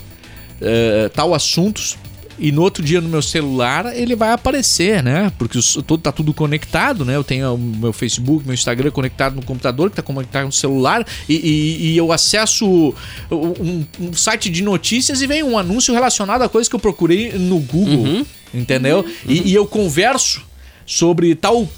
eh, 0.60 1.10
tal 1.14 1.34
assuntos, 1.34 1.96
e 2.38 2.50
no 2.52 2.62
outro 2.62 2.82
dia 2.82 3.00
no 3.00 3.08
meu 3.08 3.22
celular 3.22 3.96
ele 3.96 4.14
vai 4.16 4.32
aparecer, 4.32 5.02
né? 5.02 5.32
Porque 5.38 5.58
todo, 5.86 5.98
tá 6.00 6.10
tudo 6.12 6.32
conectado, 6.34 7.04
né? 7.04 7.14
Eu 7.16 7.24
tenho 7.24 7.54
o 7.54 7.58
meu 7.58 7.92
Facebook, 7.92 8.44
meu 8.44 8.54
Instagram 8.54 8.90
conectado 8.90 9.36
no 9.36 9.42
computador, 9.44 9.90
que 9.90 9.96
tá 9.96 10.02
conectado 10.02 10.46
no 10.46 10.52
celular, 10.52 11.06
e, 11.28 11.34
e- 11.34 11.86
e 11.92 11.96
eu 11.96 12.12
acesso 12.12 12.94
um, 13.30 13.84
um 14.00 14.12
site 14.12 14.50
de 14.50 14.62
notícias 14.62 15.22
e 15.22 15.26
vem 15.26 15.42
um 15.42 15.56
anúncio 15.58 15.92
relacionado 15.94 16.42
a 16.42 16.48
coisa 16.48 16.68
que 16.68 16.76
eu 16.76 16.80
procurei 16.80 17.32
no 17.32 17.58
Google, 17.60 18.26
entendeu? 18.52 19.04
E, 19.26 19.50
e 19.50 19.54
eu 19.54 19.66
converso 19.66 20.42
sobre 20.86 21.34
tal 21.34 21.68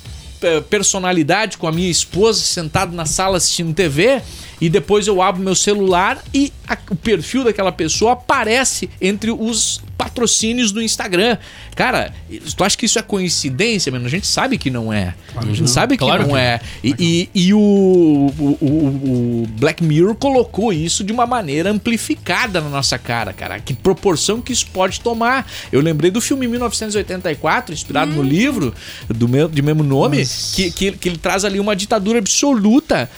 eh, 0.43 0.61
personalidade 0.63 1.57
com 1.59 1.67
a 1.67 1.73
minha 1.73 1.91
esposa 1.91 2.41
sentado 2.41 2.95
na 2.95 3.05
sala 3.07 3.37
assistindo 3.37 3.73
TV 3.73 4.21
e 4.61 4.69
depois 4.69 5.07
eu 5.07 5.21
abro 5.21 5.43
meu 5.43 5.55
celular 5.55 6.23
e 6.33 6.53
a- 6.67 6.79
o 6.91 6.97
perfil 6.97 7.45
daquela 7.45 7.71
pessoa 7.73 8.13
aparece 8.13 8.89
entre 9.01 9.31
os 9.31 9.81
patrocínios 9.99 10.73
do 10.73 10.83
Instagram. 10.83 11.39
Cara, 11.75 12.13
tu 12.57 12.63
acha 12.65 12.77
que 12.77 12.85
isso 12.87 12.99
é 12.99 13.03
coincidência, 13.03 13.91
mano? 13.91 14.07
A 14.07 14.09
gente 14.11 14.27
sabe 14.27 14.59
que 14.59 14.71
não 14.71 14.93
é. 14.93 15.15
A 15.35 15.45
gente 15.53 15.69
sabe 15.71 15.97
que 15.97 16.05
Claro 16.05 16.23
não 16.25 16.31
que 16.35 16.37
é. 16.39 16.61
E, 16.85 16.95
e- 16.99 17.31
e 17.35 17.55
o, 17.55 17.59
o, 17.59 18.59
o- 18.61 19.43
o 19.43 19.47
Black 19.59 19.83
Mirror 19.83 20.15
colocou 20.15 20.73
isso 20.73 21.03
de 21.03 21.13
uma 21.13 21.27
maneira 21.27 21.71
amplificada 21.71 22.61
na 22.61 22.69
nossa 22.69 22.99
cara, 22.99 23.33
cara. 23.33 23.59
Que 23.61 23.73
proporção 23.75 24.41
que 24.43 24.53
isso 24.53 24.67
pode 24.73 25.01
tomar. 25.01 25.47
Eu 25.73 25.81
lembrei 25.81 26.11
do 26.11 26.21
filme 26.21 26.47
1984, 26.47 27.73
inspirado 27.75 28.13
no 28.13 28.23
livro 28.23 28.75
do 29.09 29.27
meu, 29.29 29.49
de 29.49 29.63
mesmo 29.63 29.83
nome, 29.83 30.27
que, 30.55 30.71
que, 30.71 30.93
que 30.93 31.09
ele 31.09 31.19
traz 31.19 31.45
ali 31.45 31.59
uma 31.61 31.75
ditadura 31.75 32.19
absoluta 32.19 33.11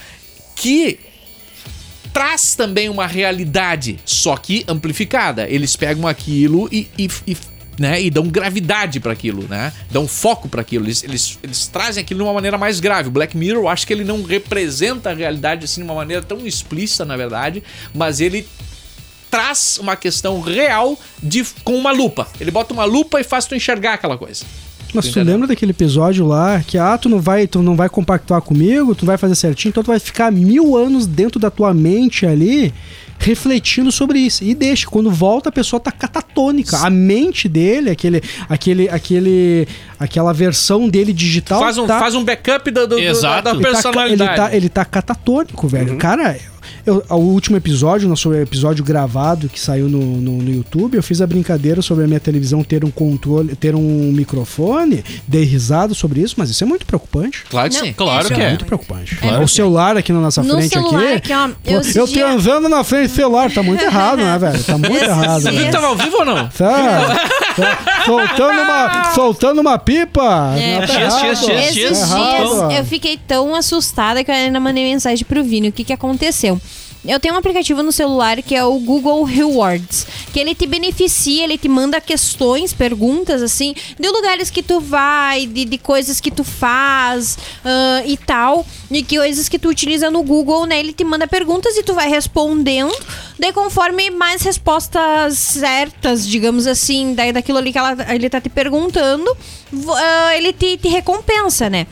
que 0.57 0.99
traz 2.13 2.55
também 2.55 2.89
uma 2.89 3.07
realidade, 3.07 3.99
só 4.05 4.37
que 4.37 4.65
amplificada. 4.69 5.49
Eles 5.49 5.77
pegam 5.77 6.07
aquilo 6.07 6.69
e, 6.73 6.89
e, 6.99 7.09
e, 7.27 7.37
né, 7.79 8.03
e 8.03 8.11
dão 8.11 8.27
gravidade 8.29 9.01
para 9.01 9.13
aquilo, 9.13 9.47
né? 9.49 9.73
Dão 9.91 10.09
foco 10.09 10.49
para 10.49 10.61
aquilo. 10.61 10.87
Eles, 10.87 11.03
eles, 11.05 11.39
eles 11.43 11.67
trazem 11.67 12.03
aquilo 12.03 12.19
de 12.19 12.25
uma 12.25 12.35
maneira 12.35 12.59
mais 12.59 12.81
grave. 12.81 13.09
O 13.09 13.13
Black 13.13 13.37
Mirror, 13.37 13.65
eu 13.65 13.69
acho 13.69 13.87
que 13.87 13.93
ele 13.93 14.05
não 14.05 14.23
representa 14.23 15.11
a 15.11 15.15
realidade 15.15 15.65
assim 15.65 15.81
de 15.81 15.85
uma 15.85 15.95
maneira 15.95 16.23
tão 16.23 16.47
explícita, 16.47 17.05
na 17.05 17.17
verdade, 17.17 17.63
mas 17.95 18.21
ele 18.21 18.47
traz 19.31 19.79
uma 19.79 19.95
questão 19.95 20.41
real 20.41 20.99
de 21.23 21.45
com 21.63 21.77
uma 21.77 21.93
lupa. 21.93 22.27
Ele 22.41 22.51
bota 22.51 22.73
uma 22.73 22.85
lupa 22.85 23.21
e 23.21 23.25
faz 23.25 23.47
tu 23.47 23.55
enxergar 23.55 23.95
aquela 23.95 24.17
coisa. 24.19 24.45
Mas 24.95 25.09
tu 25.09 25.21
lembra 25.21 25.47
daquele 25.47 25.73
episódio 25.73 26.27
lá 26.27 26.63
que 26.67 26.79
ah, 26.79 26.97
tu 26.97 27.09
não 27.09 27.21
vai, 27.21 27.47
tu 27.47 27.63
não 27.63 27.77
vai 27.77 27.89
compactuar 27.89 28.41
comigo, 28.41 28.95
tu 28.95 29.03
não 29.03 29.09
vai 29.09 29.19
fazer 29.19 29.35
certinho, 29.35 29.71
então 29.71 29.83
tu 29.83 29.89
vai 29.89 29.99
ficar 29.99 30.33
mil 30.33 30.77
anos 30.77 31.07
dentro 31.07 31.39
da 31.39 31.51
tua 31.51 31.75
mente 31.75 32.25
ali 32.27 32.73
refletindo 33.19 33.91
sobre 33.91 34.21
isso. 34.21 34.45
E 34.45 34.55
deixa, 34.55 34.87
quando 34.87 35.11
volta 35.11 35.49
a 35.49 35.53
pessoa 35.53 35.81
tá 35.81 35.91
catatônica. 35.91 36.77
A 36.79 36.89
mente 36.89 37.49
dele, 37.49 37.91
aquele, 37.91 38.23
aquele, 38.49 38.89
aquele, 38.89 39.67
aquela 39.99 40.33
versão 40.33 40.89
dele 40.89 41.13
digital 41.13 41.59
Faz 41.61 41.79
um, 41.79 41.87
tá, 41.87 41.99
faz 41.99 42.15
um 42.15 42.25
backup 42.25 42.71
da, 42.71 42.83
do- 42.83 42.95
do- 42.95 42.99
Exato. 42.99 43.43
da 43.45 43.51
ele 43.51 43.61
tá, 43.63 43.71
personalidade. 43.73 44.31
ele 44.31 44.37
tá, 44.37 44.57
ele 44.57 44.69
tá 44.69 44.85
catatônico, 44.85 45.67
velho. 45.67 45.93
Uhum. 45.93 45.99
Cara, 45.99 46.39
eu, 46.89 47.05
o 47.11 47.17
último 47.17 47.57
episódio, 47.57 48.09
nosso 48.09 48.33
episódio 48.35 48.83
gravado 48.85 49.49
que 49.49 49.61
saiu 49.61 49.89
no, 49.89 49.99
no, 49.99 50.33
no 50.43 50.51
YouTube, 50.53 50.97
eu 50.97 51.03
fiz 51.03 51.21
a 51.21 51.27
brincadeira 51.27 51.83
sobre 51.83 52.05
a 52.05 52.07
minha 52.07 52.21
televisão 52.21 52.63
ter 52.65 52.85
um 52.85 52.91
controle, 52.91 53.55
ter 53.57 53.75
um 53.75 54.11
microfone, 54.13 55.05
dei 55.27 55.45
risada 55.45 55.95
sobre 55.95 56.21
isso, 56.21 56.35
mas 56.39 56.51
isso 56.51 56.65
é 56.65 56.67
muito 56.67 56.87
preocupante. 56.87 57.45
Claro 57.51 57.71
que 57.71 57.77
Não, 57.79 57.85
sim. 57.87 57.93
Claro 57.93 58.25
isso 58.25 58.35
que 58.35 58.41
é. 58.41 58.49
Muito 58.49 58.65
preocupante. 58.65 59.17
Claro 59.17 59.43
o 59.43 59.47
que 59.47 59.51
celular 59.53 59.97
aqui 59.97 60.13
na 60.13 60.21
nossa 60.21 60.43
No 60.43 60.55
frente 60.55 60.69
celular 60.73 61.15
aqui. 61.15 61.33
ó, 61.33 61.49
eu 61.65 61.81
eu 61.95 62.07
dias- 62.07 62.47
andando 62.47 62.69
na 62.69 62.83
frente 62.85 63.11
do 63.11 63.15
celular, 63.17 63.51
tá 63.53 63.63
muito 63.63 63.83
errado, 63.85 64.19
né, 64.19 64.39
velho? 64.39 64.65
Tá 64.65 64.79
muito 64.79 64.97
errado. 64.97 65.43
velho. 65.43 65.59
Ele 65.61 65.71
tava 65.71 65.87
ao 65.89 65.97
vivo 65.97 66.17
ou 66.19 66.25
não? 66.25 66.49
Tá, 66.49 67.21
tá 67.57 68.03
soltando, 68.07 68.61
uma, 68.63 69.05
soltando 69.15 69.61
uma 69.61 69.79
pipa. 69.79 70.55
É. 70.57 70.81
Tá 70.81 70.87
X, 70.87 70.97
errado. 70.97 71.37
X, 71.37 71.77
Esses. 71.77 71.99
Tá 72.01 72.17
dias 72.17 72.49
ó. 72.53 72.71
eu 72.71 72.85
fiquei 72.85 73.19
tão 73.27 73.55
assustada 73.55 74.23
que 74.25 74.31
eu 74.31 74.35
ainda 74.35 74.59
mandei 74.61 74.85
mensagem 74.85 75.25
pro 75.27 75.43
Vini. 75.45 75.69
O 75.69 75.73
que 75.73 75.85
que 75.85 75.93
aconteceu? 75.93 76.61
Eu 77.07 77.21
tenho 77.21 77.35
um 77.35 77.39
aplicativo 77.39 77.83
no 77.83 77.93
celular 77.93 78.43
que 78.43 78.55
é 78.55 78.65
o 78.65 78.79
Google 78.79 79.23
Rewards, 79.23 80.07
que 80.33 80.41
ele 80.41 80.55
te 80.55 80.67
beneficia, 80.67 81.45
ele 81.45 81.57
te 81.57 81.69
manda 81.69 82.01
questões, 82.01 82.73
perguntas 82.73 83.41
assim, 83.41 83.75
de 83.99 84.09
lugares 84.09 84.51
que 84.51 84.63
tu 84.63 84.81
vai, 84.81 85.47
de, 85.47 85.65
de 85.65 85.79
coisas 85.79 86.21
que 86.21 86.31
tu 86.31 86.43
faz 86.43 87.39
ah, 87.65 88.03
e 88.05 88.17
tal, 88.17 88.67
e 88.91 89.03
que 89.03 89.17
coisas 89.17 89.49
que 89.49 89.59
tu 89.59 89.69
utiliza 89.69 90.11
no 90.11 90.23
Google, 90.23 90.67
né? 90.67 90.81
Ele 90.81 90.93
te 90.93 91.05
manda 91.05 91.27
perguntas 91.27 91.77
e 91.77 91.83
tu 91.83 91.95
vai 91.95 92.09
respondendo, 92.09 92.95
daí 93.39 93.53
conforme 93.53 94.11
mais 94.11 94.43
respostas 94.43 95.39
certas, 95.39 96.27
digamos 96.27 96.67
assim, 96.67 97.15
daí 97.15 97.33
daquilo 97.33 97.59
ali 97.59 97.73
que 97.73 97.79
ela, 97.79 97.97
ele 98.13 98.29
tá 98.29 98.41
te 98.41 98.49
perguntando, 98.49 99.37
ah, 99.89 100.37
ele 100.37 100.53
te, 100.53 100.77
te 100.77 100.89
recompensa, 100.89 101.71
né? 101.71 101.87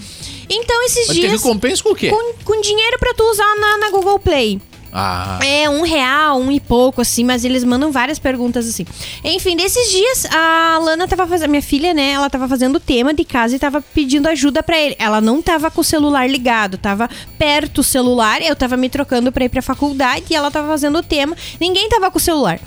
Então 0.48 0.84
esses 0.84 1.08
Mas 1.08 1.16
te 1.16 1.20
dias 1.20 1.32
recompensa 1.32 1.82
com 1.82 1.90
o 1.90 1.94
quê? 1.94 2.08
com, 2.08 2.34
com 2.44 2.60
dinheiro 2.60 2.98
pra 2.98 3.14
tu 3.14 3.22
usar 3.24 3.56
na, 3.56 3.78
na 3.78 3.90
Google 3.90 4.18
Play. 4.18 4.60
Ah, 4.98 5.38
É, 5.44 5.68
um 5.68 5.82
real, 5.82 6.38
um 6.40 6.50
e 6.50 6.58
pouco, 6.58 7.02
assim, 7.02 7.22
mas 7.22 7.44
eles 7.44 7.62
mandam 7.64 7.92
várias 7.92 8.18
perguntas 8.18 8.66
assim. 8.66 8.86
Enfim, 9.22 9.54
desses 9.56 9.90
dias, 9.90 10.24
a 10.26 10.78
Lana 10.80 11.06
tava 11.06 11.26
fazendo. 11.26 11.50
Minha 11.50 11.62
filha, 11.62 11.92
né? 11.92 12.12
Ela 12.12 12.30
tava 12.30 12.48
fazendo 12.48 12.76
o 12.76 12.80
tema 12.80 13.12
de 13.12 13.24
casa 13.24 13.54
e 13.54 13.58
tava 13.58 13.82
pedindo 13.82 14.26
ajuda 14.26 14.62
pra 14.62 14.78
ele. 14.78 14.96
Ela 14.98 15.20
não 15.20 15.42
tava 15.42 15.70
com 15.70 15.82
o 15.82 15.84
celular 15.84 16.28
ligado, 16.28 16.78
tava 16.78 17.10
perto 17.38 17.78
o 17.82 17.84
celular. 17.84 18.40
Eu 18.40 18.56
tava 18.56 18.76
me 18.76 18.88
trocando 18.88 19.30
pra 19.30 19.44
ir 19.44 19.48
pra 19.50 19.60
faculdade 19.60 20.24
e 20.30 20.34
ela 20.34 20.50
tava 20.50 20.68
fazendo 20.68 20.98
o 20.98 21.02
tema. 21.02 21.36
Ninguém 21.60 21.88
tava 21.90 22.10
com 22.10 22.16
o 22.18 22.20
celular. 22.20 22.58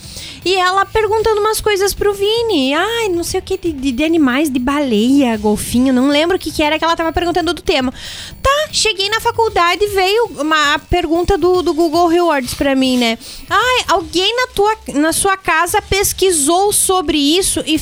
E 0.46 0.56
ela 0.56 0.86
perguntando 0.86 1.42
umas 1.42 1.60
coisas 1.60 1.94
pro 1.94 2.14
Vini. 2.14 2.74
Ai, 2.74 3.10
não 3.10 3.24
sei 3.24 3.40
o 3.40 3.44
que, 3.44 3.58
de, 3.58 3.72
de- 3.74 3.92
de 3.92 4.04
animais, 4.04 4.50
de 4.50 4.60
baleia, 4.60 5.36
golfinho. 5.36 5.92
Não 5.94 6.08
lembro 6.08 6.38
o 6.38 6.40
que, 6.40 6.52
que 6.52 6.62
era 6.64 6.78
que 6.78 6.84
ela 6.86 6.96
tava 6.96 7.12
perguntando 7.12 7.54
do 7.54 7.62
tema. 7.62 7.92
Tá, 8.42 8.68
cheguei 8.72 9.10
na 9.10 9.20
faculdade 9.20 9.86
veio 9.88 10.26
uma 10.40 10.80
pergunta 10.90 11.38
do, 11.38 11.62
do 11.62 11.74
Google 11.74 12.08
Rewards 12.20 12.54
pra 12.54 12.76
mim, 12.76 12.98
né? 12.98 13.18
Ai, 13.50 13.84
alguém 13.88 14.36
na, 14.36 14.48
tua, 14.48 14.78
na 14.96 15.14
sua 15.14 15.38
casa 15.38 15.82
pesquisou 15.82 16.72
sobre 16.74 17.18
isso 17.18 17.64
e, 17.66 17.80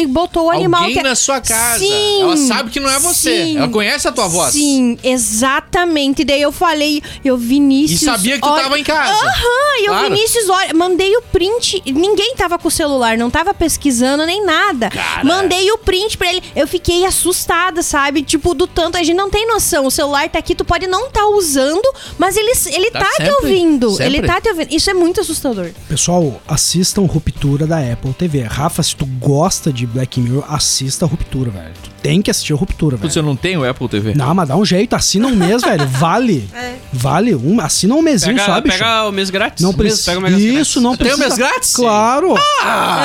e 0.00 0.06
botou 0.06 0.46
o 0.46 0.50
animal 0.50 0.82
Alguém 0.82 0.96
que... 0.96 1.02
na 1.02 1.14
sua 1.14 1.40
casa. 1.40 1.78
Sim, 1.80 2.22
Ela 2.22 2.36
sabe 2.36 2.70
que 2.70 2.80
não 2.80 2.90
é 2.90 2.98
você. 2.98 3.44
sim, 3.44 3.56
Ela 3.58 3.68
conhece 3.68 4.06
a 4.08 4.12
tua 4.12 4.28
voz. 4.28 4.52
Sim, 4.52 4.98
exatamente. 5.02 6.24
Daí 6.24 6.42
eu 6.42 6.52
falei, 6.52 7.02
eu 7.24 7.36
Vinícius. 7.36 8.02
E 8.02 8.04
sabia 8.04 8.34
que 8.36 8.42
tu 8.42 8.48
olha- 8.48 8.62
tava 8.64 8.78
em 8.78 8.84
casa. 8.84 9.12
Aham, 9.26 9.80
e 9.80 9.86
eu 9.86 9.92
Claro. 9.92 10.14
Vinícius, 10.14 10.48
olha, 10.48 10.74
mandei 10.74 11.16
o 11.16 11.22
print. 11.22 11.82
Ninguém 11.86 12.34
tava 12.36 12.58
com 12.58 12.68
o 12.68 12.70
celular, 12.70 13.16
não 13.16 13.30
tava 13.30 13.54
pesquisando 13.54 14.24
nem 14.26 14.44
nada. 14.44 14.90
Cara. 14.90 15.24
Mandei 15.24 15.70
o 15.72 15.78
print 15.78 16.16
pra 16.18 16.28
ele. 16.28 16.42
Eu 16.54 16.66
fiquei 16.68 17.04
assustada, 17.06 17.82
sabe? 17.82 18.22
Tipo, 18.22 18.54
do 18.54 18.66
tanto. 18.66 18.96
A 18.98 19.02
gente 19.02 19.16
não 19.16 19.30
tem 19.30 19.46
noção. 19.46 19.86
O 19.86 19.90
celular 19.90 20.28
tá 20.28 20.38
aqui, 20.38 20.54
tu 20.54 20.64
pode 20.64 20.86
não 20.86 21.10
tá 21.10 21.26
usando, 21.28 21.82
mas 22.18 22.36
ele, 22.36 22.52
ele 22.72 22.90
Tá 22.90 23.00
tá, 23.00 23.24
te 23.24 23.30
ouvindo. 23.30 23.67
Ouvindo. 23.68 23.90
Sempre. 23.90 24.04
Ele 24.18 24.26
tá 24.26 24.40
te 24.40 24.48
ouvindo. 24.48 24.72
Isso 24.72 24.90
é 24.90 24.94
muito 24.94 25.20
assustador. 25.20 25.70
Pessoal, 25.88 26.40
assistam 26.46 27.02
Ruptura 27.02 27.66
da 27.66 27.78
Apple 27.78 28.12
TV. 28.12 28.42
Rafa, 28.42 28.82
se 28.82 28.94
tu 28.96 29.06
gosta 29.06 29.72
de 29.72 29.86
Black 29.86 30.20
Mirror, 30.20 30.44
assista 30.48 31.06
Ruptura, 31.06 31.50
velho. 31.50 31.72
Tu 31.82 31.90
tem 32.02 32.22
que 32.22 32.30
assistir 32.30 32.52
Ruptura, 32.54 32.96
velho. 32.96 33.10
Você 33.10 33.20
não 33.22 33.36
tem 33.36 33.56
o 33.56 33.68
Apple 33.68 33.88
TV? 33.88 34.14
Não, 34.14 34.34
mas 34.34 34.48
dá 34.48 34.56
um 34.56 34.64
jeito, 34.64 34.94
assina 34.94 35.26
um 35.28 35.34
mês, 35.36 35.62
velho. 35.62 35.86
Vale. 35.88 36.48
Vale. 36.92 37.34
Um, 37.34 37.60
assina 37.60 37.94
um 37.94 38.02
mesinho 38.02 38.36
Pega, 38.36 38.60
bicho. 38.60 38.78
pega 38.78 39.08
o 39.08 39.12
mês 39.12 39.30
grátis. 39.30 39.62
Não 39.64 39.74
precisa. 39.74 40.04
pega 40.12 40.18
o 40.18 40.22
mês 40.22 40.34
grátis. 40.36 40.60
Isso, 40.60 40.80
não 40.80 40.96
Tem 40.96 41.06
precisa. 41.08 41.16
o 41.16 41.28
mês 41.28 41.38
grátis? 41.38 41.72
Claro. 41.74 42.34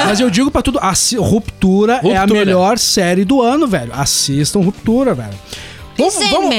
Mas 0.05 0.19
eu 0.19 0.29
digo 0.29 0.49
pra 0.51 0.61
tudo, 0.61 0.79
assi- 0.81 1.17
Ruptura, 1.17 1.99
é 2.03 2.15
a 2.15 2.21
Ruptura. 2.21 2.39
melhor 2.45 2.77
série 2.77 3.25
do 3.25 3.41
ano, 3.41 3.67
velho. 3.67 3.91
Assistam 3.93 4.59
Ruptura, 4.61 5.13
velho. 5.13 5.33
Vamos, 5.97 6.15
vamos. 6.15 6.55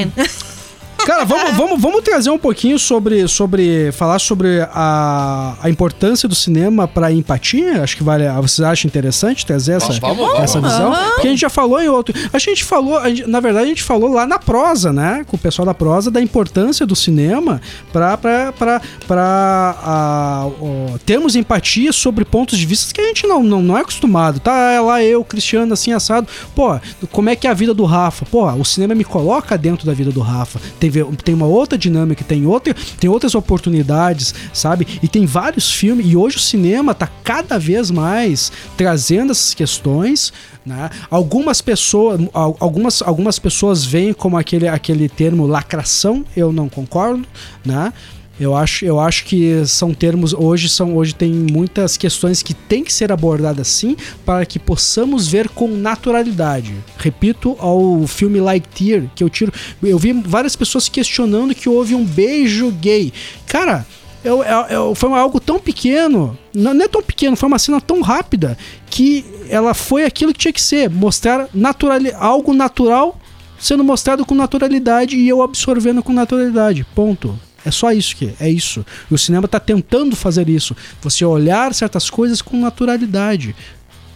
Cara, 1.04 1.24
vamos, 1.24 1.56
vamos, 1.56 1.80
vamos 1.80 2.02
trazer 2.02 2.30
um 2.30 2.38
pouquinho 2.38 2.78
sobre, 2.78 3.26
sobre 3.28 3.90
falar 3.92 4.18
sobre 4.18 4.60
a, 4.72 5.54
a 5.62 5.70
importância 5.70 6.28
do 6.28 6.34
cinema 6.34 6.86
pra 6.88 7.12
empatia. 7.12 7.82
Acho 7.82 7.96
que 7.96 8.02
vale. 8.02 8.24
Vocês 8.42 8.60
acham 8.66 8.88
interessante 8.88 9.44
trazer 9.44 9.72
essa, 9.74 9.92
Vamos, 10.00 10.16
vamos, 10.18 10.40
essa 10.40 10.60
vamos. 10.60 10.72
visão? 10.76 10.92
Aham. 10.92 11.10
Porque 11.14 11.26
a 11.26 11.30
gente 11.30 11.40
já 11.40 11.50
falou 11.50 11.80
em 11.80 11.88
outro. 11.88 12.14
A 12.32 12.38
gente 12.38 12.64
falou, 12.64 12.98
a 12.98 13.08
gente- 13.08 13.28
na 13.28 13.40
verdade, 13.40 13.66
a 13.66 13.68
gente 13.68 13.82
falou 13.82 14.12
lá 14.12 14.26
na 14.26 14.38
prosa, 14.38 14.92
né? 14.92 15.24
Com 15.26 15.36
o 15.36 15.38
pessoal 15.38 15.66
da 15.66 15.74
prosa, 15.74 16.10
da 16.10 16.20
importância 16.20 16.86
do 16.86 16.96
cinema 16.96 17.60
pra, 17.92 18.16
pra, 18.16 18.52
pra, 18.52 18.80
pra 19.06 19.76
ah, 19.82 20.46
ó, 20.60 20.98
termos 21.04 21.36
empatia 21.36 21.92
sobre 21.92 22.24
pontos 22.24 22.58
de 22.58 22.66
vista 22.66 22.92
que 22.92 23.00
a 23.00 23.06
gente 23.06 23.26
não, 23.26 23.42
não, 23.42 23.62
não 23.62 23.76
é 23.78 23.80
acostumado. 23.80 24.40
Tá 24.40 24.54
é 24.72 24.80
lá 24.80 25.02
eu, 25.02 25.24
Cristiano, 25.24 25.72
assim, 25.72 25.92
assado. 25.92 26.26
Pô, 26.54 26.78
como 27.12 27.28
é 27.30 27.36
que 27.36 27.46
é 27.46 27.50
a 27.50 27.54
vida 27.54 27.74
do 27.74 27.84
Rafa? 27.84 28.24
Pô, 28.26 28.50
o 28.52 28.64
cinema 28.64 28.94
me 28.94 29.04
coloca 29.04 29.56
dentro 29.58 29.86
da 29.86 29.92
vida 29.92 30.10
do 30.10 30.20
Rafa. 30.20 30.60
Tem, 30.80 30.90
tem 31.24 31.34
uma 31.34 31.46
outra 31.46 31.76
dinâmica, 31.78 32.22
tem, 32.24 32.46
outra, 32.46 32.74
tem 33.00 33.08
outras 33.10 33.34
oportunidades, 33.34 34.34
sabe? 34.52 34.86
E 35.02 35.08
tem 35.08 35.26
vários 35.26 35.70
filmes. 35.70 36.06
E 36.06 36.16
hoje 36.16 36.36
o 36.36 36.40
cinema 36.40 36.94
tá 36.94 37.08
cada 37.22 37.58
vez 37.58 37.90
mais 37.90 38.52
trazendo 38.76 39.32
essas 39.32 39.54
questões. 39.54 40.32
Né? 40.64 40.88
Algumas 41.10 41.60
pessoas, 41.60 42.20
al- 42.32 42.56
algumas, 42.58 43.02
algumas 43.02 43.38
pessoas 43.38 43.84
veem 43.84 44.12
como 44.14 44.36
aquele, 44.38 44.66
aquele 44.66 45.08
termo 45.08 45.46
lacração, 45.46 46.24
eu 46.36 46.52
não 46.52 46.68
concordo, 46.68 47.26
né? 47.64 47.92
Eu 48.38 48.54
acho, 48.56 48.84
eu 48.84 48.98
acho 48.98 49.24
que 49.26 49.64
são 49.64 49.94
termos 49.94 50.32
hoje 50.32 50.68
são 50.68 50.96
hoje 50.96 51.14
tem 51.14 51.32
muitas 51.32 51.96
questões 51.96 52.42
que 52.42 52.52
têm 52.52 52.82
que 52.82 52.92
ser 52.92 53.12
abordadas 53.12 53.68
sim 53.68 53.96
para 54.26 54.44
que 54.44 54.58
possamos 54.58 55.28
ver 55.28 55.48
com 55.48 55.68
naturalidade. 55.68 56.74
Repito 56.98 57.56
ao 57.60 58.06
filme 58.08 58.40
Lightyear 58.40 59.04
que 59.14 59.22
eu 59.22 59.30
tiro, 59.30 59.52
eu 59.82 59.98
vi 59.98 60.12
várias 60.12 60.56
pessoas 60.56 60.88
questionando 60.88 61.54
que 61.54 61.68
houve 61.68 61.94
um 61.94 62.04
beijo 62.04 62.70
gay. 62.72 63.12
Cara, 63.46 63.86
eu, 64.24 64.42
eu- 64.42 64.66
eu- 64.68 64.94
foi 64.96 65.12
algo 65.12 65.38
tão 65.38 65.60
pequeno, 65.60 66.36
não, 66.52 66.74
não 66.74 66.84
é 66.84 66.88
tão 66.88 67.02
pequeno, 67.02 67.36
foi 67.36 67.46
uma 67.46 67.58
cena 67.58 67.80
tão 67.80 68.00
rápida 68.00 68.58
que 68.90 69.24
ela 69.48 69.74
foi 69.74 70.04
aquilo 70.04 70.32
que 70.32 70.38
tinha 70.40 70.52
que 70.52 70.60
ser, 70.62 70.90
mostrar 70.90 71.48
natural, 71.54 71.98
algo 72.18 72.52
natural 72.52 73.20
sendo 73.60 73.84
mostrado 73.84 74.26
com 74.26 74.34
naturalidade 74.34 75.16
e 75.16 75.28
eu 75.28 75.40
absorvendo 75.40 76.02
com 76.02 76.12
naturalidade. 76.12 76.84
Ponto. 76.94 77.38
É 77.64 77.70
só 77.70 77.90
isso 77.92 78.14
que 78.16 78.30
é 78.40 78.48
isso. 78.50 78.84
E 79.10 79.14
o 79.14 79.18
cinema 79.18 79.46
está 79.46 79.58
tentando 79.58 80.14
fazer 80.14 80.48
isso. 80.48 80.76
Você 81.02 81.24
olhar 81.24 81.72
certas 81.74 82.10
coisas 82.10 82.42
com 82.42 82.60
naturalidade. 82.60 83.54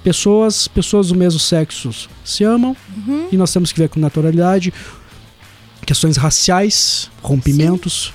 Pessoas, 0.05 0.69
pessoas 0.69 1.09
do 1.09 1.15
mesmo 1.17 1.41
sexo 1.41 1.91
se 2.25 2.45
amam 2.45 2.77
e 3.33 3.37
nós 3.37 3.53
temos 3.53 3.73
que 3.73 3.79
ver 3.79 3.89
com 3.89 3.99
naturalidade. 4.01 4.73
Questões 5.85 6.17
raciais, 6.17 7.11
rompimentos, 7.23 8.13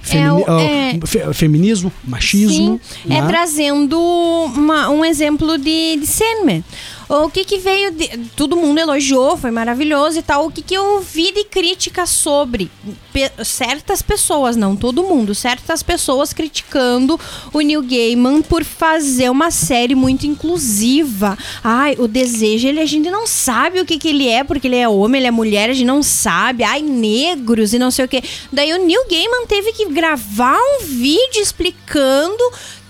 femini- 0.00 0.44
É 0.46 0.96
é- 0.96 1.06
fe- 1.06 1.34
feminismo, 1.34 1.92
machismo. 2.04 2.80
Sim, 2.82 3.12
é 3.12 3.20
né? 3.20 3.26
trazendo 3.26 3.98
uma- 4.00 4.88
um 4.90 5.04
exemplo 5.04 5.58
de, 5.58 5.96
de 5.96 6.06
Sandman. 6.06 6.64
O 7.08 7.28
que 7.28 7.44
que 7.44 7.58
veio 7.58 7.90
de, 7.90 8.08
Todo 8.36 8.56
mundo 8.56 8.78
elogiou, 8.78 9.36
foi 9.36 9.50
maravilhoso 9.50 10.18
e 10.18 10.22
tal. 10.22 10.46
O 10.46 10.50
que 10.50 10.62
que 10.62 10.74
eu 10.74 10.84
ouvi 10.94 11.32
de 11.32 11.44
crítica 11.44 12.06
sobre 12.06 12.70
Pe- 13.12 13.30
certas 13.44 14.00
pessoas, 14.00 14.56
não 14.56 14.74
todo 14.74 15.02
mundo, 15.02 15.34
certas 15.34 15.82
pessoas 15.82 16.32
criticando 16.32 17.18
o 17.52 17.60
Neil 17.60 17.82
Gaiman 17.82 18.40
por 18.42 18.64
fazer 18.64 19.30
uma 19.30 19.50
série 19.50 19.94
muito 19.94 20.26
inclusiva. 20.26 21.36
Ai, 21.62 21.94
o 21.98 22.08
desejo, 22.08 22.66
ele, 22.68 22.80
a 22.80 22.86
gente 22.86 23.10
não 23.10 23.26
sabe 23.26 23.80
o 23.80 23.84
que 23.84 23.98
que 23.98 24.08
ele 24.08 24.28
é, 24.28 24.42
porque 24.42 24.66
ele 24.66 24.76
é 24.76 24.88
homem, 24.88 25.20
ele 25.20 25.28
é 25.28 25.30
mulher, 25.30 25.68
a 25.68 25.72
gente 25.74 25.86
não 25.86 26.02
sabe. 26.02 26.64
Ai, 26.64 26.80
negros 26.80 27.74
e 27.74 27.78
não 27.78 27.90
sei 27.90 28.04
o 28.04 28.08
que. 28.08 28.22
Daí 28.50 28.72
o 28.72 28.84
Neil 28.84 29.04
Gaiman 29.08 29.46
teve 29.46 29.72
que 29.72 29.86
gravar 29.90 30.58
um 30.58 30.84
vídeo 30.86 31.42
explicando 31.42 32.42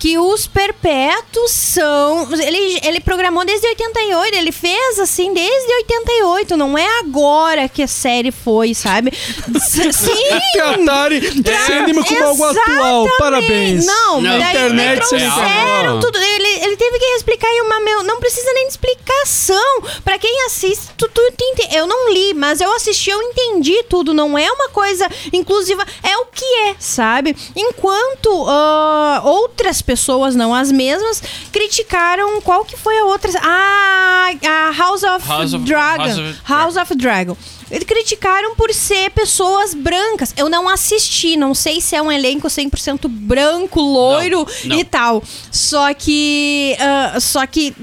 que 0.03 0.19
os 0.19 0.49
perpétuos 0.49 1.53
são. 1.53 2.27
Ele, 2.33 2.81
ele 2.83 2.99
programou 2.99 3.45
desde 3.45 3.69
88, 3.69 4.35
ele 4.37 4.51
fez 4.51 4.99
assim 4.99 5.33
desde 5.33 5.73
88, 5.75 6.57
não 6.57 6.77
é 6.77 6.99
agora 6.99 7.69
que 7.69 7.85
a 7.85 7.87
série 7.87 8.33
foi, 8.33 8.75
sabe? 8.75 9.13
S- 9.55 9.93
Sim! 9.93 10.59
Atari 10.61 11.21
cinema 11.21 12.05
como 12.05 12.25
algo 12.25 12.45
atual. 12.47 13.07
Parabéns. 13.17 13.87
Não, 13.87 14.21
Não, 14.21 14.39
daí 14.41 14.51
internet 14.51 15.05
você 15.05 15.19
trouxeram 15.19 16.01
tudo. 16.01 16.19
Ele, 16.19 16.49
ele 16.65 16.77
teve 16.77 16.99
que 16.99 17.05
explicar 17.05 17.49
em 17.49 17.61
uma. 17.63 17.79
Meu, 17.79 18.03
não 18.03 18.19
precisa 18.19 18.53
nem 18.55 18.67
de 18.67 18.73
explicação. 18.73 19.83
Pra 20.05 20.19
quem 20.19 20.47
assiste, 20.47 20.89
tu, 20.97 21.09
tu 21.15 21.21
ente- 21.21 21.77
Eu 21.77 21.87
não 21.87 22.13
li, 22.13 22.35
mas 22.35 22.61
eu 22.61 22.75
assisti, 22.75 23.11
eu 23.11 23.23
entendi 23.23 23.85
tudo. 23.85 24.13
Não 24.13 24.37
é 24.37 24.51
uma 24.51 24.69
coisa 24.71 25.09
inclusiva, 25.33 25.87
é 26.03 26.17
o 26.17 26.27
que 26.27 26.45
é, 26.71 26.75
sabe? 26.81 27.37
Enquanto 27.55 28.47
ah, 28.49 29.21
outras 29.25 29.81
pessoas, 29.81 29.92
não 30.35 30.55
as 30.55 30.71
mesmas, 30.73 31.23
criticaram 31.53 32.41
qual 32.43 32.65
que 32.65 32.77
foi 32.77 32.99
a 32.99 33.05
outra. 33.05 33.31
Ah, 33.43 34.31
a 34.47 34.71
House 34.77 35.03
of 35.03 35.27
House 35.29 35.53
of- 35.53 35.65
Dragon. 35.65 36.03
House 36.05 36.19
of- 36.19 36.39
House 36.45 36.77
of 36.77 36.95
Dragon. 36.95 37.37
Eles 37.71 37.85
criticaram 37.85 38.55
por 38.55 38.71
ser 38.75 39.11
pessoas 39.13 39.73
brancas. 39.73 40.35
Eu 40.37 40.51
não 40.51 40.69
assisti, 40.69 41.37
não 41.39 41.55
sei 41.55 41.81
se 41.81 41.97
é 41.97 42.03
um 42.03 42.13
elenco 42.13 42.47
100% 42.49 43.09
branco, 43.09 43.81
loiro 43.81 44.47
Não, 44.65 44.71
não. 44.71 44.79
e 44.79 44.85
tal. 44.85 45.23
Só 45.51 45.93
que. 45.95 46.77
ah, 46.79 47.19
só 47.19 47.47
que 47.47 47.75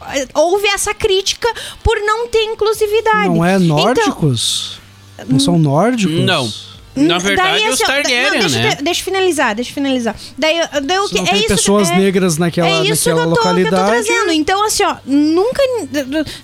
ah, 0.00 0.14
houve 0.34 0.66
essa 0.68 0.92
crítica 0.92 1.48
por 1.84 1.96
não 2.00 2.26
ter 2.26 2.42
inclusividade. 2.44 3.28
Não 3.28 3.44
é 3.44 3.54
Então, 3.54 3.66
nórdicos? 3.76 4.80
não 5.28 5.38
são 5.38 5.58
nórdicos? 5.58 6.24
Não. 6.24 6.52
Na 6.96 7.18
verdade, 7.18 7.60
daí, 7.60 7.68
os 7.68 7.74
assim, 7.74 7.84
ó, 7.84 7.86
Targaryen, 7.86 8.24
não, 8.30 8.38
deixa, 8.40 8.58
né? 8.58 8.74
de- 8.76 8.82
deixa 8.82 9.00
eu 9.00 9.04
finalizar, 9.04 9.54
deixa 9.54 9.70
eu 9.70 9.74
finalizar. 9.74 10.16
Daí, 10.38 10.60
daí 10.82 10.98
o 10.98 11.08
que 11.08 11.14
Não 11.16 11.24
é 11.24 11.30
tem 11.30 11.38
isso 11.40 11.48
pessoas 11.48 11.90
é, 11.90 11.96
negras 11.98 12.38
naquela, 12.38 12.68
é 12.68 12.82
isso 12.84 13.02
que 13.04 13.08
naquela 13.10 13.26
eu, 13.30 13.34
tô, 13.34 13.34
que 13.34 13.38
eu 13.38 13.42
tô 13.42 13.48
localidade. 13.48 14.06
trazendo. 14.06 14.32
Então, 14.32 14.64
assim, 14.64 14.82
ó, 14.84 14.96
nunca. 15.04 15.62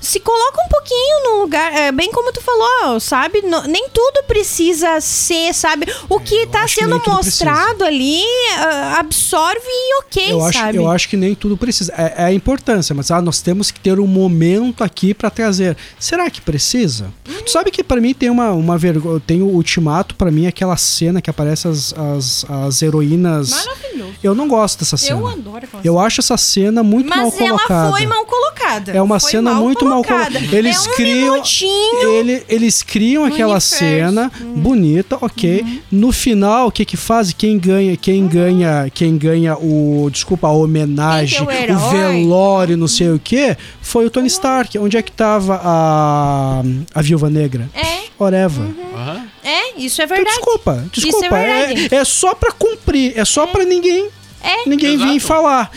Se 0.00 0.20
coloca 0.20 0.62
um 0.64 0.68
pouquinho 0.68 1.24
no 1.24 1.40
lugar. 1.42 1.72
é, 1.72 1.90
bem 1.92 2.10
como 2.12 2.32
tu 2.32 2.40
falou, 2.42 3.00
sabe? 3.00 3.42
No- 3.42 3.62
nem 3.62 3.88
tudo 3.88 4.24
precisa 4.26 5.00
ser, 5.00 5.52
sabe? 5.54 5.86
O 6.08 6.20
que 6.20 6.46
tá 6.46 6.62
acho 6.62 6.74
que 6.74 6.80
sendo 6.80 6.98
tudo 7.00 7.16
mostrado 7.16 7.84
ali 7.84 8.22
ah, 8.58 8.96
absorve 8.98 9.60
e 9.66 9.94
ok, 10.00 10.32
Eu 10.32 10.44
acho, 10.44 10.58
sabe? 10.58 10.78
eu 10.78 10.90
acho 10.90 11.08
que 11.08 11.16
nem 11.16 11.34
tudo 11.34 11.56
precisa. 11.56 11.92
É, 11.96 12.14
é 12.18 12.24
a 12.26 12.32
importância, 12.32 12.94
mas 12.94 13.10
ah, 13.10 13.20
nós 13.22 13.40
temos 13.40 13.70
que 13.70 13.80
ter 13.80 13.98
um 13.98 14.06
momento 14.06 14.82
aqui 14.84 15.14
pra 15.14 15.30
trazer. 15.30 15.76
Será 15.98 16.28
que 16.30 16.40
precisa? 16.40 17.12
Tu 17.44 17.50
sabe 17.50 17.70
que 17.70 17.82
pra 17.82 18.00
mim 18.00 18.14
tem 18.14 18.30
uma, 18.30 18.50
uma 18.52 18.76
vergonha. 18.78 19.20
Tem 19.26 19.42
o 19.42 19.46
ultimato, 19.46 20.14
pra 20.14 20.30
mim, 20.30 20.41
aquela 20.46 20.76
cena 20.76 21.20
que 21.22 21.28
aparece 21.30 21.66
as, 21.68 21.94
as, 21.96 22.44
as 22.48 22.82
heroínas. 22.82 23.50
Maravilhoso. 23.50 24.12
Eu 24.22 24.34
não 24.34 24.46
gosto 24.46 24.78
dessa 24.80 24.96
cena. 24.96 25.18
Eu 25.20 25.26
adoro 25.26 25.64
aquela 25.64 25.82
Eu 25.84 25.98
acho 25.98 26.20
essa 26.20 26.36
cena 26.36 26.82
muito 26.82 27.08
mal 27.08 27.24
Mas 27.26 27.40
ela 27.40 27.48
colocada. 27.58 27.90
foi 27.90 28.06
mal 28.06 28.24
colocada. 28.24 28.92
É 28.92 29.02
uma 29.02 29.18
Foi 29.18 29.30
cena 29.32 29.54
muito 29.54 29.84
mal 29.84 30.02
colocada. 30.04 30.38
Eles 30.38 30.76
é 30.86 30.90
um 30.90 30.94
criam, 30.94 31.32
minutinho. 31.34 32.08
ele- 32.08 32.44
eles 32.48 32.82
criam 32.82 33.24
aquela 33.24 33.54
universo. 33.54 33.76
cena 33.76 34.30
bonita, 34.56 35.18
ok. 35.20 35.82
No 35.90 36.12
final, 36.12 36.68
o 36.68 36.72
que 36.72 36.84
que 36.84 36.96
faz? 36.96 37.32
Quem 37.32 37.58
ganha, 37.58 37.96
quem 37.96 38.26
ganha, 38.28 38.88
quem 38.94 39.16
ganha 39.18 39.56
o, 39.56 40.08
desculpa, 40.10 40.46
a 40.46 40.52
homenagem, 40.52 41.38
é 41.40 41.72
o 41.72 41.76
o 41.76 41.90
velório, 41.90 42.76
não 42.76 42.88
sei 42.88 43.10
o 43.10 43.18
que, 43.18 43.56
foi 43.80 44.06
o 44.06 44.10
Tony 44.10 44.28
Stark. 44.28 44.78
Onde 44.78 44.96
é 44.96 45.02
que 45.02 45.10
tava 45.12 45.60
a 45.62 46.62
a 46.94 47.02
Viúva 47.02 47.28
Negra? 47.28 47.68
É, 47.74 48.02
Oreva. 48.18 48.62
Aham. 48.94 49.26
É, 49.44 49.78
isso 49.78 50.00
é 50.00 50.04
Então, 50.04 50.16
verdade. 50.16 50.36
desculpa, 50.36 50.84
desculpa. 50.92 51.38
é 51.38 51.50
é, 51.50 51.66
verdade. 51.74 51.94
é 51.94 52.04
só 52.04 52.34
pra 52.34 52.52
cumprir, 52.52 53.12
é 53.18 53.24
só 53.24 53.46
pra 53.46 53.64
ninguém 53.64 54.08
É. 54.42 54.68
ninguém 54.68 54.96
vir 54.96 55.16
Exato. 55.16 55.20
falar. 55.20 55.70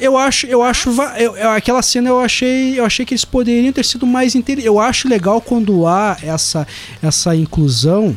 Eu 0.00 0.16
acho, 0.16 0.46
eu 0.46 0.62
acho, 0.62 0.90
eu- 1.16 1.36
eu- 1.36 1.50
aquela 1.50 1.82
cena 1.82 2.08
eu 2.08 2.20
achei, 2.20 2.78
eu 2.78 2.84
achei 2.84 3.04
que 3.04 3.12
eles 3.14 3.24
poderiam 3.24 3.72
ter 3.72 3.84
sido 3.84 4.06
mais 4.06 4.34
inte- 4.36 4.62
Eu 4.64 4.78
acho 4.78 5.08
legal 5.08 5.40
quando 5.40 5.86
há 5.88 6.16
essa 6.22 6.64
essa 7.02 7.34
inclusão, 7.34 8.16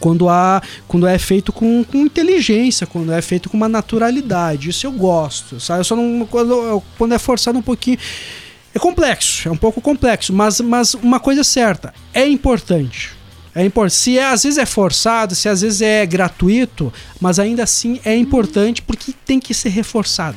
quando 0.00 0.28
há, 0.30 0.62
quando 0.86 1.06
é 1.06 1.18
feito 1.18 1.52
com, 1.52 1.84
com 1.84 1.98
inteligência, 1.98 2.86
quando 2.86 3.12
é 3.12 3.20
feito 3.20 3.50
com 3.50 3.56
uma 3.58 3.68
naturalidade. 3.68 4.70
Isso 4.70 4.86
eu 4.86 4.92
gosto, 4.92 5.60
sabe? 5.60 5.80
Eu 5.80 5.84
só 5.84 5.94
não 5.94 6.24
quando, 6.24 6.82
quando 6.96 7.12
é 7.14 7.18
forçado 7.18 7.58
um 7.58 7.62
pouquinho 7.62 7.98
é 8.74 8.78
complexo, 8.78 9.48
é 9.48 9.50
um 9.52 9.56
pouco 9.56 9.80
complexo, 9.82 10.32
mas, 10.32 10.58
mas 10.60 10.94
uma 10.94 11.18
coisa 11.20 11.40
é 11.40 11.44
certa, 11.44 11.92
é 12.14 12.26
importante. 12.26 13.10
É 13.60 13.64
importante. 13.64 13.94
Se 13.96 14.18
é- 14.18 14.24
às 14.30 14.42
vezes 14.42 14.58
é 14.58 14.66
forçado, 14.66 15.34
se 15.34 15.48
às 15.48 15.60
vezes 15.62 15.80
é 15.82 16.06
gratuito, 16.06 16.92
mas 17.20 17.38
ainda 17.38 17.62
assim 17.64 18.00
é 18.04 18.14
importante 18.16 18.80
porque 18.82 19.12
tem 19.24 19.40
que 19.40 19.52
ser 19.52 19.70
reforçado. 19.70 20.36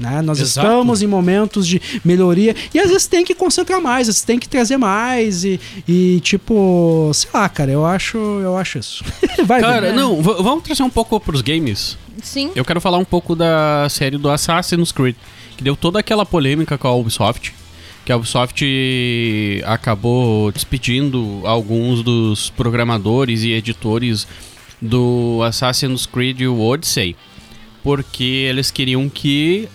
Né? 0.00 0.20
Nós 0.20 0.40
Exato. 0.40 0.66
estamos 0.66 1.00
em 1.02 1.06
momentos 1.06 1.64
de 1.66 1.80
melhoria 2.04 2.56
e 2.74 2.78
às 2.80 2.88
vezes 2.90 3.06
tem 3.06 3.24
que 3.24 3.34
concentrar 3.36 3.80
mais, 3.80 4.08
às 4.08 4.14
vezes 4.16 4.22
tem 4.22 4.38
que 4.38 4.48
trazer 4.48 4.76
mais 4.76 5.44
e, 5.44 5.60
e, 5.86 6.18
tipo, 6.20 7.10
sei 7.14 7.30
lá, 7.32 7.48
cara, 7.48 7.70
eu 7.70 7.86
acho, 7.86 8.16
eu 8.18 8.56
acho 8.56 8.78
isso. 8.78 9.04
Vai, 9.46 9.60
Cara, 9.60 9.88
Vini. 9.92 9.96
não, 9.96 10.20
v- 10.20 10.42
vamos 10.42 10.64
trazer 10.64 10.82
um 10.82 10.90
pouco 10.90 11.20
pros 11.20 11.40
games. 11.40 11.96
Sim. 12.22 12.50
Eu 12.56 12.64
quero 12.64 12.80
falar 12.80 12.98
um 12.98 13.04
pouco 13.04 13.36
da 13.36 13.86
série 13.90 14.18
do 14.18 14.28
Assassin's 14.28 14.90
Creed, 14.90 15.14
que 15.56 15.62
deu 15.62 15.76
toda 15.76 16.00
aquela 16.00 16.26
polêmica 16.26 16.76
com 16.76 16.88
a 16.88 16.94
Ubisoft, 16.94 17.54
que 18.04 18.12
a 18.12 18.16
Ubisoft 18.16 18.64
acabou 19.64 20.50
despedindo 20.50 21.40
alguns 21.44 22.02
dos 22.02 22.50
programadores 22.50 23.42
e 23.42 23.52
editores 23.52 24.26
do 24.80 25.40
Assassin's 25.44 26.06
Creed 26.06 26.40
Odyssey, 26.42 27.14
porque 27.82 28.24
eles 28.48 28.70
queriam 28.70 29.08
que 29.08 29.68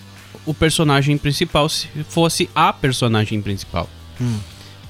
o 0.44 0.52
personagem 0.52 1.16
principal 1.16 1.68
se- 1.68 1.88
fosse 2.08 2.48
a 2.54 2.72
personagem 2.72 3.40
principal. 3.40 3.88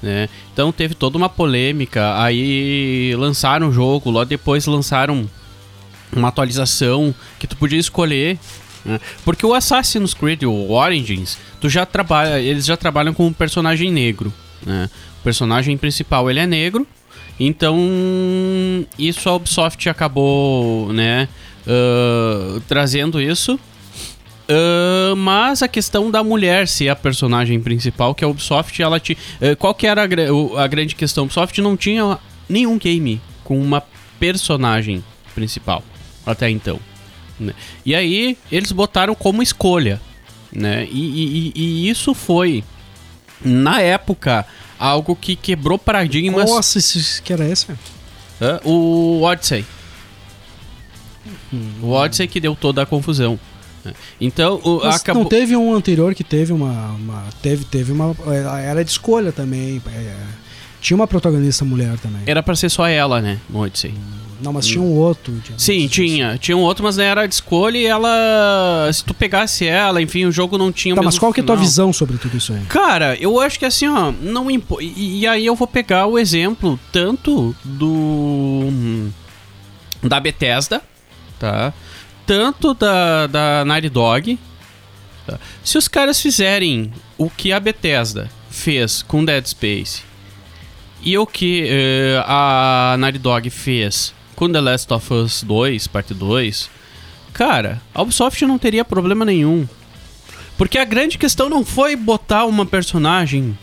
né? 0.01 0.27
Então 0.53 0.71
teve 0.71 0.93
toda 0.95 1.17
uma 1.17 1.29
polêmica, 1.29 2.21
aí 2.21 3.13
lançaram 3.17 3.69
o 3.69 3.71
jogo, 3.73 4.09
logo 4.09 4.25
depois 4.25 4.65
lançaram 4.65 5.29
uma 6.11 6.29
atualização 6.29 7.13
que 7.37 7.45
tu 7.47 7.55
podia 7.57 7.79
escolher. 7.79 8.37
Né? 8.85 8.99
Porque 9.23 9.45
o 9.45 9.53
Assassin's 9.53 10.13
Creed, 10.13 10.43
o 10.43 10.71
Origins, 10.71 11.37
tu 11.59 11.69
já 11.69 11.85
trabalha, 11.85 12.39
eles 12.39 12.65
já 12.65 12.77
trabalham 12.77 13.13
com 13.13 13.27
um 13.27 13.33
personagem 13.33 13.91
negro. 13.91 14.33
Né? 14.65 14.89
O 15.19 15.23
personagem 15.23 15.77
principal 15.77 16.29
ele 16.29 16.39
é 16.39 16.47
negro, 16.47 16.87
então 17.39 17.77
isso 18.97 19.29
a 19.29 19.35
Ubisoft 19.35 19.87
acabou, 19.87 20.91
né, 20.91 21.27
ah, 21.67 22.59
trazendo 22.67 23.21
isso. 23.21 23.59
Ah, 24.49 25.13
mas 25.15 25.61
a 25.61 25.67
questão 25.67 26.09
da 26.09 26.23
mulher 26.23 26.67
ser 26.67 26.89
a 26.89 26.95
personagem 26.95 27.59
principal, 27.59 28.15
que 28.15 28.23
a 28.25 28.27
Ubisoft, 28.27 28.81
ela 28.81 28.99
te. 28.99 29.17
ah, 29.41 29.55
qual 29.55 29.73
que 29.73 29.85
era 29.87 30.03
a, 30.03 30.63
a 30.63 30.67
grande 30.67 30.95
questão? 30.95 31.23
A 31.23 31.25
Ubisoft 31.25 31.61
não 31.61 31.77
tinha 31.77 32.17
nenhum 32.47 32.77
game 32.77 33.21
com 33.43 33.59
uma 33.59 33.83
personagem 34.19 35.03
principal 35.35 35.83
até 36.25 36.49
então. 36.49 36.79
Né? 37.39 37.53
E 37.85 37.95
aí 37.95 38.37
eles 38.51 38.71
botaram 38.71 39.15
como 39.15 39.41
escolha, 39.41 40.01
né? 40.51 40.85
E, 40.91 40.99
e- 40.99 41.51
e- 41.55 41.89
isso 41.89 42.13
foi, 42.13 42.63
na 43.43 43.81
época, 43.81 44.45
algo 44.77 45.15
que 45.15 45.35
quebrou 45.35 45.77
paradigmas. 45.77 46.49
Nossa, 46.49 46.77
isso 46.79 47.21
que 47.23 47.31
era 47.33 47.47
esse? 47.47 47.67
Hã? 48.41 48.59
o 48.63 49.21
Odyssey. 49.23 49.65
O 51.81 51.89
Odyssey 51.91 52.27
que 52.27 52.39
deu 52.39 52.55
toda 52.55 52.81
a 52.83 52.85
confusão. 52.85 53.39
né? 53.83 53.93
Então, 54.19 54.59
o, 54.63 54.81
Mas 54.83 54.95
acabou. 55.01 55.23
Não 55.23 55.29
teve 55.29 55.55
um 55.55 55.73
anterior 55.73 56.13
que 56.15 56.23
teve 56.23 56.53
uma. 56.53 56.91
uma- 56.91 57.25
teve, 57.41 57.65
teve 57.65 57.91
uma. 57.91 58.15
Era 58.63 58.83
de 58.83 58.91
escolha 58.91 59.31
também. 59.31 59.81
é, 59.87 60.15
tinha 60.81 60.95
uma 60.95 61.07
protagonista 61.07 61.65
mulher 61.65 61.97
também. 61.99 62.21
Era 62.25 62.41
pra 62.41 62.55
ser 62.55 62.69
só 62.69 62.87
ela, 62.87 63.21
né? 63.21 63.39
No 63.49 63.59
Odyssey. 63.59 63.93
Não, 64.41 64.53
mas 64.53 64.65
tinha 64.65 64.81
um 64.81 64.95
outro. 64.95 65.33
Sim, 65.57 65.87
tinha. 65.87 66.37
Tinha 66.37 66.55
um 66.55 66.61
outro, 66.61 66.83
mas 66.83 66.95
não 66.97 67.03
era 67.03 67.27
de 67.27 67.33
escolha 67.33 67.77
e 67.77 67.85
ela. 67.85 68.89
Se 68.93 69.03
tu 69.03 69.13
pegasse 69.13 69.65
ela, 69.65 70.01
enfim, 70.01 70.25
o 70.25 70.31
jogo 70.31 70.57
não 70.57 70.71
tinha 70.71 70.95
Tá, 70.95 71.01
mas 71.01 71.19
qual 71.19 71.33
que 71.33 71.41
é 71.41 71.43
a 71.43 71.45
tua 71.45 71.55
visão 71.55 71.91
sobre 71.91 72.17
tudo 72.17 72.37
isso 72.37 72.53
aí? 72.53 72.61
Cara, 72.69 73.15
eu 73.19 73.39
acho 73.39 73.59
que 73.59 73.65
assim, 73.65 73.87
ó, 73.87 74.11
não 74.11 74.49
impo... 74.49 74.81
e, 74.81 75.19
e 75.19 75.27
aí 75.27 75.45
eu 75.45 75.55
vou 75.55 75.67
pegar 75.67 76.05
o 76.05 76.17
exemplo 76.17 76.79
tanto 76.91 77.55
do 77.63 77.87
hum, 77.87 79.11
da 80.01 80.19
Bethesda, 80.19 80.81
tá? 81.37 81.73
Tanto 82.25 82.73
da 82.73 83.27
da 83.27 83.65
Naughty 83.65 83.89
Dog. 83.89 84.39
tá? 85.27 85.39
Se 85.63 85.77
os 85.77 85.87
caras 85.87 86.21
fizerem 86.21 86.91
o 87.17 87.29
que 87.29 87.51
a 87.51 87.59
Bethesda 87.59 88.29
fez 88.49 89.01
com 89.01 89.23
Dead 89.25 89.45
Space 89.45 90.01
e 91.01 91.17
o 91.17 91.25
que 91.25 91.65
eh, 91.67 92.23
a 92.25 92.95
Naughty 92.99 93.19
Dog 93.19 93.49
fez 93.49 94.13
com 94.39 94.49
The 94.49 94.61
Last 94.61 94.93
of 94.93 95.13
Us 95.13 95.43
2, 95.43 95.87
parte 95.87 96.13
2, 96.13 96.69
cara, 97.33 97.81
a 97.93 98.01
Ubisoft 98.01 98.45
não 98.45 98.57
teria 98.57 98.85
problema 98.85 99.25
nenhum. 99.25 99.67
Porque 100.57 100.77
a 100.77 100.85
grande 100.85 101.17
questão 101.17 101.49
não 101.49 101.65
foi 101.65 101.93
botar 101.97 102.45
uma 102.45 102.65
personagem 102.65 103.57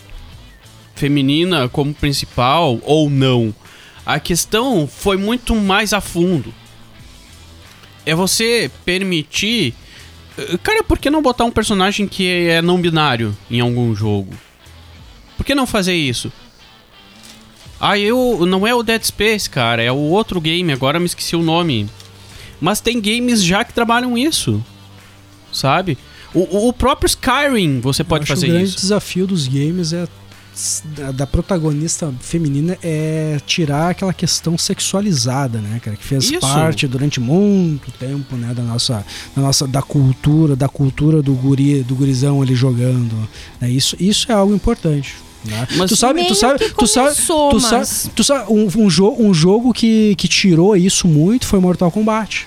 feminina 0.94 1.66
como 1.66 1.94
principal 1.94 2.78
ou 2.82 3.08
não. 3.08 3.54
A 4.04 4.20
questão 4.20 4.86
foi 4.86 5.16
muito 5.16 5.56
mais 5.56 5.94
a 5.94 6.02
fundo. 6.02 6.52
É 8.04 8.14
você 8.14 8.70
permitir. 8.84 9.72
Eh, 10.36 10.58
Cara, 10.62 10.84
por 10.84 10.98
que 10.98 11.08
não 11.08 11.22
botar 11.22 11.46
um 11.46 11.50
personagem 11.50 12.06
que 12.06 12.48
é 12.48 12.60
não 12.60 12.78
binário 12.78 13.34
em 13.50 13.60
algum 13.60 13.94
jogo? 13.94 14.34
Por 15.38 15.46
que 15.46 15.54
não 15.54 15.66
fazer 15.66 15.94
isso? 15.94 16.30
Ah, 17.80 17.98
eu. 17.98 18.44
Não 18.46 18.66
é 18.66 18.74
o 18.74 18.82
Dead 18.82 19.02
Space, 19.02 19.48
cara, 19.50 19.82
é 19.82 19.92
o 19.92 19.96
outro 19.96 20.40
game, 20.40 20.72
agora 20.72 20.98
me 20.98 21.06
esqueci 21.06 21.36
o 21.36 21.42
nome. 21.42 21.88
Mas 22.60 22.80
tem 22.80 23.00
games 23.00 23.42
já 23.44 23.64
que 23.64 23.72
trabalham 23.74 24.16
isso. 24.16 24.62
Sabe? 25.52 25.96
O, 26.34 26.68
o- 26.68 26.72
próprio 26.72 27.06
Skyrim 27.06 27.80
você 27.80 28.02
pode 28.04 28.22
Eu 28.22 28.24
acho 28.24 28.32
fazer 28.34 28.46
que 28.46 28.52
o 28.52 28.54
grande 28.54 28.68
isso. 28.70 28.80
desafio 28.80 29.26
dos 29.26 29.46
games 29.48 29.92
é 29.92 30.06
da, 30.96 31.10
da 31.12 31.26
protagonista 31.26 32.12
feminina 32.20 32.78
é 32.82 33.38
tirar 33.46 33.90
aquela 33.90 34.12
questão 34.12 34.56
sexualizada, 34.56 35.58
né, 35.60 35.78
cara, 35.82 35.96
que 35.98 36.04
fez 36.04 36.24
Isso. 36.30 36.40
parte 36.40 36.86
durante 36.88 37.20
muito 37.20 37.90
tempo, 37.92 38.36
né, 38.36 38.54
da 38.54 38.62
nossa, 38.62 39.04
da 39.34 39.42
nossa 39.42 39.66
da 39.66 39.82
cultura, 39.82 40.56
da 40.56 40.66
cultura 40.68 41.20
do 41.22 41.34
guri, 41.34 41.82
do 41.82 41.94
gurizão 41.94 42.40
ali 42.40 42.54
jogando. 42.54 43.14
né, 43.60 43.70
isso, 43.70 43.96
isso 44.00 44.32
é 44.32 44.34
algo 44.34 44.54
importante. 44.54 45.14
Né? 45.47 45.66
Mas 45.76 45.90
tu 45.90 45.97
sabe, 45.97 46.24
tu 46.26 46.34
sabe, 46.34 46.59
tu 46.76 46.86
sabe, 46.86 47.14
tu 47.16 47.61
sabe, 47.61 47.86
tu 48.14 48.24
sabe 48.24 48.53
um, 48.53 48.68
um, 48.76 48.90
jo 48.90 49.14
um 49.18 49.32
jogo 49.34 49.72
que, 49.72 50.14
que 50.16 50.28
tirou 50.28 50.76
isso 50.76 51.07
muito 51.09 51.47
foi 51.47 51.59
Mortal 51.61 51.90
Kombat. 51.90 52.47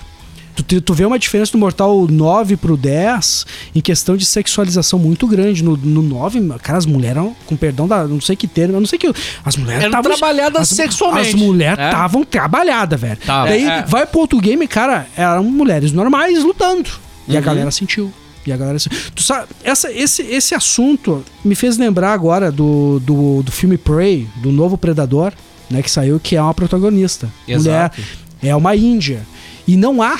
Tu, 0.66 0.80
tu 0.82 0.92
vê 0.92 1.06
uma 1.06 1.18
diferença 1.18 1.52
do 1.52 1.58
Mortal 1.58 2.06
9 2.06 2.56
pro 2.56 2.76
10 2.76 3.46
em 3.74 3.80
questão 3.80 4.14
de 4.14 4.26
sexualização 4.26 4.98
muito 4.98 5.26
grande. 5.26 5.64
No, 5.64 5.74
no 5.76 6.02
9, 6.02 6.40
cara, 6.62 6.76
as 6.76 6.84
mulheres, 6.84 7.16
eram, 7.16 7.34
com 7.46 7.56
perdão 7.56 7.88
da. 7.88 8.04
Não 8.06 8.20
sei 8.20 8.36
que 8.36 8.46
termo, 8.46 8.74
eu 8.76 8.80
não 8.80 8.86
sei 8.86 8.98
que. 8.98 9.10
As 9.42 9.56
mulheres 9.56 9.86
estavam. 9.86 10.10
trabalhadas 10.10 10.60
as, 10.62 10.68
sexualmente. 10.68 11.28
As 11.28 11.34
mulheres 11.34 11.78
É. 11.78 11.86
estavam 11.88 12.24
trabalhadas, 12.24 13.00
velho. 13.00 13.16
Tava. 13.24 13.48
Daí 13.48 13.64
É, 13.64 13.78
é. 13.78 13.82
vai 13.82 14.04
pro 14.04 14.20
outro 14.20 14.38
game, 14.38 14.66
cara, 14.68 15.06
eram 15.16 15.44
mulheres 15.44 15.92
normais 15.92 16.42
lutando. 16.44 16.90
E 17.26 17.32
Uhum. 17.32 17.38
a 17.38 17.40
galera 17.40 17.70
sentiu. 17.70 18.12
E 18.46 18.52
a 18.52 18.56
galera. 18.56 18.78
Tu 19.14 19.22
sabe, 19.22 19.48
essa, 19.62 19.92
esse, 19.92 20.22
esse 20.22 20.54
assunto 20.54 21.24
me 21.44 21.54
fez 21.54 21.76
lembrar 21.76 22.12
agora 22.12 22.50
do, 22.50 23.00
do, 23.00 23.42
do 23.42 23.52
filme 23.52 23.76
Prey, 23.76 24.26
do 24.36 24.50
novo 24.50 24.78
Predador, 24.78 25.32
né? 25.70 25.82
Que 25.82 25.90
saiu, 25.90 26.18
que 26.18 26.36
é 26.36 26.42
uma 26.42 26.54
protagonista. 26.54 27.30
Exato. 27.46 28.00
Mulher. 28.00 28.18
É 28.42 28.56
uma 28.56 28.74
índia. 28.74 29.26
E 29.68 29.76
não 29.76 30.02
há 30.02 30.18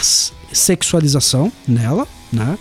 sexualização 0.52 1.50
nela, 1.66 2.06
né? 2.32 2.58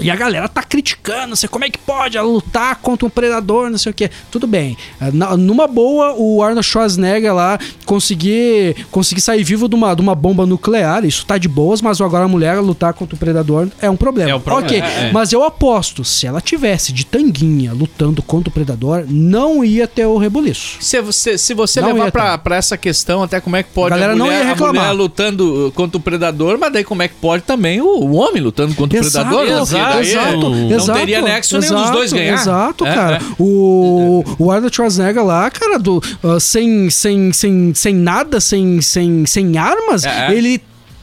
E 0.00 0.10
a 0.10 0.16
galera 0.16 0.48
tá 0.48 0.62
criticando, 0.62 1.28
não 1.28 1.36
sei 1.36 1.48
como 1.48 1.64
é 1.64 1.70
que 1.70 1.78
pode 1.78 2.16
ela 2.16 2.26
lutar 2.26 2.76
contra 2.76 3.06
um 3.06 3.10
predador, 3.10 3.68
não 3.70 3.76
sei 3.78 3.90
o 3.90 3.94
que. 3.94 4.10
Tudo 4.30 4.46
bem. 4.46 4.76
Na- 5.12 5.36
numa 5.36 5.66
boa, 5.66 6.14
o 6.16 6.42
Arnold 6.42 6.66
Schwarzenegger 6.66 7.34
lá 7.34 7.58
conseguir, 7.84 8.86
conseguir 8.90 9.20
sair 9.20 9.44
vivo 9.44 9.68
de 9.68 9.74
uma, 9.74 9.94
de 9.94 10.00
uma 10.02 10.14
bomba 10.14 10.44
nuclear, 10.46 11.04
isso 11.04 11.24
tá 11.26 11.38
de 11.38 11.46
boas, 11.48 11.80
mas 11.80 12.00
agora 12.00 12.24
a 12.24 12.28
mulher 12.28 12.58
lutar 12.60 12.94
contra 12.94 13.14
o 13.14 13.18
predador 13.18 13.68
é 13.80 13.88
um 13.88 13.96
problema. 13.96 14.30
É 14.30 14.34
um 14.34 14.40
problema, 14.40 14.66
Ok, 14.66 14.80
é, 14.80 15.08
é. 15.08 15.12
mas 15.12 15.32
eu 15.32 15.44
aposto, 15.44 16.04
se 16.04 16.26
ela 16.26 16.40
tivesse 16.40 16.92
de 16.92 17.04
tanguinha 17.06 17.72
lutando 17.72 18.22
contra 18.22 18.48
o 18.48 18.52
predador, 18.52 19.04
não 19.08 19.64
ia 19.64 19.86
ter 19.86 20.06
o 20.06 20.16
rebuliço. 20.16 20.78
Se 20.80 21.00
você, 21.00 21.36
se 21.38 21.54
você 21.54 21.80
Não 21.80 21.88
levar 21.92 22.06
ia 22.06 22.12
pra, 22.12 22.38
pra 22.38 22.56
essa 22.56 22.76
questão, 22.76 23.22
até 23.22 23.40
como 23.40 23.56
é 23.56 23.62
que 23.62 23.70
pode 23.70 23.92
A 23.94 23.96
galera 23.96 24.14
a 24.14 24.16
não 24.16 24.26
mulher, 24.26 24.38
ia 24.40 24.44
a 24.44 24.48
reclamar. 24.48 24.82
mulher 24.84 24.92
lutando 24.96 25.68
uh, 25.68 25.72
contra 25.72 25.96
o 25.98 26.00
predador, 26.00 26.58
mas 26.58 26.72
daí 26.72 26.82
como 26.84 27.02
é 27.02 27.08
que 27.08 27.14
pode 27.14 27.42
também 27.44 27.80
o, 27.80 27.86
o 27.86 28.14
homem 28.16 28.42
lutando 28.42 28.74
contra 28.74 28.98
Exato, 28.98 29.26
o 29.26 29.38
predador? 29.38 29.62
Porque 29.84 29.98
daí 29.98 30.10
exato, 30.12 30.50
não 30.50 30.70
exato, 30.76 30.98
teria 30.98 31.22
nexo 31.22 31.58
nenhum 31.58 31.72
dos 31.72 31.80
exato, 31.82 31.96
dois 31.98 32.12
ganhar. 32.12 32.34
Exato, 32.34 32.86
É, 32.86 32.94
cara. 32.94 33.16
é. 33.16 33.20
O, 33.38 34.24
o 34.38 34.50
Arnold 34.50 34.74
Schwarzenegger 34.74 35.24
lá, 35.24 35.50
cara, 35.50 35.78
do, 35.78 36.02
ah, 36.22 36.40
sem, 36.40 36.88
sem, 36.90 37.32
sem, 37.32 37.72
sem 37.74 37.94
nada, 37.94 38.40
sem, 38.40 38.80
sem, 38.80 39.26
sem 39.26 39.56
armas, 39.58 40.04
É, 40.04 40.28
é. 40.28 40.34
ele 40.34 40.60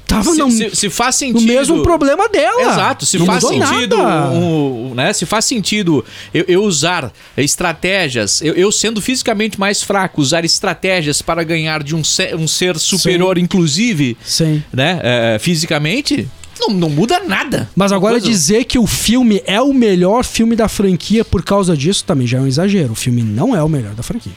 tava 0.07 0.31
Se, 0.31 0.39
no, 0.39 0.49
se- 0.49 0.75
se 0.75 0.89
faz 0.89 1.15
no 1.15 1.19
sentido. 1.19 1.43
mesmo 1.47 1.83
problema 1.83 2.27
dela. 2.27 2.63
Exato, 2.63 3.05
se 3.05 3.19
Não 3.19 3.27
faz 3.27 3.43
sentido, 3.43 3.95
um- 3.95 4.89
um- 4.91 4.95
né? 4.95 5.13
Se 5.13 5.23
faz 5.23 5.45
sentido 5.45 6.03
eu, 6.33 6.45
eu 6.47 6.63
usar 6.63 7.11
estratégias, 7.37 8.41
eu, 8.41 8.53
eu 8.55 8.71
sendo 8.71 9.01
fisicamente 9.01 9.59
mais 9.59 9.83
fraco, 9.83 10.19
usar 10.21 10.43
estratégias 10.43 11.21
para 11.21 11.43
ganhar 11.43 11.83
de 11.83 11.95
um 11.95 12.03
ser, 12.03 12.35
um 12.35 12.47
ser 12.47 12.79
superior, 12.79 13.37
inclusive, 13.37 14.17
Sim. 14.25 14.63
né? 14.73 14.99
é, 15.03 15.37
fisicamente, 15.39 16.27
não, 16.59 16.69
não 16.69 16.89
muda 16.89 17.19
nada. 17.21 17.69
Mas 17.75 17.91
agora 17.91 18.13
Coisa- 18.15 18.27
dizer 18.27 18.65
que 18.65 18.77
o 18.77 18.85
filme 18.85 19.41
é 19.45 19.61
o 19.61 19.73
melhor 19.73 20.23
filme 20.23 20.55
da 20.55 20.67
franquia 20.67 21.23
por 21.25 21.43
causa 21.43 21.75
disso 21.75 22.03
também 22.03 22.27
já 22.27 22.37
é 22.37 22.41
um 22.41 22.47
exagero. 22.47 22.91
O 22.93 22.95
filme 22.95 23.21
não 23.23 23.55
é 23.55 23.63
o 23.63 23.69
melhor 23.69 23.93
da 23.95 24.03
franquia. 24.03 24.33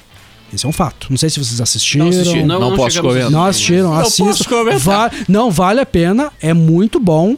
Esse 0.55 0.67
é 0.67 0.69
um 0.69 0.73
fato. 0.73 1.07
Não 1.09 1.17
sei 1.17 1.31
se 1.31 1.39
vocês 1.43 1.61
assistiram. 1.63 2.05
Não 2.05 2.13
assisti, 2.13 2.43
não, 2.45 2.61
Não, 2.61 2.71
não 2.71 2.77
posso 2.77 3.01
comentar. 3.01 3.31
Não 3.31 3.45
assistiram, 3.45 3.89
Não 3.91 3.97
assistam. 3.99 4.25
posso 4.27 4.49
comentar. 4.49 4.81
Va- 4.81 5.11
não, 5.27 5.51
vale 5.51 5.81
a 5.81 5.87
pena, 5.87 6.31
é 6.43 6.53
muito 6.53 7.01
bom. 7.01 7.37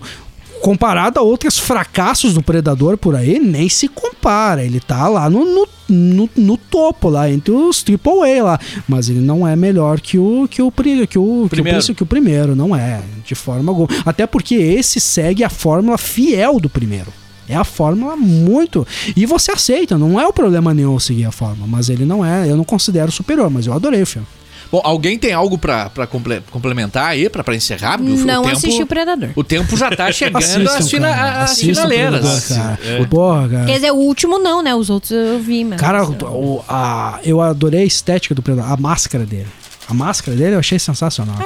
Comparado 0.65 1.21
a 1.21 1.23
outros 1.23 1.59
fracassos 1.59 2.33
do 2.33 2.43
Predador 2.43 2.97
por 2.97 3.15
aí, 3.15 3.39
nem 3.39 3.69
se 3.69 3.87
compara. 3.87 4.65
Ele 4.65 4.81
tá 4.81 5.07
lá 5.09 5.29
no, 5.29 5.45
no, 5.45 5.69
no, 5.87 6.31
no 6.35 6.57
topo, 6.57 7.11
lá, 7.11 7.31
entre 7.31 7.53
os 7.53 7.85
AAA 7.87 8.43
lá. 8.43 8.59
Mas 8.89 9.11
ele 9.11 9.21
não 9.21 9.47
é 9.47 9.55
melhor 9.55 10.01
que 10.01 10.19
o, 10.19 10.49
que 10.51 10.63
o, 10.63 10.73
que 10.73 10.81
o, 11.03 11.07
que 11.07 11.19
o, 11.19 11.47
Primeiro. 11.51 11.95
que 11.95 12.03
o 12.03 12.07
primeiro, 12.07 12.57
não 12.57 12.75
é, 12.75 13.03
de 13.27 13.35
forma 13.35 13.71
alguma. 13.71 13.89
Até 14.07 14.27
porque 14.27 14.55
esse 14.55 15.01
segue 15.01 15.45
a 15.45 15.51
fórmula 15.51 15.99
fiel 15.99 16.59
do 16.59 16.71
primeiro. 16.71 17.13
É 17.47 17.55
a 17.55 17.65
fórmula 17.65 18.17
muito. 18.17 18.87
E 19.15 19.27
você 19.27 19.53
aceita, 19.53 19.99
não 19.99 20.19
é 20.19 20.27
o 20.27 20.33
problema 20.33 20.73
nenhum 20.73 20.99
seguir 20.99 21.27
a 21.27 21.31
fórmula. 21.31 21.67
Mas 21.69 21.91
ele 21.91 22.07
não 22.07 22.25
é, 22.25 22.51
eu 22.51 22.57
não 22.57 22.65
considero 22.65 23.13
superior, 23.13 23.51
mas 23.51 23.67
eu 23.67 23.75
adorei 23.75 24.01
o 24.01 24.07
filme. 24.07 24.27
Bom, 24.71 24.81
alguém 24.83 25.19
tem 25.19 25.33
algo 25.33 25.57
pra, 25.57 25.89
pra 25.91 26.07
comple- 26.07 26.43
complementar 26.51 27.07
aí, 27.07 27.29
pra, 27.29 27.45
pra 27.45 27.55
encerrar? 27.55 28.01
O- 28.01 28.05
Não 28.05 28.43
o 28.43 28.45
tempo, 28.45 28.57
assisti 28.57 28.83
o 28.83 28.87
Predador. 28.87 29.29
O 29.37 29.45
tempo 29.45 29.77
já 29.77 29.91
tá 29.91 30.11
chegando 30.13 30.37
às, 30.69 30.91
fina, 30.91 31.09
o 31.45 31.55
finaleiras. 31.55 32.45
Predador, 32.47 32.79
cara. 32.89 33.07
Porra, 33.09 33.49
cara. 33.49 33.65
Quer 33.67 33.75
dizer, 33.75 33.91
o 33.93 33.97
último 33.97 34.39
não, 34.39 34.63
né? 34.63 34.75
Os 34.75 34.91
outros 34.91 35.11
eu 35.13 35.39
vi, 35.39 35.65
mas. 35.65 35.81
Cara, 35.81 36.05
o- 36.05 36.65
a- 36.69 37.19
eu 37.25 37.41
adorei 37.41 37.83
a 37.83 37.85
estética 37.85 38.35
do 38.35 38.43
Predador, 38.43 38.73
a 38.73 38.77
máscara 38.77 39.25
dele. 39.25 39.47
A 39.89 39.95
máscara 39.95 40.37
dele 40.37 40.55
eu 40.55 40.59
achei 40.59 40.79
sensacional. 40.79 41.37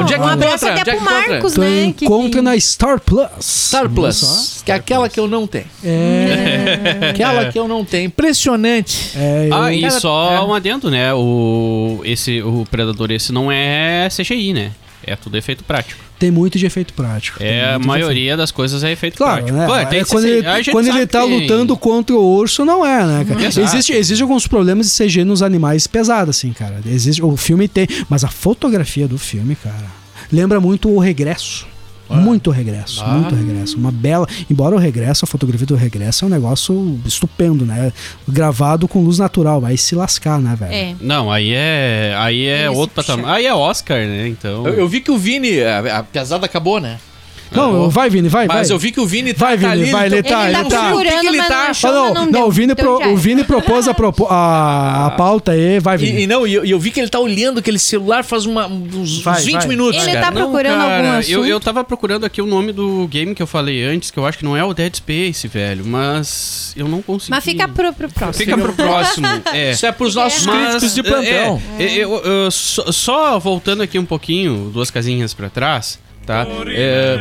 Onde 0.00 0.14
é 0.14 0.16
que 0.18 0.22
um 0.22 0.26
abraço 0.28 0.64
encontra? 0.66 0.80
até 0.82 0.90
é 0.90 0.94
pro 0.94 1.02
encontra? 1.04 1.28
Marcos, 1.30 1.56
né? 1.56 1.94
que- 1.96 2.04
encontra 2.04 2.42
na 2.42 2.58
Star 2.60 3.00
Plus. 3.00 3.28
Star 3.40 3.88
Plus, 3.88 4.62
que 4.64 4.72
é 4.72 4.74
aquela 4.74 5.08
que 5.08 5.18
eu 5.20 5.26
não 5.28 5.46
tenho. 5.46 5.66
É, 5.84 7.08
Aquela 7.10 7.50
que 7.50 7.58
eu 7.58 7.66
não 7.68 7.84
tenho. 7.84 8.06
Impressionante. 8.06 9.12
é, 9.16 9.48
eu- 9.50 9.54
Ah, 9.54 9.72
e 9.72 9.80
Cara, 9.82 10.00
só 10.00 10.32
é. 10.32 10.40
um 10.40 10.52
adendo, 10.54 10.90
né? 10.90 11.12
O, 11.14 12.00
esse, 12.04 12.42
o 12.42 12.66
Predador 12.70 13.10
esse 13.10 13.32
não 13.32 13.50
é 13.50 14.08
CGI, 14.10 14.52
né? 14.52 14.70
É 15.06 15.14
tudo 15.16 15.36
efeito 15.36 15.62
prático. 15.64 16.02
Tem 16.24 16.30
muito 16.30 16.58
de 16.58 16.64
efeito 16.64 16.94
prático. 16.94 17.42
É, 17.42 17.74
a 17.74 17.78
maioria 17.78 18.34
das 18.34 18.50
coisas 18.50 18.82
é 18.82 18.90
efeito 18.90 19.18
Claro, 19.18 19.44
prático. 19.44 19.58
né? 19.58 19.66
Pô, 19.66 19.76
É 19.76 20.04
quando 20.04 20.24
ele, 20.26 20.42
quando 20.72 20.88
ele 20.88 21.06
tá 21.06 21.20
tem- 21.20 21.40
lutando 21.40 21.76
contra 21.76 22.16
o 22.16 22.36
urso, 22.36 22.64
não 22.64 22.84
é, 22.84 23.04
né, 23.06 23.24
cara? 23.28 23.44
Exato. 23.44 23.66
Existe, 23.66 23.92
existe 23.92 24.22
alguns 24.22 24.46
problemas 24.46 24.86
de 24.86 24.92
CG 24.92 25.22
nos 25.22 25.42
animais 25.42 25.86
pesados, 25.86 26.36
assim, 26.36 26.52
cara. 26.52 26.80
Existe, 26.86 27.22
o 27.22 27.36
filme 27.36 27.68
tem, 27.68 27.86
mas 28.08 28.24
a 28.24 28.28
fotografia 28.28 29.06
do 29.06 29.18
filme, 29.18 29.54
cara, 29.54 29.84
lembra 30.32 30.58
muito 30.60 30.88
o 30.88 30.98
Regresso. 30.98 31.66
Muito 32.16 32.50
regresso, 32.50 33.02
Ah. 33.04 33.08
muito 33.08 33.34
regresso. 33.34 33.76
Uma 33.76 33.90
bela. 33.92 34.26
Embora 34.50 34.74
o 34.74 34.78
regresso, 34.78 35.24
a 35.24 35.28
fotografia 35.28 35.66
do 35.66 35.74
regresso 35.76 36.24
é 36.24 36.28
um 36.28 36.30
negócio 36.30 36.98
estupendo, 37.04 37.64
né? 37.66 37.92
Gravado 38.28 38.86
com 38.88 39.02
luz 39.02 39.18
natural, 39.18 39.60
vai 39.60 39.76
se 39.76 39.94
lascar, 39.94 40.40
né, 40.40 40.56
velho? 40.58 40.72
É. 40.72 40.94
Não, 41.00 41.30
aí 41.30 41.52
é. 41.54 42.14
Aí 42.18 42.46
é 42.46 42.66
Esse 42.66 42.76
outro 42.76 42.94
patamar. 42.96 43.34
Aí 43.34 43.46
é 43.46 43.54
Oscar, 43.54 43.98
né? 43.98 44.28
Então. 44.28 44.66
Eu, 44.66 44.74
eu 44.74 44.88
vi 44.88 45.00
que 45.00 45.10
o 45.10 45.18
Vini, 45.18 45.62
a, 45.62 45.98
a 45.98 46.02
pesada 46.02 46.46
acabou, 46.46 46.80
né? 46.80 46.98
Não, 47.52 47.88
vai, 47.90 48.10
Vini, 48.10 48.28
vai, 48.28 48.46
Mas 48.46 48.68
vai. 48.68 48.74
eu 48.74 48.78
vi 48.78 48.90
que 48.90 49.00
o 49.00 49.06
Vini 49.06 49.32
tá, 49.32 49.46
Vai, 49.46 49.58
tá 49.58 49.70
Vini, 49.70 49.82
ali. 49.84 49.90
vai, 49.92 50.06
ele 50.06 50.22
tá, 50.22 50.44
ele 50.44 50.52
tá 50.54 50.60
ele 50.60 50.68
tá. 50.70 50.80
procurando, 50.88 51.06
O 51.06 51.14
que 51.14 51.20
que 51.20 51.26
ele 51.28 51.38
mas 51.38 51.48
tá 51.80 51.92
não 51.92 51.92
não, 51.92 52.14
não, 52.14 52.26
não 52.32 52.48
o, 52.48 52.50
Vini 52.50 52.72
Então 52.72 52.98
pro- 52.98 53.08
o 53.08 53.12
é. 53.12 53.14
Vini 53.16 53.44
propôs 53.44 53.86
a, 53.88 53.94
propo- 53.94 54.26
a, 54.30 55.06
a 55.06 55.10
pauta 55.12 55.52
aí, 55.52 55.78
vai, 55.78 55.96
Vini. 55.96 56.20
E, 56.20 56.22
e 56.22 56.26
não, 56.26 56.46
e 56.46 56.54
eu, 56.54 56.64
eu 56.64 56.78
vi 56.80 56.90
que 56.90 56.98
ele 57.00 57.08
tá 57.08 57.20
olhando 57.20 57.58
aquele 57.58 57.78
celular 57.78 58.24
faz 58.24 58.44
uma- 58.46 58.66
uns, 58.66 59.20
Vai, 59.22 59.38
uns 59.40 59.44
20 59.44 59.54
vai. 59.58 59.66
minutos, 59.68 60.02
Ele 60.02 60.12
cara. 60.12 60.26
tá 60.26 60.32
procurando 60.32 60.80
algum 60.82 61.04
eu, 61.06 61.18
assunto? 61.18 61.44
eu 61.46 61.60
tava 61.60 61.84
procurando 61.84 62.24
aqui 62.26 62.42
o 62.42 62.46
nome 62.46 62.72
do 62.72 63.06
game 63.08 63.34
que 63.34 63.42
eu 63.42 63.46
falei 63.46 63.84
antes, 63.84 64.10
que 64.10 64.18
eu 64.18 64.26
acho 64.26 64.38
que 64.38 64.44
não 64.44 64.56
é 64.56 64.64
o 64.64 64.74
Dead 64.74 64.94
Space, 64.96 65.46
velho, 65.48 65.84
mas 65.86 66.72
eu 66.76 66.88
não 66.88 67.00
consegui. 67.02 67.30
Mas 67.30 67.44
fica 67.44 67.68
pro, 67.68 67.92
pro 67.92 68.08
próximo. 68.08 68.44
Fica 68.44 68.58
pro 68.58 68.72
próximo. 68.72 69.26
É. 69.52 69.70
Isso 69.72 69.86
é 69.86 69.92
pros 69.92 70.14
nossos 70.14 70.44
Mas, 70.46 70.56
críticos 70.70 70.94
de 70.94 71.02
plantão. 71.02 71.62
é, 71.78 71.84
é, 71.84 71.94
eu- 71.96 72.16
eu- 72.24 72.50
só, 72.50 72.90
só 72.90 73.38
voltando 73.38 73.82
aqui 73.82 73.98
um 73.98 74.04
pouquinho, 74.04 74.70
duas 74.72 74.90
casinhas 74.90 75.32
pra 75.34 75.48
trás, 75.48 75.98
tá? 76.26 76.46
É, 76.68 77.18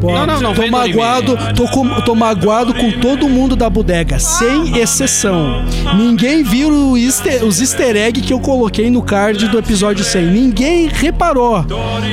Pô, 0.00 0.10
Não, 0.10 0.26
não, 0.26 0.40
não, 0.40 0.52
tô 0.54 0.66
magoado, 0.66 1.38
tô, 1.54 1.68
com- 1.68 2.00
tô 2.00 2.12
magoado 2.12 2.74
com 2.74 2.90
todo 2.98 3.28
mundo 3.28 3.54
da 3.54 3.70
bodega, 3.70 4.18
sem 4.18 4.76
exceção. 4.76 5.64
Ninguém 5.96 6.42
viu 6.42 6.70
o 6.90 6.98
easter- 6.98 7.44
os 7.44 7.60
easter 7.60 7.94
egg 7.94 8.20
que 8.20 8.32
eu 8.32 8.40
coloquei 8.40 8.90
no 8.90 9.00
card 9.00 9.46
do 9.46 9.56
episódio 9.60 10.04
100. 10.04 10.26
Ninguém 10.26 10.88
reparou. 10.88 11.64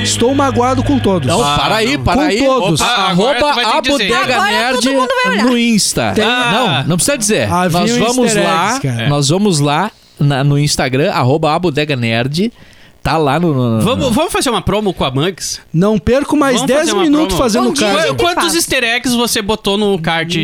Estou 0.04 0.32
magoado 0.36 0.84
com 0.84 1.00
todos. 1.00 1.26
Não, 1.26 1.40
para 1.40 1.74
aí, 1.74 1.98
para 1.98 2.14
Com 2.14 2.20
aí. 2.20 2.38
todos. 2.38 2.80
Opa, 2.80 2.90
Ah, 2.92 3.08
arroba 3.10 3.50
a. 3.50 3.80
Bodega 3.82 4.40
Nerd 4.44 4.88
no 5.42 5.58
Insta. 5.58 6.12
Tem- 6.14 6.24
Não, 6.24 6.84
não 6.84 6.96
precisa 6.96 7.18
dizer. 7.18 7.52
Havia 7.52 7.80
nós 7.80 7.90
vamos 7.98 8.34
lá, 8.36 8.76
eggs, 8.76 9.08
nós 9.08 9.28
vamos 9.30 9.58
lá 9.58 9.90
na- 10.20 10.44
no 10.44 10.56
Instagram, 10.56 11.10
arroba 11.10 11.52
a 11.56 11.58
Bodega 11.58 11.96
Nerd. 11.96 12.52
Tá 13.02 13.16
lá 13.16 13.40
no... 13.40 13.54
no- 13.54 13.76
no- 13.78 13.80
vamos, 13.82 14.14
vamos 14.14 14.30
fazer 14.32 14.50
uma 14.50 14.60
promo 14.60 14.92
com 14.92 15.04
a 15.04 15.10
Mugs? 15.10 15.58
Não 15.72 15.98
perco 15.98 16.36
mais 16.36 16.56
Vamos 16.56 16.66
10 16.68 16.80
fazer 16.80 16.92
uma 16.92 17.02
minutos 17.02 17.26
promo. 17.28 17.42
fazendo 17.42 17.72
Bom. 17.72 18.16
Quantos 18.16 18.54
easter 18.54 18.84
eggs 18.84 19.16
você 19.16 19.40
botou 19.40 19.78
no 19.78 19.98
card? 19.98 20.38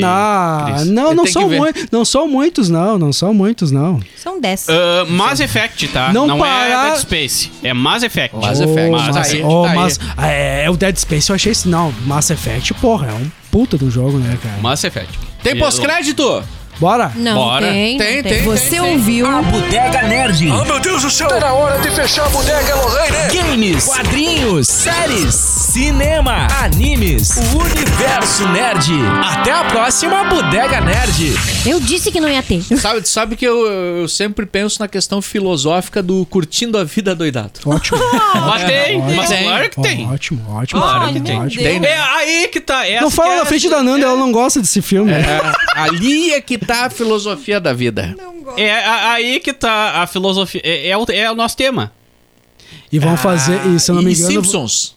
Não, 0.00 0.64
Cris? 0.74 0.86
não, 0.88 1.14
não 1.14 1.24
que 1.24 1.32
são, 1.32 1.48
ver. 1.48 1.58
mui- 1.58 1.74
não 1.92 2.04
são 2.04 2.26
muitos, 2.26 2.70
não. 2.70 2.98
Não 2.98 3.12
são 3.12 3.34
muitos, 3.34 3.70
não. 3.70 4.00
São 4.16 4.40
10. 4.40 4.68
Ah, 4.70 5.04
Mass 5.08 5.40
Effect, 5.40 5.88
tá? 5.88 6.12
Não 6.12 6.26
Não, 6.26 6.38
parar- 6.38 6.86
é 6.86 6.90
Dead 6.92 7.00
Space. 7.00 7.50
É 7.62 7.74
Mass 7.74 8.02
Effect. 8.02 8.36
Mass 8.36 8.60
Effect. 8.60 8.90
Mass 8.90 9.16
Effect, 9.16 9.42
oh, 9.44 9.62
tá 9.64 9.70
aí. 9.72 9.76
Mass- 9.78 10.00
é, 10.18 10.70
o 10.70 10.76
Dead 10.76 10.96
Space 10.96 11.28
eu 11.30 11.36
achei. 11.36 11.52
Não, 11.66 11.92
Mass 12.06 12.30
Effect, 12.30 12.72
porra, 12.74 13.08
é 13.08 13.12
um 13.12 13.30
puta 13.50 13.76
do 13.76 13.90
jogo, 13.90 14.16
né, 14.18 14.38
cara? 14.42 14.56
Mass 14.62 14.82
Effect. 14.84 15.18
Tem 15.42 15.58
pós-crédito? 15.58 16.42
Bora? 16.82 17.12
Não, 17.14 17.36
Bora. 17.36 17.64
tem, 17.68 17.96
não 17.96 18.04
Tem, 18.04 18.22
tem. 18.24 18.32
tem, 18.32 18.42
Você 18.42 18.70
tem, 18.70 18.80
ouviu 18.80 19.24
Oh, 20.50 20.64
meu 20.64 20.80
Deus 20.80 21.02
do 21.02 21.10
céu! 21.12 21.28
Tá 21.28 21.38
na 21.38 21.52
hora 21.52 21.78
de 21.78 21.88
fechar 21.92 22.26
a 22.26 22.28
bodega, 22.28 22.74
Lorraine! 22.74 23.16
Games, 23.32 23.86
quadrinhos, 23.86 24.66
séries, 24.66 25.61
cinema, 25.76 26.48
animes, 26.62 27.30
o 27.54 27.58
universo 27.58 28.46
nerd. 28.48 28.90
Até 29.24 29.52
a 29.52 29.64
próxima 29.64 30.22
Bodega 30.24 30.82
Nerd. 30.82 31.32
Eu 31.64 31.80
disse 31.80 32.12
que 32.12 32.20
não 32.20 32.28
ia 32.28 32.42
ter. 32.42 32.60
Sabe, 32.76 33.08
sabe 33.08 33.36
que 33.36 33.46
eu, 33.46 33.66
eu 33.66 34.06
sempre 34.06 34.44
penso 34.44 34.78
na 34.80 34.86
questão 34.86 35.22
filosófica 35.22 36.02
do 36.02 36.26
curtindo 36.26 36.76
a 36.76 36.84
vida 36.84 37.14
doidado. 37.14 37.52
Ótimo. 37.64 37.98
Mas 38.34 38.64
tem, 38.64 38.98
mas 39.00 39.28
Tem. 39.30 39.44
claro 39.44 39.70
que 39.70 39.80
tem. 39.82 40.08
Ótimo, 40.10 40.42
ótimo. 40.50 40.80
Claro 40.80 41.12
que 41.12 41.20
tem. 41.20 41.48
Tem, 41.48 41.80
né? 41.80 41.88
É 41.88 41.98
aí 42.00 42.48
que 42.48 42.60
tá. 42.60 42.86
essa 42.86 43.00
Não 43.02 43.08
que 43.10 43.16
fala 43.16 43.34
é 43.34 43.38
na 43.38 43.44
frente 43.46 43.62
sua- 43.68 43.76
da 43.78 43.82
Nanda, 43.82 44.04
ela 44.06 44.16
não 44.16 44.30
gosta 44.32 44.60
desse 44.60 44.82
filme. 44.82 45.12
É, 45.12 45.40
ali 45.74 46.32
é 46.32 46.40
que 46.40 46.58
tá 46.58 46.86
a 46.86 46.90
filosofia 46.90 47.58
da 47.60 47.72
vida. 47.72 48.14
É 48.56 48.70
a- 48.84 49.12
aí 49.12 49.38
que 49.40 49.52
tá 49.52 50.02
a 50.02 50.06
filosofia. 50.06 50.60
É, 50.64 50.88
é 50.88 50.98
o, 50.98 51.04
é 51.10 51.30
o 51.30 51.34
nosso 51.34 51.56
tema. 51.56 51.92
E 52.90 52.98
vão 52.98 53.16
fazer, 53.16 53.58
e 53.74 53.78
se 53.80 53.90
eu 53.90 53.94
não 53.94 54.02
me 54.02 54.12
engano. 54.12 54.30
Simpsons. 54.32 54.94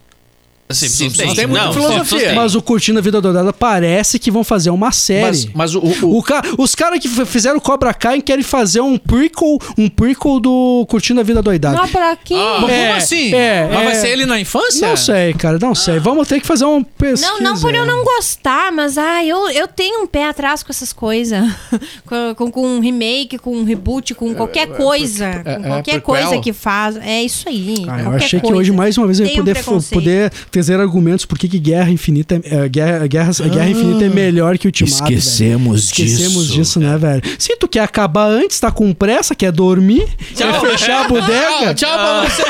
Simpsons 0.67 0.97
Simpsons 0.97 1.35
tem 1.35 1.45
muita 1.45 1.71
filosofia. 1.71 2.03
Simpsons 2.03 2.21
tem. 2.23 2.35
Mas 2.35 2.55
o 2.55 2.61
Curtindo 2.61 2.97
a 2.97 3.01
Vida 3.01 3.21
Doidada 3.21 3.53
parece 3.53 4.17
que 4.17 4.31
vão 4.31 4.43
fazer 4.43 4.71
uma 4.71 4.91
série. 4.91 5.21
Mas, 5.21 5.45
mas 5.53 5.75
o, 5.75 5.79
o- 5.79 6.17
O 6.17 6.23
ca- 6.23 6.41
os 6.57 6.73
caras 6.73 6.99
que 6.99 7.07
fizeram 7.07 7.59
Cobra 7.59 7.93
Kai 7.93 8.19
querem 8.19 8.43
fazer 8.43 8.81
um 8.81 8.97
prequel, 8.97 9.59
um 9.77 9.87
prequel 9.87 10.39
do 10.39 10.83
Curtindo 10.89 11.19
a 11.19 11.23
Vida 11.23 11.41
Doidada. 11.43 11.77
Mas 11.77 11.91
pra 11.91 12.15
quê? 12.15 12.33
Mas 12.33 12.59
como 12.61 12.71
É, 12.71 12.91
assim? 12.93 13.33
é, 13.33 13.69
mas 13.71 13.83
vai 13.83 13.91
é. 13.91 13.95
ser 13.95 14.07
ele 14.09 14.25
na 14.25 14.39
infância? 14.39 14.87
Não 14.87 14.97
sei, 14.97 15.33
cara, 15.35 15.59
não 15.61 15.75
sei. 15.75 15.99
Vamos 15.99 16.27
ter 16.27 16.39
que 16.41 16.47
fazer 16.47 16.65
um 16.65 16.83
pesquisa. 16.83 17.31
Não, 17.33 17.39
não 17.41 17.59
por 17.59 17.73
eu 17.75 17.85
não 17.85 18.03
gostar, 18.03 18.71
mas 18.71 18.97
ah, 18.97 19.23
eu, 19.23 19.47
eu 19.51 19.67
tenho 19.67 20.01
um 20.01 20.07
pé 20.07 20.25
atrás 20.27 20.63
com 20.63 20.71
essas 20.71 20.91
coisas. 20.91 21.43
com, 22.07 22.33
com, 22.35 22.51
com 22.51 22.67
um 22.67 22.79
remake, 22.79 23.37
com 23.37 23.55
um 23.55 23.63
reboot, 23.63 24.15
com 24.15 24.33
qualquer 24.33 24.67
coisa. 24.69 25.25
é, 25.25 25.43
com 25.43 25.49
é, 25.49 25.67
qualquer 25.67 26.01
coisa 26.01 26.39
que 26.39 26.51
faz. 26.51 26.95
É 26.97 27.21
isso 27.23 27.47
aí. 27.47 27.85
Ah, 27.87 28.01
eu 28.01 28.11
achei 28.13 28.39
que 28.39 28.45
coisa. 28.47 28.59
hoje 28.61 28.71
mais 28.71 28.97
uma 28.97 29.05
vez 29.05 29.19
eu 29.19 29.27
ia 29.27 29.33
um 29.33 29.81
poder, 29.81 30.31
trazer 30.55 30.79
argumentos 30.79 31.25
por 31.25 31.37
que 31.37 31.47
Guerra 31.59 31.89
Infinita 31.91 32.35
é, 32.35 32.55
é, 32.55 32.69
Guerra, 32.69 33.05
Guerra, 33.07 33.31
Guerra 33.33 33.69
Infinita 33.69 34.05
é 34.05 34.09
melhor 34.09 34.57
que 34.57 34.67
Ultimato. 34.67 35.03
velho. 35.03 35.17
Esquecemos 35.17 35.83
Esquecemos 35.85 36.43
disso. 36.47 36.53
disso, 36.53 36.79
né, 36.79 36.97
velho? 36.97 37.21
Se 37.37 37.57
tu 37.57 37.67
quer 37.67 37.81
acabar 37.81 38.27
antes, 38.27 38.57
tá 38.57 38.71
com 38.71 38.93
pressa, 38.93 39.35
quer 39.35 39.51
dormir, 39.51 40.07
quer 40.33 40.57
fechar 40.61 41.03
a 41.03 41.07
bodega. 41.09 41.73
Tchau 41.73 41.91
pra 41.93 42.23
você. 42.29 42.43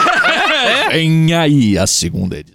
Vem 0.93 1.33
aí 1.33 1.77
a 1.79 1.87
segunda 1.87 2.37
edição. 2.37 2.53